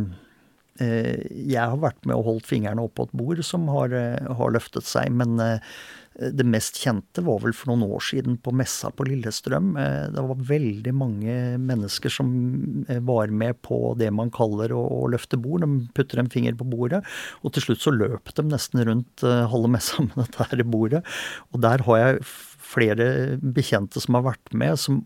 eh, 0.83 1.23
Jeg 1.31 1.63
har 1.63 1.79
vært 1.81 2.03
med 2.03 2.19
og 2.19 2.27
holdt 2.33 2.51
fingrene 2.51 2.83
oppå 2.83 3.07
et 3.07 3.15
bord 3.17 3.45
som 3.47 3.71
har, 3.71 3.95
eh, 3.95 4.27
har 4.41 4.55
løftet 4.59 4.89
seg, 4.89 5.15
men 5.15 5.39
eh, 5.45 5.63
det 6.19 6.45
mest 6.51 6.81
kjente 6.83 7.23
var 7.23 7.39
vel 7.45 7.55
for 7.55 7.71
noen 7.71 7.85
år 7.95 8.03
siden 8.03 8.39
på 8.43 8.51
messa 8.57 8.91
på 8.91 9.07
Lillestrøm. 9.07 9.71
Eh, 9.79 10.07
det 10.11 10.25
var 10.27 10.47
veldig 10.49 10.95
mange 10.97 11.35
mennesker 11.63 12.11
som 12.11 12.31
eh, 12.89 12.99
var 13.07 13.31
med 13.31 13.61
på 13.63 13.95
det 13.99 14.11
man 14.15 14.33
kaller 14.35 14.75
å, 14.75 15.07
løfte 15.13 15.39
bord. 15.39 15.63
De 15.63 15.93
putter 15.95 16.19
en 16.19 16.31
finger 16.33 16.57
på 16.59 16.67
bordet, 16.69 17.05
og 17.47 17.55
til 17.55 17.69
slutt 17.69 17.85
så 17.85 17.95
løp 17.95 18.33
de 18.35 18.45
nesten 18.49 18.83
rundt 18.89 19.23
eh, 19.23 19.45
halve 19.53 19.71
messa 19.77 20.03
med 20.03 20.19
dette 20.25 20.49
her 20.51 20.65
bordet. 20.67 21.05
Og 21.55 21.63
der 21.63 21.87
har 21.87 22.03
jeg 22.03 22.27
flere 22.69 23.07
bekjente 23.39 24.03
som 24.03 24.19
har 24.19 24.27
vært 24.33 24.53
med, 24.59 24.75
som 24.81 25.05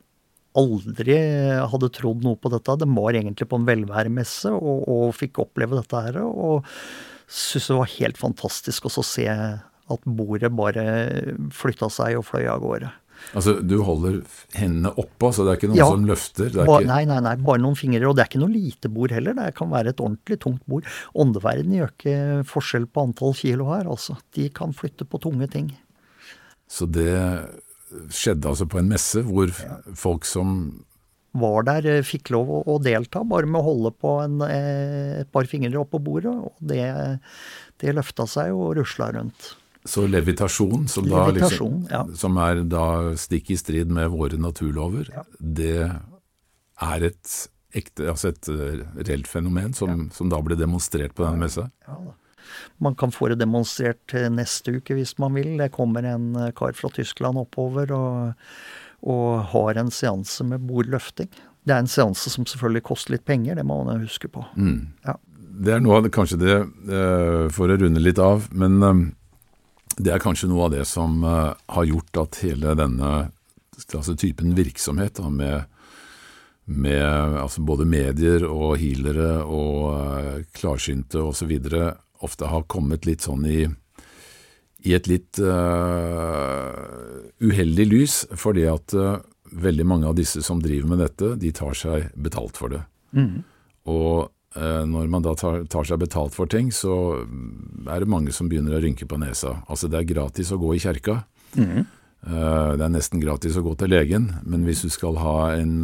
aldri 0.59 1.17
hadde 1.73 1.93
trodd 1.97 2.25
noe 2.25 2.41
på 2.41 2.51
dette. 2.53 2.79
De 2.81 2.89
var 2.89 3.17
egentlig 3.17 3.49
på 3.49 3.61
en 3.61 3.69
velværemesse 3.69 4.53
og, 4.53 4.89
og 4.89 5.13
fikk 5.17 5.45
oppleve 5.45 5.77
dette 5.77 6.03
her. 6.09 6.23
Og 6.25 6.65
syntes 7.29 7.69
det 7.69 7.79
var 7.79 7.95
helt 7.99 8.21
fantastisk 8.21 8.89
å 8.89 9.05
se 9.05 9.29
at 9.93 10.09
bordet 10.19 10.53
bare 10.57 10.85
flytta 11.55 11.89
seg 11.93 12.19
og 12.21 12.27
fløy 12.29 12.47
av 12.51 12.63
gårde. 12.65 12.91
Altså, 13.37 13.55
Du 13.63 13.77
holder 13.87 14.21
hendene 14.59 14.93
oppå, 14.99 15.31
så 15.33 15.45
det 15.47 15.53
er 15.53 15.61
ikke 15.61 15.71
noen 15.71 15.79
ja, 15.79 15.89
som 15.95 16.07
løfter? 16.09 16.51
Ba, 16.59 16.79
nei, 16.85 17.03
nei, 17.09 17.21
nei, 17.25 17.35
bare 17.47 17.63
noen 17.63 17.79
fingre. 17.79 18.05
Og 18.09 18.17
det 18.19 18.25
er 18.25 18.31
ikke 18.33 18.43
noe 18.43 18.53
lite 18.53 18.91
bord 18.93 19.15
heller. 19.15 19.37
Det 19.39 19.55
kan 19.59 19.71
være 19.73 19.95
et 19.95 20.03
ordentlig 20.03 20.41
tungt 20.43 20.65
bord. 20.71 20.89
Åndeverdenen 21.23 21.79
gjør 21.79 21.93
ikke 21.95 22.17
forskjell 22.51 22.89
på 22.91 23.07
antall 23.07 23.37
kilo 23.39 23.71
her, 23.71 23.89
altså. 23.91 24.19
De 24.37 24.49
kan 24.55 24.75
flytte 24.77 25.07
på 25.09 25.23
tunge 25.23 25.49
ting. 25.53 25.71
Så 26.71 26.89
det 26.91 27.13
skjedde 28.13 28.49
altså 28.49 28.67
på 28.71 28.81
en 28.81 28.89
messe 28.89 29.21
hvor 29.27 29.51
ja. 29.53 29.77
folk 29.99 30.25
som 30.25 30.57
var 31.37 31.65
der, 31.65 31.87
eh, 31.89 32.05
fikk 32.05 32.31
lov 32.35 32.51
å, 32.69 32.77
delta, 32.83 33.23
bare 33.25 33.49
med 33.49 33.63
å 33.63 33.69
holde 33.71 33.93
på 33.97 34.19
en, 34.21 34.41
eh, 34.45 35.21
et 35.23 35.31
par 35.33 35.49
fingre 35.49 35.81
oppå 35.81 36.01
bordet. 36.03 36.33
Og 36.33 36.53
det, 36.61 36.85
det 37.81 37.95
løfta 37.97 38.27
seg 38.29 38.53
og 38.53 38.77
rusla 38.77 39.13
rundt. 39.17 39.55
Så 39.85 40.07
levitasjon, 40.07 40.87
som, 40.89 41.07
levitasjon, 41.11 41.81
liksom, 41.83 41.91
ja. 41.91 42.05
som 42.15 42.37
er 42.39 42.63
da 42.71 42.87
stikk 43.19 43.51
i 43.51 43.59
strid 43.59 43.91
med 43.91 44.13
våre 44.13 44.39
naturlover, 44.39 45.09
ja. 45.11 45.25
det 45.39 45.79
er 45.83 47.07
et 47.09 47.33
ekte, 47.75 48.07
altså 48.13 48.31
et 48.31 48.51
eh, 48.53 48.83
reelt 49.01 49.27
fenomen 49.31 49.73
som, 49.75 49.91
ja. 49.91 50.09
som, 50.15 50.31
da 50.31 50.39
ble 50.45 50.59
demonstrert 50.61 51.17
på 51.17 51.25
denne 51.27 51.43
messa? 51.43 51.67
Ja, 51.89 51.99
man 52.85 52.95
kan 52.99 53.15
få 53.15 53.31
det 53.33 53.41
demonstrert 53.41 54.15
neste 54.35 54.77
uke 54.77 54.95
hvis 54.99 55.17
man 55.23 55.35
vil. 55.39 55.55
Det 55.59 55.73
kommer 55.75 56.07
en 56.07 56.31
eh, 56.37 56.53
kar 56.55 56.77
fra 56.79 56.93
Tyskland 56.95 57.41
oppover 57.41 57.91
og, 57.97 58.47
og 59.03 59.27
har 59.55 59.83
en 59.83 59.91
seanse 59.95 60.47
med 60.47 60.63
bordløfting. 60.69 61.33
Det 61.63 61.75
er 61.75 61.83
en 61.83 61.91
seanse 61.91 62.31
som 62.31 62.47
selvfølgelig 62.47 62.87
koster 62.87 63.17
litt 63.17 63.27
penger, 63.27 63.59
det 63.59 63.67
må 63.67 63.81
man 63.87 64.03
huske 64.05 64.31
på. 64.31 64.47
Mm. 64.55 64.93
Ja 65.09 65.19
det 65.63 65.75
er 65.75 65.83
noe 65.85 65.99
av 65.99 66.07
det, 66.07 66.13
kanskje 66.15 66.39
det, 66.41 66.55
for 67.53 67.71
å 67.71 67.77
runde 67.77 68.01
litt 68.03 68.21
av, 68.23 68.47
men 68.57 68.79
det 69.99 70.15
er 70.15 70.23
kanskje 70.23 70.49
noe 70.51 70.67
av 70.67 70.75
det 70.75 70.87
som 70.89 71.23
uh, 71.25 71.53
har 71.75 71.89
gjort 71.89 72.25
at 72.25 72.41
hele 72.45 72.75
denne 72.79 73.13
altså 73.93 74.15
typen 74.17 74.55
virksomhet 74.57 75.19
da, 75.19 75.29
med, 75.33 75.65
med 76.65 77.39
altså 77.43 77.65
både 77.67 77.87
medier 77.89 78.47
og 78.49 78.77
healere 78.81 79.43
og 79.45 79.77
uh, 79.93 80.39
klarsynte 80.57 81.21
osv. 81.21 81.53
ofte 82.23 82.51
har 82.53 82.69
kommet 82.71 83.09
litt 83.09 83.27
sånn 83.27 83.45
i, 83.49 83.67
i 84.87 84.95
et 84.97 85.11
litt 85.11 85.41
uh, 85.43 86.73
uheldig 87.43 87.89
lys, 87.91 88.23
fordi 88.39 88.69
at 88.71 88.95
uh, 88.97 89.19
veldig 89.53 89.87
mange 89.87 90.09
av 90.09 90.17
disse 90.17 90.43
som 90.45 90.63
driver 90.63 90.95
med 90.95 91.03
dette, 91.05 91.35
de 91.41 91.53
tar 91.53 91.77
seg 91.77 92.13
betalt 92.15 92.57
for 92.57 92.73
det. 92.73 92.83
Mm. 93.13 93.43
Og 93.93 94.31
når 94.55 95.07
man 95.09 95.25
da 95.25 95.33
tar, 95.39 95.63
tar, 95.73 95.87
seg 95.89 96.03
betalt 96.03 96.35
for 96.37 96.51
ting, 96.51 96.69
så 96.75 97.25
er 97.89 98.03
det 98.03 98.11
mange 98.11 98.35
som 98.37 98.51
begynner 98.51 98.77
å 98.77 98.83
rynke 98.85 99.07
på 99.09 99.17
nesa. 99.21 99.57
Altså 99.65 99.89
det 99.89 100.03
er 100.03 100.11
gratis 100.11 100.53
å 100.53 100.61
gå 100.61 100.75
i 100.77 100.83
kjerka. 100.83 101.23
Mm. 101.57 101.87
Det 102.23 102.85
er 102.87 102.93
nesten 102.93 103.23
gratis 103.23 103.57
å 103.59 103.65
gå 103.65 103.73
til 103.81 103.91
legen, 103.91 104.29
men 104.47 104.63
hvis 104.69 104.85
du 104.85 104.91
skal 104.95 105.17
ha 105.19 105.39
en 105.57 105.81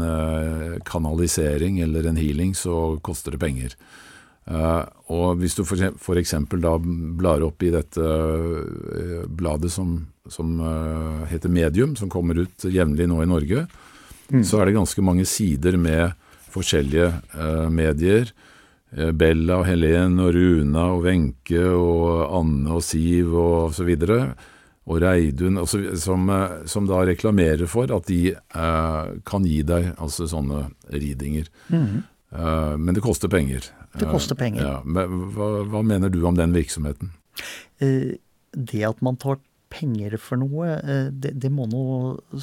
kanalisering 0.86 1.80
eller 1.82 2.06
en 2.06 2.20
healing, 2.20 2.52
så 2.54 2.98
koster 3.02 3.34
det 3.34 3.40
penger. 3.42 3.74
Og 4.48 5.40
hvis 5.40 5.58
du 5.58 5.64
f.eks. 5.64 6.34
da 6.62 6.76
blar 6.78 7.42
opp 7.44 7.64
i 7.66 7.72
dette 7.74 8.06
bladet 9.26 9.72
som, 9.74 9.98
som 10.30 10.54
heter 11.28 11.52
Medium, 11.52 11.96
som 11.98 12.12
kommer 12.12 12.44
ut 12.44 12.68
jevnlig 12.70 13.08
nå 13.10 13.18
i 13.24 13.28
Norge, 13.28 13.66
mm. 14.30 14.44
så 14.46 14.60
er 14.60 14.68
det 14.68 14.78
ganske 14.78 15.04
mange 15.04 15.26
sider 15.28 15.76
med 15.80 16.14
forskjellige 16.54 17.10
medier. 17.74 18.30
Bella 18.90 19.58
og 19.60 19.66
Helen 19.68 20.16
og 20.22 20.30
Runa 20.32 20.84
og 20.94 21.02
Wenche 21.04 21.64
og 21.76 22.22
Anne 22.38 22.78
og 22.78 22.84
Siv 22.86 23.34
og 23.36 23.74
så 23.76 23.84
videre. 23.84 24.32
Og 24.88 25.02
Reidun, 25.04 25.58
og 25.60 25.66
så, 25.68 25.82
som, 26.00 26.24
som, 26.64 26.86
da 26.88 27.02
reklamerer 27.04 27.68
for 27.68 27.92
at 27.92 28.06
de 28.08 28.32
kan 29.28 29.44
gi 29.44 29.58
deg 29.68 29.90
altså 30.00 30.24
sånne 30.30 30.62
ridinger. 30.88 31.50
Mm. 31.68 32.06
men 32.80 32.96
det 32.96 33.04
koster 33.04 33.28
penger. 33.28 33.68
Det 33.98 34.08
koster 34.08 34.38
penger. 34.38 34.64
Ja, 34.64 34.78
hva, 34.84 35.04
hva, 35.68 35.82
mener 35.84 36.12
du 36.12 36.20
om 36.28 36.36
den 36.38 36.56
virksomheten? 36.56 37.12
Eh, 37.80 38.16
det 38.52 38.84
at 38.88 39.00
man 39.04 39.18
tar 39.20 39.38
penger 39.72 40.16
for 40.20 40.40
noe, 40.40 40.70
eh, 40.78 41.08
det, 41.12 41.34
det, 41.42 41.50
må 41.52 41.66
nå 41.70 41.82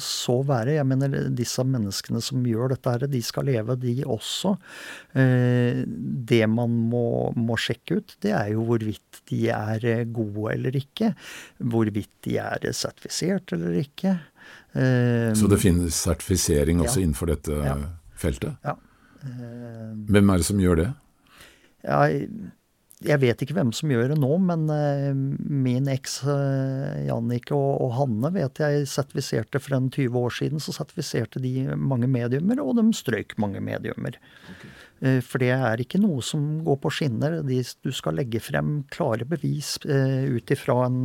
så 0.00 0.38
være. 0.46 0.76
Jeg 0.76 0.88
mener 0.88 1.16
disse 1.36 1.64
menneskene 1.66 2.22
som 2.24 2.44
gjør 2.46 2.74
dette 2.74 2.94
her, 2.94 3.06
de 3.10 3.22
skal 3.24 3.48
leve, 3.50 3.76
de 3.82 3.96
også. 4.04 4.54
Eh, 5.18 5.82
det 5.86 6.42
man 6.50 6.76
må, 6.92 7.06
må 7.36 7.58
sjekke 7.60 8.00
ut, 8.00 8.16
det 8.24 8.34
er 8.36 8.52
jo 8.54 8.66
hvorvidt 8.68 9.22
de 9.30 9.42
er 9.54 10.06
gode 10.14 10.54
eller 10.54 10.78
ikke. 10.78 11.12
Hvorvidt 11.58 12.12
de 12.26 12.38
er 12.42 12.70
sertifisert 12.76 13.56
eller 13.56 13.80
ikke. 13.82 14.16
Så 14.76 15.48
det 15.48 15.56
finnes 15.62 15.96
sertifisering 16.04 16.82
også 16.82 17.00
ja. 17.00 17.06
innenfor 17.06 17.30
dette 17.30 17.54
ja. 17.64 17.76
feltet? 18.18 18.58
Ja. 18.66 18.74
Hvem 20.06 20.30
er 20.30 20.42
det 20.42 20.46
som 20.46 20.60
gjør 20.60 20.82
det? 20.82 20.90
Ja, 21.86 22.02
jeg 23.04 23.20
vet 23.20 23.42
ikke 23.44 23.58
hvem 23.58 23.74
som 23.76 23.90
gjør 23.92 24.08
det 24.14 24.16
nå, 24.22 24.30
men 24.40 24.62
uh, 24.72 25.10
min 25.12 25.88
eks 25.92 26.22
uh, 26.24 26.96
Jannicke 27.04 27.52
og, 27.52 27.82
og, 27.84 27.90
Hanne 27.98 28.30
vet 28.32 28.60
jeg 28.62 28.86
sertifiserte 28.88 29.60
for 29.60 29.76
en 29.76 29.90
20 29.92 30.16
år 30.16 30.32
siden. 30.32 30.62
Så 30.62 30.72
sertifiserte 30.72 31.42
de 31.44 31.68
mange 31.76 32.08
mediumer, 32.08 32.62
og 32.64 32.78
de 32.78 32.86
strøyk 32.96 33.36
mange 33.42 33.60
mediumer. 33.60 34.16
Okay. 34.54 34.72
Uh, 35.04 35.20
for 35.20 35.44
det 35.44 35.52
er 35.58 35.84
ikke 35.84 36.00
noe 36.00 36.24
som 36.24 36.62
går 36.64 36.80
på 36.80 36.94
skinner. 36.96 37.42
De, 37.44 37.60
du 37.84 37.92
skal 37.92 38.16
legge 38.16 38.40
frem 38.40 38.78
klare 38.94 39.28
bevis 39.28 39.76
ut 39.84 40.56
ifra 40.56 40.86
en 40.86 41.00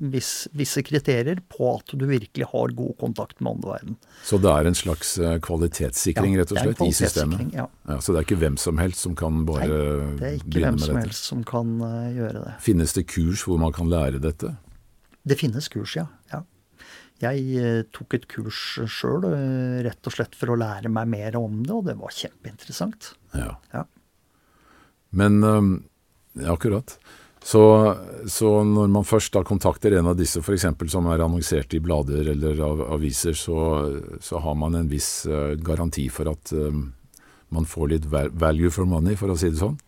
viss, 0.00 0.48
visse 0.56 0.82
kriterier 0.86 1.40
på 1.52 1.68
at 1.76 1.92
du 1.92 2.06
virkelig 2.08 2.46
har 2.52 2.72
god 2.76 2.96
kontakt 3.00 3.40
med 3.40 3.52
åndeverden. 3.52 3.96
Så 4.24 4.38
det 4.40 4.52
er 4.52 4.68
en 4.70 4.78
slags 4.78 5.12
eh, 5.20 5.36
kvalitetssikring 5.44 6.34
ja, 6.36 6.42
rett 6.42 6.54
og 6.54 6.60
slett 6.62 6.82
i 6.86 6.90
systemet? 6.96 7.42
Ja. 7.56 7.66
ja. 7.88 7.98
Så 8.00 8.14
det 8.14 8.22
er 8.22 8.28
ikke 8.28 8.40
hvem 8.40 8.56
som 8.60 8.80
helst 8.80 9.04
som 9.04 9.16
kan 9.18 9.44
bare 9.48 9.68
begynne 9.68 9.76
med 9.76 10.16
dette? 10.16 10.22
det 10.22 10.30
er 10.30 10.38
ikke 10.40 10.64
hvem 10.64 10.80
som 10.86 11.00
helst 11.02 11.28
som 11.32 11.44
kan 11.46 11.74
uh, 11.84 12.08
gjøre 12.16 12.46
det. 12.46 12.56
Finnes 12.64 12.96
det 12.96 13.06
kurs 13.12 13.44
hvor 13.48 13.60
man 13.60 13.76
kan 13.76 13.92
lære 13.92 14.22
dette? 14.22 14.54
Det 15.28 15.36
finnes 15.36 15.68
kurs, 15.72 15.94
ja. 16.00 16.08
ja. 16.32 16.42
Jeg 17.20 17.60
uh, 17.60 17.84
tok 17.92 18.16
et 18.16 18.28
kurs 18.30 18.64
sjøl, 18.88 19.28
rett 19.84 20.08
og 20.08 20.16
slett 20.16 20.36
for 20.38 20.54
å 20.54 20.58
lære 20.60 20.92
meg 20.92 21.12
mer 21.12 21.40
om 21.40 21.60
det, 21.60 21.76
og 21.76 21.86
det 21.90 21.98
var 22.00 22.16
kjempeinteressant. 22.16 23.12
Ja. 23.36 23.54
ja. 23.76 23.84
Men 25.10 25.42
um, 25.44 25.74
akkurat. 26.48 26.96
Så, 27.42 27.96
så, 28.28 28.48
når 28.68 28.90
man 28.92 29.06
først 29.08 29.32
da 29.32 29.40
kontakter 29.48 29.94
en 29.96 30.10
av 30.10 30.16
disse 30.18 30.42
f.eks. 30.42 30.66
som 30.92 31.06
er 31.08 31.22
annonsert 31.24 31.72
i 31.72 31.80
blader 31.80 32.28
eller 32.34 32.60
av, 32.66 32.82
aviser, 32.98 33.32
så, 33.32 33.56
så, 34.20 34.42
har 34.44 34.58
man 34.60 34.76
en 34.76 34.90
viss 34.90 35.24
uh, 35.24 35.54
garanti 35.56 36.04
for 36.12 36.28
at 36.34 36.52
um, 36.52 36.90
man 37.48 37.68
får 37.68 37.94
litt 37.94 38.10
value 38.12 38.70
for 38.70 38.88
money, 38.88 39.16
for 39.16 39.32
å 39.32 39.38
si 39.40 39.48
det 39.50 39.60
sånn? 39.62 39.78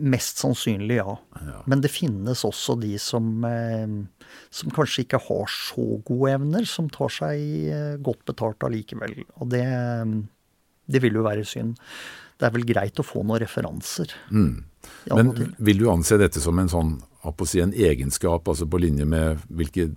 Mest 0.00 0.40
sannsynlig, 0.40 0.96
ja. 1.02 1.16
ja. 1.44 1.58
Men 1.68 1.82
det 1.84 1.90
finnes 1.92 2.44
også 2.48 2.78
de 2.80 2.94
som, 3.02 3.26
eh, 3.44 4.30
som, 4.48 4.70
kanskje 4.72 5.04
ikke 5.04 5.20
har 5.20 5.50
så 5.52 5.84
gode 6.06 6.30
evner, 6.32 6.64
som 6.68 6.88
tar 6.92 7.12
seg 7.12 7.42
eh, 7.68 7.98
godt 8.00 8.22
betalt 8.30 8.64
allikevel. 8.64 9.18
Og 9.42 9.50
det, 9.52 9.66
det 10.88 11.02
vil 11.04 11.20
jo 11.20 11.26
være 11.26 11.44
synd. 11.44 11.76
Det 12.40 12.48
er 12.48 12.54
vel 12.56 12.64
greit 12.66 13.02
å 13.02 13.04
få 13.04 13.20
noen 13.20 13.42
referanser. 13.44 14.16
Mm. 14.32 14.62
Men 15.10 15.54
vil 15.58 15.82
du 15.82 15.88
anse 15.90 16.18
dette 16.20 16.40
som 16.42 16.58
en 16.58 16.70
sånn 16.70 16.92
si, 17.46 17.60
en 17.60 17.74
egenskap, 17.74 18.48
altså 18.48 18.66
på 18.66 18.80
linje 18.82 19.04
med, 19.06 19.38
hvilke, 19.48 19.88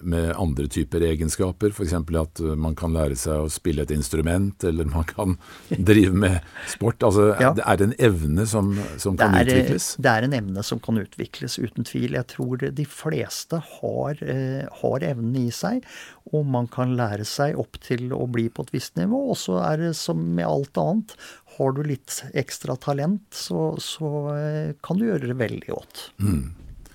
med 0.00 0.32
andre 0.40 0.66
typer 0.68 1.02
egenskaper? 1.04 1.74
F.eks. 1.74 1.92
at 1.92 2.40
uh, 2.40 2.54
man 2.56 2.74
kan 2.78 2.94
lære 2.94 3.16
seg 3.20 3.44
å 3.44 3.50
spille 3.52 3.84
et 3.84 3.92
instrument, 3.92 4.64
eller 4.64 4.88
man 4.88 5.04
kan 5.04 5.36
drive 5.90 6.16
med 6.16 6.38
sport. 6.68 7.02
Altså, 7.04 7.34
ja. 7.40 7.52
Er 7.66 7.80
det 7.80 7.90
en 7.90 7.96
evne 7.98 8.46
som, 8.48 8.72
som 8.96 9.18
kan 9.20 9.36
er, 9.36 9.50
utvikles? 9.50 9.92
Det 10.00 10.14
er 10.14 10.28
en 10.28 10.38
evne 10.40 10.64
som 10.64 10.80
kan 10.80 11.00
utvikles, 11.02 11.58
uten 11.60 11.84
tvil. 11.84 12.16
Jeg 12.16 12.30
tror 12.32 12.64
de 12.72 12.88
fleste 12.88 13.60
har, 13.76 14.24
eh, 14.24 14.64
har 14.80 15.08
evnen 15.12 15.36
i 15.42 15.50
seg, 15.52 15.84
og 16.32 16.46
man 16.48 16.68
kan 16.70 16.96
lære 16.96 17.26
seg 17.28 17.58
opp 17.60 17.76
til 17.84 18.08
å 18.16 18.24
bli 18.30 18.48
på 18.48 18.64
et 18.64 18.74
visst 18.78 18.96
nivå. 18.96 19.26
Og 19.34 19.38
så 19.40 19.60
er 19.66 19.84
det 19.84 19.94
som 20.00 20.20
med 20.36 20.48
alt 20.48 20.80
annet, 20.80 21.16
har 21.56 21.74
du 21.76 21.82
litt 21.86 22.22
ekstra 22.34 22.76
talent, 22.80 23.26
så, 23.34 23.74
så 23.82 24.10
eh, 24.36 24.72
kan 24.84 25.00
du 25.00 25.06
gjøre 25.08 25.32
det 25.32 25.38
veldig 25.40 25.68
godt. 25.68 26.02
Mm. 26.22 26.48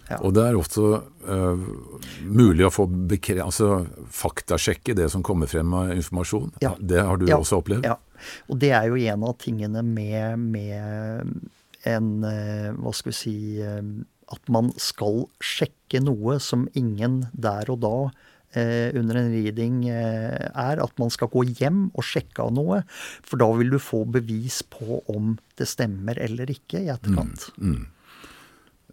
Ja. 0.05 0.19
Og 0.21 0.35
det 0.37 0.43
er 0.45 0.57
ofte 0.57 0.81
uh, 1.25 1.61
mulig 2.21 2.67
å 2.67 2.73
få 2.73 2.85
altså, 3.41 3.69
faktasjekke 4.13 4.93
det 4.97 5.07
som 5.09 5.23
kommer 5.25 5.49
frem 5.49 5.71
av 5.73 5.95
informasjon. 5.95 6.51
Ja. 6.61 6.75
Det 6.77 7.01
har 7.01 7.17
du 7.17 7.25
ja. 7.29 7.39
også 7.41 7.63
opplevd? 7.63 7.87
Ja. 7.89 7.97
Og 8.49 8.59
det 8.61 8.69
er 8.77 8.85
jo 8.91 8.99
en 9.01 9.25
av 9.25 9.33
tingene 9.41 9.81
med, 9.85 10.37
med 10.39 11.33
en 11.89 12.11
uh, 12.21 12.69
Hva 12.77 12.93
skal 12.95 13.11
vi 13.11 13.17
si 13.17 13.35
uh, 13.65 13.81
At 14.33 14.53
man 14.53 14.71
skal 14.81 15.25
sjekke 15.43 16.01
noe 16.05 16.37
som 16.41 16.69
ingen 16.77 17.25
der 17.33 17.69
og 17.73 17.81
da 17.83 17.97
under 18.55 19.19
en 19.19 19.31
reading 19.33 19.81
er 19.89 20.81
at 20.81 21.01
man 21.01 21.11
skal 21.13 21.31
gå 21.33 21.43
hjem 21.59 21.89
og 21.93 22.05
sjekke 22.05 22.45
av 22.45 22.53
noe. 22.55 22.81
For 23.25 23.41
da 23.41 23.49
vil 23.59 23.73
du 23.73 23.79
få 23.81 24.03
bevis 24.07 24.61
på 24.63 25.01
om 25.11 25.35
det 25.59 25.67
stemmer 25.69 26.19
eller 26.21 26.51
ikke 26.51 26.83
i 26.85 26.91
etterkant. 26.93 27.49
Mm, 27.57 27.75
mm. 27.75 27.83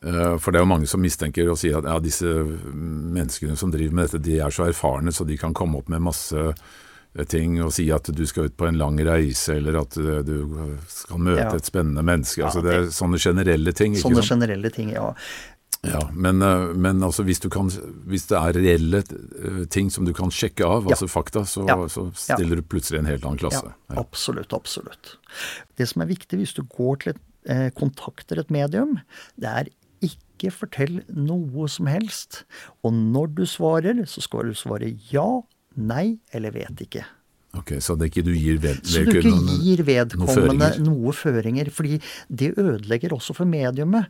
Eh, 0.06 0.36
for 0.38 0.50
det 0.50 0.58
er 0.58 0.64
jo 0.64 0.72
mange 0.72 0.90
som 0.90 1.02
mistenker 1.02 1.50
og 1.52 1.58
sier 1.60 1.78
at 1.78 1.86
ja, 1.86 1.98
disse 2.02 2.26
menneskene 2.26 3.56
som 3.58 3.70
driver 3.70 3.94
med 3.94 4.08
dette, 4.08 4.22
de 4.24 4.40
er 4.42 4.54
så 4.54 4.66
erfarne 4.66 5.14
så 5.14 5.26
de 5.28 5.38
kan 5.38 5.54
komme 5.54 5.78
opp 5.78 5.92
med 5.92 6.02
masse 6.02 6.38
eh, 6.42 7.26
ting 7.30 7.60
og 7.62 7.70
si 7.76 7.86
at 7.94 8.10
du 8.10 8.24
skal 8.26 8.50
ut 8.50 8.56
på 8.58 8.66
en 8.66 8.80
lang 8.80 8.98
reise, 9.06 9.54
eller 9.60 9.78
at 9.84 9.98
eh, 10.00 10.24
du 10.26 10.34
skal 10.90 11.22
møte 11.22 11.44
ja. 11.44 11.54
et 11.54 11.70
spennende 11.70 12.02
menneske. 12.06 12.42
altså 12.42 12.64
Det 12.64 12.74
er 12.74 12.90
sånne 12.94 13.20
generelle 13.22 13.76
ting. 13.78 13.94
ikke 13.94 14.08
Sånne 14.08 14.24
sant? 14.24 14.34
generelle 14.34 14.74
ting, 14.74 14.90
ja. 14.96 15.12
Ja, 15.82 16.04
men, 16.14 16.38
men 16.78 17.02
altså 17.02 17.24
hvis, 17.26 17.40
kan, 17.50 17.66
hvis, 18.06 18.28
det 18.30 18.38
er 18.38 18.54
reelle 18.54 19.00
ting 19.74 19.88
som 19.90 20.06
du 20.06 20.12
kan 20.14 20.30
sjekke 20.30 20.62
av, 20.62 20.86
ja. 20.86 20.94
altså 20.94 21.08
fakta, 21.10 21.42
så, 21.48 21.64
ja. 21.66 21.74
så 21.90 22.04
stiller 22.14 22.60
du 22.60 22.62
plutselig 22.62 23.00
en 23.00 23.10
helt 23.10 23.26
annen 23.26 23.40
klasse. 23.40 23.72
Ja, 23.90 23.96
absolutt, 23.98 24.54
absolutt. 24.54 25.16
Det 25.80 25.88
som 25.90 26.04
er 26.04 26.12
viktig 26.12 26.38
hvis 26.38 26.54
du 26.54 26.62
går 26.70 27.00
til 27.02 27.14
et, 27.16 27.22
eh, 27.50 27.66
kontakter 27.74 28.38
et 28.38 28.54
medium, 28.54 29.00
det 29.34 29.50
er 29.50 29.72
ikke 30.06 30.52
fortell 30.54 31.00
noe 31.10 31.66
som 31.70 31.90
helst. 31.90 32.44
Og 32.86 32.94
når 32.94 33.34
du 33.40 33.42
svarer, 33.50 34.04
så 34.06 34.22
skal 34.22 34.52
du 34.52 34.58
svare 34.58 34.94
ja, 35.10 35.26
nei 35.74 36.20
eller 36.30 36.54
vet 36.54 36.86
ikke. 36.86 37.02
Ok, 37.54 37.74
Så 37.84 37.98
det 37.98 38.08
ikke 38.10 38.22
du 38.24 38.32
gir 38.32 38.56
ved, 38.58 38.78
Så 38.82 39.04
du 39.04 39.10
ikke 39.12 39.28
noen- 39.28 39.60
gir 39.60 39.76
noen 39.76 39.86
vedkommende 39.86 40.72
føringer? 40.72 40.78
noe 40.80 41.12
føringer. 41.12 41.70
Fordi 41.70 42.00
det 42.34 42.54
ødelegger 42.56 43.10
også 43.12 43.34
for 43.36 43.44
mediumet. 43.44 44.06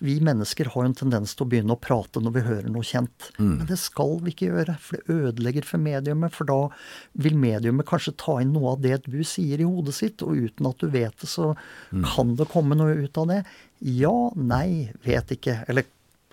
Vi 0.00 0.18
mennesker 0.20 0.64
har 0.72 0.82
jo 0.82 0.88
en 0.88 0.94
tendens 0.94 1.34
til 1.36 1.44
å 1.44 1.48
begynne 1.50 1.76
å 1.76 1.80
prate 1.80 2.20
når 2.22 2.32
vi 2.32 2.40
hører 2.40 2.70
noe 2.70 2.80
kjent. 2.82 3.28
Mm. 3.38 3.58
Men 3.58 3.66
det 3.66 3.78
skal 3.78 4.18
vi 4.20 4.30
ikke 4.32 4.48
gjøre, 4.52 4.78
for 4.80 4.96
det 4.96 5.06
ødelegger 5.06 5.64
for 5.64 5.76
mediumet. 5.78 6.32
For 6.32 6.44
da 6.44 6.68
vil 7.16 7.34
mediumet 7.36 7.84
kanskje 7.84 8.16
ta 8.16 8.38
inn 8.40 8.52
noe 8.54 8.72
av 8.72 8.80
det 8.80 9.02
du 9.04 9.20
sier 9.22 9.60
i 9.60 9.64
hodet 9.68 9.92
sitt, 9.92 10.22
og 10.22 10.34
uten 10.36 10.66
at 10.66 10.78
du 10.78 10.88
vet 10.88 11.12
det, 11.18 11.28
så 11.28 11.54
Mm. 11.92 12.04
kan 12.04 12.34
det 12.36 12.48
komme 12.48 12.74
noe 12.74 12.94
ut 13.04 13.18
av 13.18 13.28
det. 13.28 13.44
Ja, 13.82 14.30
nei, 14.34 14.90
vet 15.04 15.28
ikke. 15.28 15.64
Eller 15.68 15.84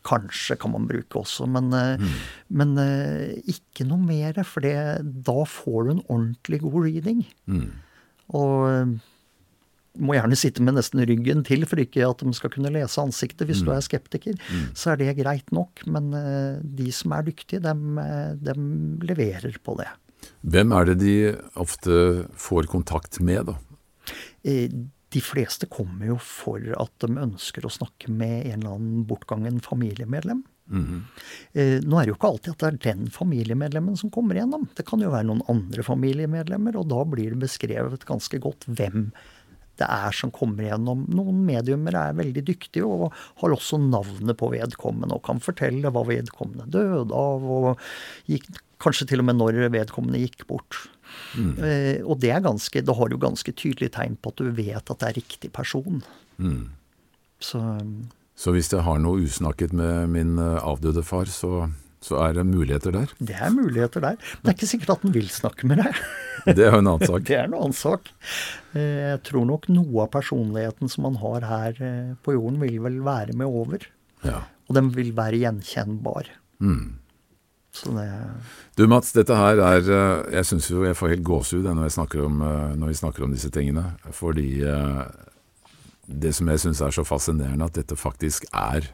kanskje 0.05 0.57
kan 0.61 0.71
man 0.75 0.85
bruke 0.89 1.19
også, 1.23 1.47
men, 1.49 1.71
eh, 1.73 1.97
Mm. 1.97 2.13
men 2.59 2.77
eh, 2.77 3.33
ikke 3.49 3.87
noe 3.89 3.97
mer. 4.05 4.37
For 4.45 4.61
det, 4.61 4.75
da 5.25 5.43
får 5.49 5.83
du 5.85 5.91
en 5.95 6.05
ordentlig 6.09 6.61
god 6.61 6.77
reading. 6.85 7.25
Mm. 7.49 7.71
Og 8.37 8.55
eh, 8.69 8.95
må 9.97 10.13
gjerne 10.17 10.35
sitte 10.35 10.61
med 10.61 10.75
nesten 10.75 10.99
ryggen 11.07 11.43
til 11.47 11.65
for 11.65 11.79
ikke 11.79 12.03
at 12.09 12.19
de 12.19 12.33
skal 12.35 12.51
kunne 12.51 12.71
lese 12.73 12.99
ansiktet 12.99 13.47
hvis 13.47 13.61
du 13.63 13.71
er 13.71 13.79
skeptiker. 13.85 14.35
Så 14.75 14.91
er 14.91 14.97
det 14.99 15.13
greit 15.17 15.51
nok. 15.55 15.85
Men 15.87 16.09
de 16.75 16.89
som 16.91 17.13
er 17.15 17.23
dyktige, 17.23 17.61
dem, 17.63 17.95
dem 18.43 18.99
leverer 19.07 19.55
på 19.63 19.77
det. 19.79 19.87
Hvem 20.43 20.73
er 20.75 20.89
det 20.89 20.97
de 20.99 21.15
ofte 21.55 22.27
får 22.35 22.67
kontakt 22.67 23.21
med, 23.23 23.45
da? 23.47 23.55
De 25.15 25.21
fleste 25.23 25.69
kommer 25.71 26.09
jo 26.11 26.17
for 26.19 26.59
at 26.75 26.91
de 27.05 27.15
ønsker 27.21 27.63
å 27.63 27.71
snakke 27.71 28.11
med 28.11 28.49
en 28.49 28.59
eller 28.59 28.75
annen 28.75 29.05
bortgangen 29.07 29.61
familiemedlem. 29.63 30.43
Eh, 31.53 31.77
Nå 31.85 31.99
er 31.99 32.07
det 32.07 32.11
jo 32.11 32.17
ikke 32.17 32.31
alltid 32.33 32.55
at 32.55 32.63
det 32.63 32.69
er 32.71 32.79
den 32.89 33.07
familiemedlemmen 33.13 33.95
som 33.99 34.11
kommer 34.11 34.35
igjennom. 34.35 34.67
Det 34.75 34.83
kan 34.87 34.99
jo 35.03 35.13
være 35.13 35.29
noen 35.29 35.43
andre 35.51 35.85
familiemedlemmer, 35.85 36.75
og 36.81 36.89
da 36.91 37.03
blir 37.07 37.35
det 37.35 37.43
beskrevet 37.45 38.03
ganske 38.09 38.39
godt 38.43 38.67
hvem 38.67 39.11
det 39.81 39.87
er 39.91 40.15
som 40.15 40.31
kommer 40.33 40.69
gjennom. 40.69 41.05
Noen 41.11 41.43
mediumer 41.47 41.97
er 41.99 42.17
veldig 42.17 42.43
dyktige 42.47 42.87
og 42.87 43.09
har 43.41 43.55
også 43.55 43.79
navnet 43.81 44.37
på 44.39 44.51
vedkommende 44.53 45.17
og 45.17 45.25
kan 45.27 45.41
fortelle 45.43 45.91
hva 45.91 46.05
vedkommende 46.07 46.67
døde 46.71 47.15
av, 47.15 47.43
og 47.43 47.81
gikk, 48.31 48.47
kanskje 48.83 49.09
til 49.11 49.23
og 49.23 49.29
med 49.29 49.39
når 49.39 49.61
vedkommende 49.73 50.21
gikk 50.23 50.47
bort. 50.49 50.85
Eh, 51.35 52.01
og 52.03 52.19
det 52.23 52.31
er 52.33 52.43
ganske, 52.43 52.83
da 52.85 52.95
har 52.97 53.11
du 53.11 53.17
ganske 53.21 53.51
tydelig 53.55 53.91
tegn 53.95 54.17
på 54.19 54.33
at 54.33 54.41
du 54.41 54.51
vet 54.55 54.91
at 54.91 54.99
det 55.01 55.09
er 55.09 55.19
riktig 55.21 55.51
person. 55.55 56.03
Så 57.39 57.61
Så 58.35 58.51
hvis 58.51 58.67
jeg 58.71 58.83
har 58.83 58.99
noe 58.99 59.23
usnakket 59.23 59.71
med 59.71 60.09
min 60.11 60.37
eh, 60.39 60.59
avdøde 60.59 61.03
far, 61.07 61.29
så, 61.31 61.69
så 62.05 62.19
er 62.21 62.35
det 62.37 62.43
muligheter 62.45 62.93
der. 62.93 63.13
det 63.17 63.35
er 63.41 63.53
muligheter 63.53 64.03
der. 64.03 64.17
Men 64.19 64.43
det 64.45 64.51
er 64.51 64.57
ikke 64.59 64.69
sikkert 64.69 64.91
at 64.95 65.05
den 65.05 65.13
vil 65.15 65.29
snakke 65.33 65.65
med 65.69 65.81
deg. 65.81 66.01
Det 66.45 66.61
er 66.61 66.75
jo 66.75 66.81
en 66.83 66.89
annen 66.91 67.07
sak. 67.09 67.23
Det 67.27 67.37
er 67.39 67.47
en 67.47 67.55
annen 67.57 67.73
sak. 67.73 68.11
Eh, 68.77 69.15
Jeg 69.15 69.21
tror 69.25 69.47
nok 69.49 69.63
noe 69.73 70.03
av 70.03 70.11
personligheten 70.13 70.91
som 70.91 71.07
man 71.07 71.15
har 71.23 71.47
her 71.49 71.79
eh, 71.81 72.11
på 72.21 72.35
jorden, 72.35 72.59
vil 72.61 72.77
vel 72.83 72.99
være 73.05 73.33
med 73.33 73.49
over. 73.49 73.87
Ja. 74.21 74.43
Og 74.69 74.77
den 74.77 74.91
vil 74.93 75.09
være 75.17 75.39
gjenkjennbar. 75.41 76.29
Mm. 76.61 76.99
Så 77.75 77.91
det 77.97 78.05
Du 78.77 78.85
Mats, 78.87 79.09
dette 79.17 79.35
her 79.35 79.59
er 79.59 79.89
eh, 79.91 80.37
Jeg 80.37 80.47
syns 80.51 80.69
jo 80.69 80.85
jeg 80.85 80.95
får 80.95 81.15
helt 81.15 81.25
gåsehud 81.27 81.65
når, 81.65 81.89
når 82.77 82.93
vi 82.93 82.99
snakker 83.01 83.25
om 83.25 83.33
disse 83.33 83.49
tingene. 83.51 83.87
Fordi 84.13 84.47
det 86.05 86.35
som 86.37 86.53
jeg 86.53 86.61
syns 86.61 86.83
er 86.85 86.93
så 86.93 87.03
fascinerende, 87.07 87.65
at 87.65 87.81
dette 87.81 87.97
faktisk 87.97 88.45
er 88.53 88.91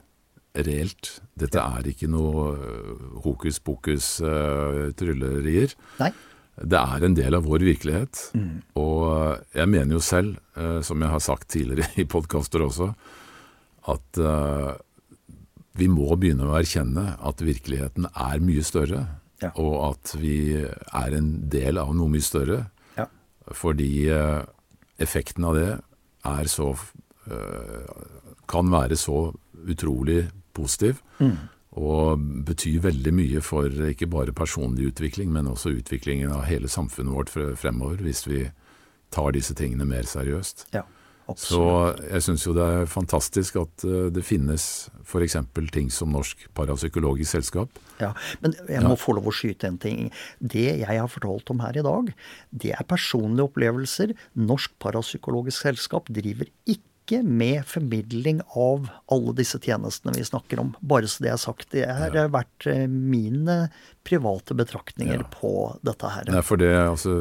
reelt. 0.54 1.14
Dette 1.38 1.62
er 1.62 1.88
ikke 1.92 2.10
noe 2.12 2.52
eh, 2.58 3.08
hokus 3.24 3.62
pokus 3.64 4.18
uh, 4.24 4.92
tryllerier. 4.98 5.74
Nei. 6.02 6.12
Det 6.62 6.78
er 6.78 7.06
en 7.08 7.16
del 7.18 7.38
av 7.38 7.48
vår 7.48 7.64
virkelighet. 7.66 8.22
Og 8.80 9.06
eh, 9.08 9.62
jeg 9.62 9.72
mener 9.72 9.96
jo 9.96 10.04
selv, 10.04 10.38
uh, 10.60 10.80
som 10.86 11.02
jeg 11.02 11.14
har 11.14 11.24
sagt 11.24 11.50
tidligere 11.56 11.88
i 12.04 12.08
podkaster 12.10 12.66
også, 12.66 12.92
at 13.92 14.22
uh, 14.22 14.76
vi 15.80 15.88
må 15.90 16.12
begynne 16.20 16.50
å 16.50 16.58
erkjenne 16.60 17.16
at 17.18 17.42
virkeligheten 17.42 18.10
er 18.12 18.44
mye 18.44 18.66
større. 18.68 19.06
Ja. 19.42 19.54
Og 19.58 19.78
at 19.88 20.12
vi 20.22 20.54
er 20.62 21.16
en 21.18 21.32
del 21.50 21.80
av 21.82 21.96
noe 21.98 22.12
mye 22.12 22.22
større. 22.22 22.66
Ja. 23.00 23.08
Fordi 23.58 24.06
effekten 25.02 25.48
av 25.48 25.56
det 25.58 25.72
er 26.30 26.50
så 26.52 26.76
Kan 28.52 28.70
være 28.74 28.98
så 29.00 29.32
utrolig 29.72 30.26
positiv. 30.54 31.02
Og 31.72 32.20
betyr 32.48 32.82
veldig 32.84 33.14
mye 33.16 33.42
for 33.46 33.70
ikke 33.88 34.10
bare 34.12 34.34
personlig 34.36 34.90
utvikling, 34.92 35.30
men 35.32 35.48
også 35.48 35.72
utviklingen 35.78 36.34
av 36.36 36.44
hele 36.50 36.68
samfunnet 36.68 37.16
vårt 37.16 37.30
fremover, 37.60 38.02
hvis 38.04 38.26
vi 38.28 38.42
tar 39.12 39.32
disse 39.36 39.56
tingene 39.56 39.88
mer 39.88 40.04
seriøst. 40.04 40.66
Ja. 40.76 40.84
Så 41.38 41.62
jeg 42.10 42.24
syns 42.26 42.44
jo 42.44 42.52
det 42.58 42.64
er 42.66 42.90
fantastisk 42.92 43.56
at 43.62 43.84
eh, 43.88 44.10
det 44.12 44.24
finnes 44.28 44.90
f.eks. 45.08 45.38
ting 45.72 45.88
som 45.94 46.12
Norsk 46.12 46.42
Parapsykologisk 46.58 47.32
Selskap. 47.38 47.70
Ja, 48.02 48.10
Men 48.42 48.52
jeg 48.68 48.82
Ja. 48.82 48.88
må 48.90 48.98
få 49.00 49.14
lov 49.16 49.30
å 49.30 49.32
skyte 49.32 49.64
en 49.70 49.78
ting. 49.78 50.12
Det 50.42 50.66
jeg 50.82 50.84
har 51.00 51.08
fortalt 51.08 51.50
om 51.54 51.60
her 51.64 51.78
i 51.78 51.86
dag, 51.86 52.12
det 52.52 52.74
er 52.76 52.84
personlige 52.84 53.48
opplevelser. 53.48 54.12
Norsk 54.36 54.72
Parapsykologisk 54.80 55.62
Selskap 55.62 56.12
driver 56.12 56.48
ikke 56.68 56.84
med 57.20 57.66
formidling 57.68 58.40
av 58.56 58.86
alle 59.12 59.34
disse 59.36 59.60
tjenestene 59.60 60.14
vi 60.16 60.24
snakker 60.24 60.60
om. 60.64 60.70
Bare 60.80 61.10
så 61.12 61.26
det 61.26 61.32
er 61.34 61.40
sagt. 61.42 61.68
Det 61.76 61.84
har 61.86 62.16
vært 62.32 62.68
eh, 62.72 62.86
mine 62.88 63.58
private 64.08 64.56
betraktninger 64.56 65.20
Ja. 65.20 65.28
på 65.36 65.52
dette 65.84 66.08
her. 66.16 66.32
Nei, 66.32 66.42
for 66.48 66.58
det, 66.62 66.72
altså, 66.72 67.12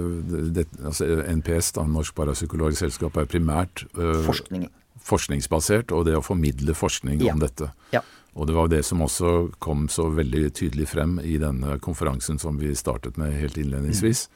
det, 0.54 0.68
altså 0.84 1.08
NPS, 1.26 1.72
da, 1.76 1.84
Norsk 1.90 2.14
Parapsykologisk 2.14 2.84
Selskap, 2.86 3.16
er 3.20 3.26
primært 3.26 3.84
øh, 3.98 4.22
Forskning. 4.24 4.68
forskningsbasert, 5.02 5.92
og 5.92 6.06
det 6.06 6.14
å 6.18 6.22
formidle 6.24 6.74
forskning 6.76 7.20
Ja. 7.26 7.32
om 7.34 7.40
dette. 7.42 7.72
Ja. 7.92 8.00
Og 8.38 8.46
det 8.46 8.54
var 8.54 8.68
det 8.70 8.84
som 8.86 9.00
også 9.02 9.50
kom 9.58 9.88
så 9.90 10.06
veldig 10.14 10.52
tydelig 10.54 10.86
frem 10.92 11.18
i 11.18 11.36
denne 11.42 11.78
konferansen 11.82 12.38
som 12.38 12.58
vi 12.60 12.70
startet 12.78 13.16
med 13.18 13.32
helt 13.34 13.58
innledningsvis. 13.58 14.28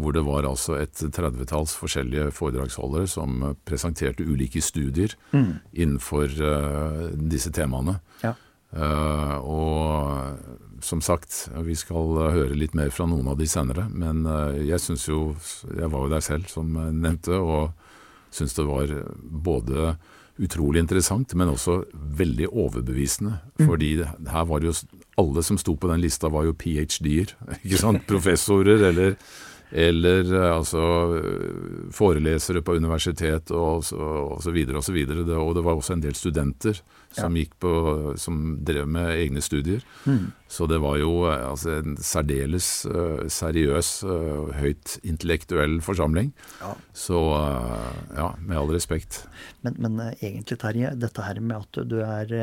Hvor 0.00 0.14
det 0.16 0.22
var 0.24 0.46
altså 0.48 0.78
et 0.80 0.96
tredvetalls 1.12 1.74
forskjellige 1.76 2.30
foredragsholdere 2.32 3.08
som 3.10 3.42
presenterte 3.68 4.24
ulike 4.24 4.62
studier 4.64 5.16
innenfor 5.34 6.30
uh, 6.40 7.10
disse 7.30 7.52
temaene. 7.52 7.98
Ja. 8.22 8.32
Uh, 8.70 9.36
og 9.42 10.80
som 10.86 11.02
sagt, 11.02 11.50
vi 11.66 11.74
skal 11.76 12.14
høre 12.32 12.56
litt 12.56 12.76
mer 12.78 12.92
fra 12.94 13.08
noen 13.10 13.28
av 13.28 13.36
de 13.40 13.48
senere. 13.50 13.88
Men 13.90 14.22
uh, 14.28 14.54
jeg 14.56 14.80
syns 14.80 15.08
jo 15.08 15.34
Jeg 15.68 15.90
var 15.90 16.06
jo 16.06 16.14
der 16.14 16.24
selv, 16.24 16.48
som 16.48 16.70
jeg 16.78 16.96
nevnte, 17.02 17.36
og 17.36 17.74
syns 18.32 18.54
det 18.56 18.64
var 18.68 18.94
både 19.20 19.94
utrolig 20.40 20.80
interessant, 20.80 21.34
men 21.36 21.52
også 21.52 21.82
veldig 21.92 22.48
overbevisende. 22.48 23.36
Fordi 23.60 23.92
her 24.04 24.48
var 24.48 24.60
det 24.60 24.72
jo 24.72 24.98
Alle 25.20 25.42
som 25.44 25.58
sto 25.60 25.74
på 25.76 25.88
den 25.90 26.00
lista, 26.00 26.30
var 26.32 26.46
jo 26.46 26.54
ph.d.-er. 26.56 27.34
Ikke 27.64 27.76
sant? 27.76 28.06
Professorer 28.08 28.80
eller 28.88 29.18
eller 29.70 30.32
eh, 30.34 30.48
altså 30.56 30.82
forelesere 31.94 32.62
på 32.62 32.74
universitet 32.80 33.52
og 33.54 33.84
så, 33.86 33.98
og 34.00 34.42
så 34.42 34.54
videre 34.54 34.80
og 34.80 34.84
så 34.86 34.94
videre. 34.94 35.24
Det, 35.26 35.36
og 35.36 35.54
det 35.54 35.64
var 35.66 35.78
også 35.78 35.96
en 35.96 36.04
del 36.04 36.16
studenter 36.18 36.82
som, 37.14 37.36
gikk 37.36 37.56
på, 37.62 37.70
som 38.20 38.38
drev 38.66 38.86
med 38.90 39.10
egne 39.16 39.42
studier. 39.42 39.82
Så 40.50 40.66
det 40.66 40.80
var 40.82 40.96
jo 40.98 41.10
eh, 41.30 41.42
altså, 41.46 41.76
en 41.78 41.94
særdeles 42.02 42.68
uh, 42.90 43.22
seriøs, 43.30 43.90
uh, 44.02 44.50
høyt 44.58 44.96
intellektuell 45.06 45.76
forsamling. 45.84 46.32
Ja. 46.58 46.72
Så 46.96 47.20
uh, 47.34 47.90
ja, 48.16 48.32
med 48.42 48.58
all 48.58 48.72
respekt. 48.74 49.20
Men, 49.62 49.78
men 49.78 50.00
egentlig, 50.08 50.58
Terje, 50.58 50.90
dette 50.98 51.26
her 51.26 51.38
med 51.38 51.62
at 51.62 51.80
du 51.90 52.00
er 52.02 52.34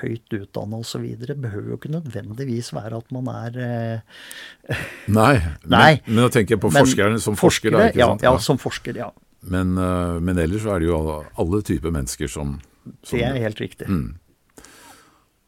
høyt 0.00 0.38
utdanna 0.40 0.82
osv., 0.82 1.06
behøver 1.26 1.70
jo 1.70 1.78
ikke 1.78 1.94
nødvendigvis 1.94 2.72
være 2.74 2.98
at 2.98 3.14
man 3.14 3.30
er 3.30 3.56
Nei, 5.18 5.34
Nei. 5.70 5.92
Men, 6.06 6.18
nå 6.18 6.30
tenker 6.34 6.56
jeg 6.56 6.62
på 6.62 6.72
men 6.72 6.82
forskeren 6.82 7.22
som 7.22 7.38
forsker, 7.38 7.74
da. 7.74 7.90
ikke 7.90 8.02
ja, 8.02 8.10
sant? 8.10 8.26
Ja, 8.26 8.34
som 8.42 8.58
forsker, 8.58 8.98
ja. 9.06 9.12
Men, 9.46 9.76
men 9.78 10.40
ellers 10.42 10.64
så 10.64 10.74
er 10.74 10.82
det 10.82 10.88
jo 10.88 10.96
alle, 10.98 11.20
alle 11.38 11.60
typer 11.62 11.94
mennesker 11.94 12.30
som 12.30 12.56
Det 13.10 13.24
er 13.24 13.42
helt 13.42 13.60
riktig. 13.60 13.88
Mm. 13.90 14.14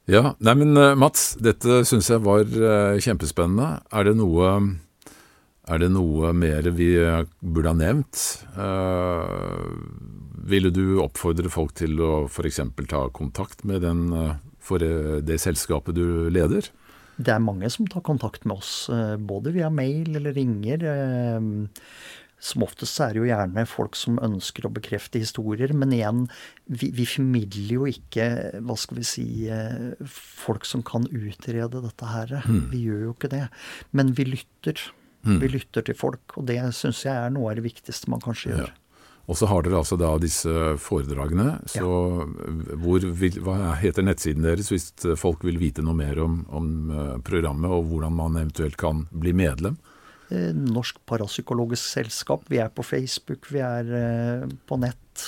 Ja, 0.09 0.33
nei 0.41 0.55
men 0.57 0.77
eh, 0.81 0.97
Mats, 0.97 1.35
dette 1.45 1.83
syns 1.89 2.09
jeg 2.09 2.25
var 2.25 2.47
eh, 2.49 2.97
kjempespennende. 3.05 3.83
Er 3.93 4.09
det 4.09 4.17
noe 4.17 4.55
er 5.69 5.83
det 5.83 5.91
noe 5.93 6.31
mer 6.33 6.65
vi 6.73 6.95
eh, 6.97 7.27
burde 7.45 7.75
ha 7.75 7.77
nevnt? 7.77 8.23
Eh, 8.57 9.67
ville 10.49 10.73
du 10.73 11.03
oppfordre 11.05 11.53
folk 11.53 11.75
til 11.77 12.01
å 12.01 12.13
f.eks. 12.25 12.63
ta 12.89 13.03
kontakt 13.13 13.67
med 13.69 13.85
den, 13.85 14.07
for 14.65 14.81
det 14.81 15.37
selskapet 15.43 15.99
du 15.99 16.33
leder? 16.33 16.71
Det 17.19 17.35
er 17.35 17.43
mange 17.45 17.69
som 17.69 17.85
tar 17.91 18.01
kontakt 18.07 18.47
med 18.49 18.63
oss, 18.63 18.87
både 19.19 19.53
via 19.53 19.69
mail 19.69 20.17
eller 20.17 20.33
ringer. 20.33 20.87
Som 22.39 22.63
oftest 22.63 23.01
er 23.03 23.15
det 23.15 23.23
jo 23.23 23.29
gjerne 23.29 23.65
folk 23.67 23.97
som 23.99 24.19
ønsker 24.23 24.69
å 24.69 24.73
bekrefte 24.75 25.19
historier. 25.19 25.73
Men 25.75 25.95
igjen, 25.95 26.27
vi, 26.71 26.93
vi 26.95 27.07
formidler 27.09 27.75
jo 27.75 27.89
ikke, 27.91 28.29
hva 28.63 28.77
skal 28.79 29.01
vi 29.01 29.07
si, 29.11 29.29
eh, 29.51 29.99
folk 30.07 30.69
som 30.69 30.85
kan 30.87 31.09
utrede 31.11 31.83
dette 31.83 32.13
her. 32.13 32.37
Vi 32.73 32.85
gjør 32.87 33.09
jo 33.09 33.17
ikke 33.17 33.33
det. 33.35 33.47
Men 33.91 34.15
vi 34.15 34.29
lytter. 34.37 34.91
Mm. 35.27 35.41
Vi 35.43 35.51
lytter 35.51 35.83
til 35.83 35.97
folk, 35.99 36.37
og 36.39 36.47
det 36.47 36.61
syns 36.79 37.03
jeg 37.03 37.11
er 37.11 37.33
noe 37.35 37.51
av 37.51 37.59
det 37.59 37.67
viktigste 37.67 38.11
man 38.13 38.23
kanskje 38.23 38.53
gjør. 38.53 38.69
Ja. 38.71 38.85
Og 39.29 39.37
så 39.37 39.49
har 39.51 39.65
dere 39.65 39.77
altså 39.83 39.99
da 40.01 40.15
disse 40.23 40.53
foredragene. 40.81 41.59
Så 41.69 41.85
ja. 41.85 42.29
hvor 42.81 43.03
vil, 43.03 43.41
hva 43.45 43.75
heter 43.77 44.07
nettsiden 44.07 44.47
deres 44.47 44.71
hvis 44.73 44.89
folk 45.21 45.45
vil 45.45 45.61
vite 45.61 45.85
noe 45.85 45.99
mer 45.99 46.23
om, 46.25 46.41
om 46.49 46.71
eh, 46.89 47.15
programmet, 47.27 47.69
og 47.69 47.91
hvordan 47.91 48.17
man 48.17 48.39
eventuelt 48.41 48.79
kan 48.81 49.05
bli 49.13 49.35
medlem? 49.37 49.77
Eh, 50.31 50.53
Norsk 50.53 51.01
Parapsykologisk 51.09 51.83
Selskap. 51.83 52.45
Vi 52.49 52.61
er 52.61 52.69
på 52.69 52.85
Facebook, 52.85 53.49
vi 53.53 53.63
er 53.65 53.93
eh, 53.97 54.49
på 54.69 54.77
nett. 54.81 55.25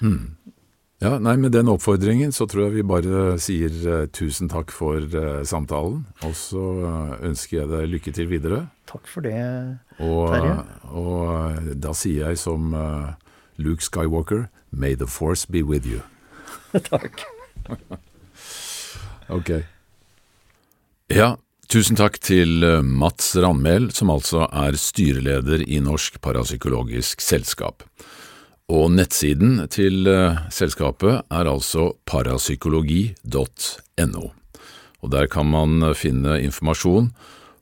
Hmm. 0.00 0.36
Ja, 1.00 1.18
nei, 1.22 1.36
Med 1.36 1.52
den 1.54 1.68
oppfordringen 1.70 2.32
så 2.34 2.48
tror 2.50 2.66
jeg 2.66 2.80
vi 2.80 2.82
bare 2.82 3.36
sier 3.38 3.70
uh, 3.86 4.06
tusen 4.10 4.48
takk 4.50 4.72
for 4.74 5.04
samtalen. 5.46 6.00
Og 6.26 6.34
så 6.34 6.64
ønsker 7.22 7.60
jeg 7.60 7.70
deg 7.70 7.92
lykke 7.92 8.12
til 8.16 8.26
videre. 8.26 8.64
Takk 8.90 9.06
for 9.06 9.22
det, 9.22 9.38
Terje. 10.00 10.56
Og, 10.90 10.98
og 10.98 11.70
da 11.78 11.94
sier 11.94 12.32
jeg 12.32 12.40
som 12.42 12.74
Luke 13.62 13.86
Skywalker, 13.86 14.48
may 14.72 14.98
the 14.98 15.06
force 15.06 15.46
be 15.46 15.62
with 15.62 15.86
you. 15.86 16.02
takk. 16.90 17.22
ok. 19.38 19.54
Ja, 21.14 21.36
tusen 21.68 21.98
takk 21.98 22.16
til 22.24 22.64
Mats 22.82 23.36
Randmæl, 23.36 23.90
som 23.92 24.10
altså 24.12 24.46
er 24.48 24.76
styreleder 24.80 25.62
i 25.68 25.80
Norsk 25.84 26.20
Parapsykologisk 26.24 27.20
Selskap. 27.20 27.82
Og 28.68 28.90
nettsiden 28.92 29.68
til 29.72 30.08
uh, 30.08 30.36
selskapet 30.52 31.22
er 31.24 31.48
altså 31.48 31.92
parapsykologi.no. 32.08 34.24
Og 34.98 35.10
Der 35.12 35.26
kan 35.30 35.46
man 35.46 35.82
eh, 35.82 35.94
finne 35.94 36.40
informasjon 36.42 37.12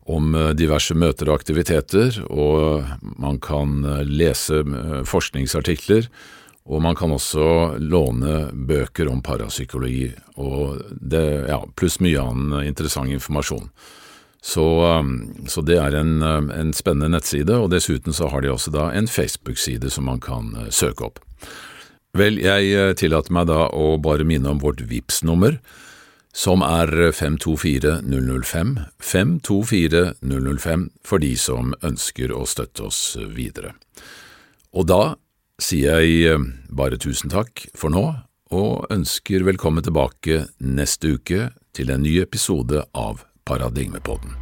om 0.08 0.34
diverse 0.56 0.94
møter 0.94 1.28
og 1.28 1.34
aktiviteter, 1.40 2.24
og 2.30 2.84
man 3.18 3.38
kan 3.42 3.84
lese 4.06 4.64
forskningsartikler, 5.04 6.06
og 6.66 6.82
man 6.82 6.96
kan 6.98 7.12
også 7.14 7.78
låne 7.78 8.48
bøker 8.52 9.08
om 9.10 9.22
parapsykologi, 9.22 10.10
og 10.42 10.82
det, 10.90 11.22
ja, 11.46 11.60
pluss 11.78 12.00
mye 12.02 12.18
annen 12.22 12.66
interessant 12.66 13.12
informasjon. 13.14 13.70
Så, 14.46 14.64
um, 14.98 15.46
så, 15.50 15.62
det 15.66 15.78
er 15.82 15.94
en, 15.98 16.22
um, 16.22 16.50
en, 16.54 16.72
spennende 16.74 17.16
nettside, 17.16 17.54
og 17.54 17.70
dessuten 17.72 18.14
så 18.14 18.28
har 18.30 18.44
de 18.44 18.52
også 18.52 18.70
da 18.74 18.90
en 18.94 19.08
Facebook-side 19.10 19.90
som 19.90 20.06
man 20.10 20.20
kan 20.22 20.52
uh, 20.54 20.68
søke 20.70 21.06
opp. 21.08 21.18
Vel, 22.16 22.38
jeg 22.42 22.70
uh, 22.74 22.92
tillater 22.98 23.34
meg 23.34 23.48
da 23.50 23.66
å 23.74 23.96
bare 24.02 24.26
minne 24.26 24.50
om 24.54 24.62
vårt 24.62 24.84
vips 24.86 25.22
nummer 25.26 25.58
som 26.36 26.60
er 26.62 26.90
524005, 27.16 28.76
524005 29.00 30.90
for 31.06 31.22
de 31.24 31.32
som 31.40 31.72
ønsker 31.80 32.34
å 32.34 32.44
støtte 32.46 32.84
oss 32.90 33.16
videre. 33.32 33.72
Og 34.76 34.84
da 34.90 35.16
sier 35.62 36.00
jeg 36.00 36.30
eh, 36.30 36.48
bare 36.68 36.98
tusen 37.00 37.32
takk 37.32 37.66
for 37.76 37.92
nå, 37.92 38.04
og 38.54 38.86
ønsker 38.94 39.46
velkommen 39.46 39.84
tilbake 39.84 40.44
neste 40.62 41.16
uke 41.16 41.50
til 41.74 41.90
en 41.90 42.04
ny 42.04 42.18
episode 42.22 42.84
av 42.94 43.24
Paradigmepodden. 43.46 44.36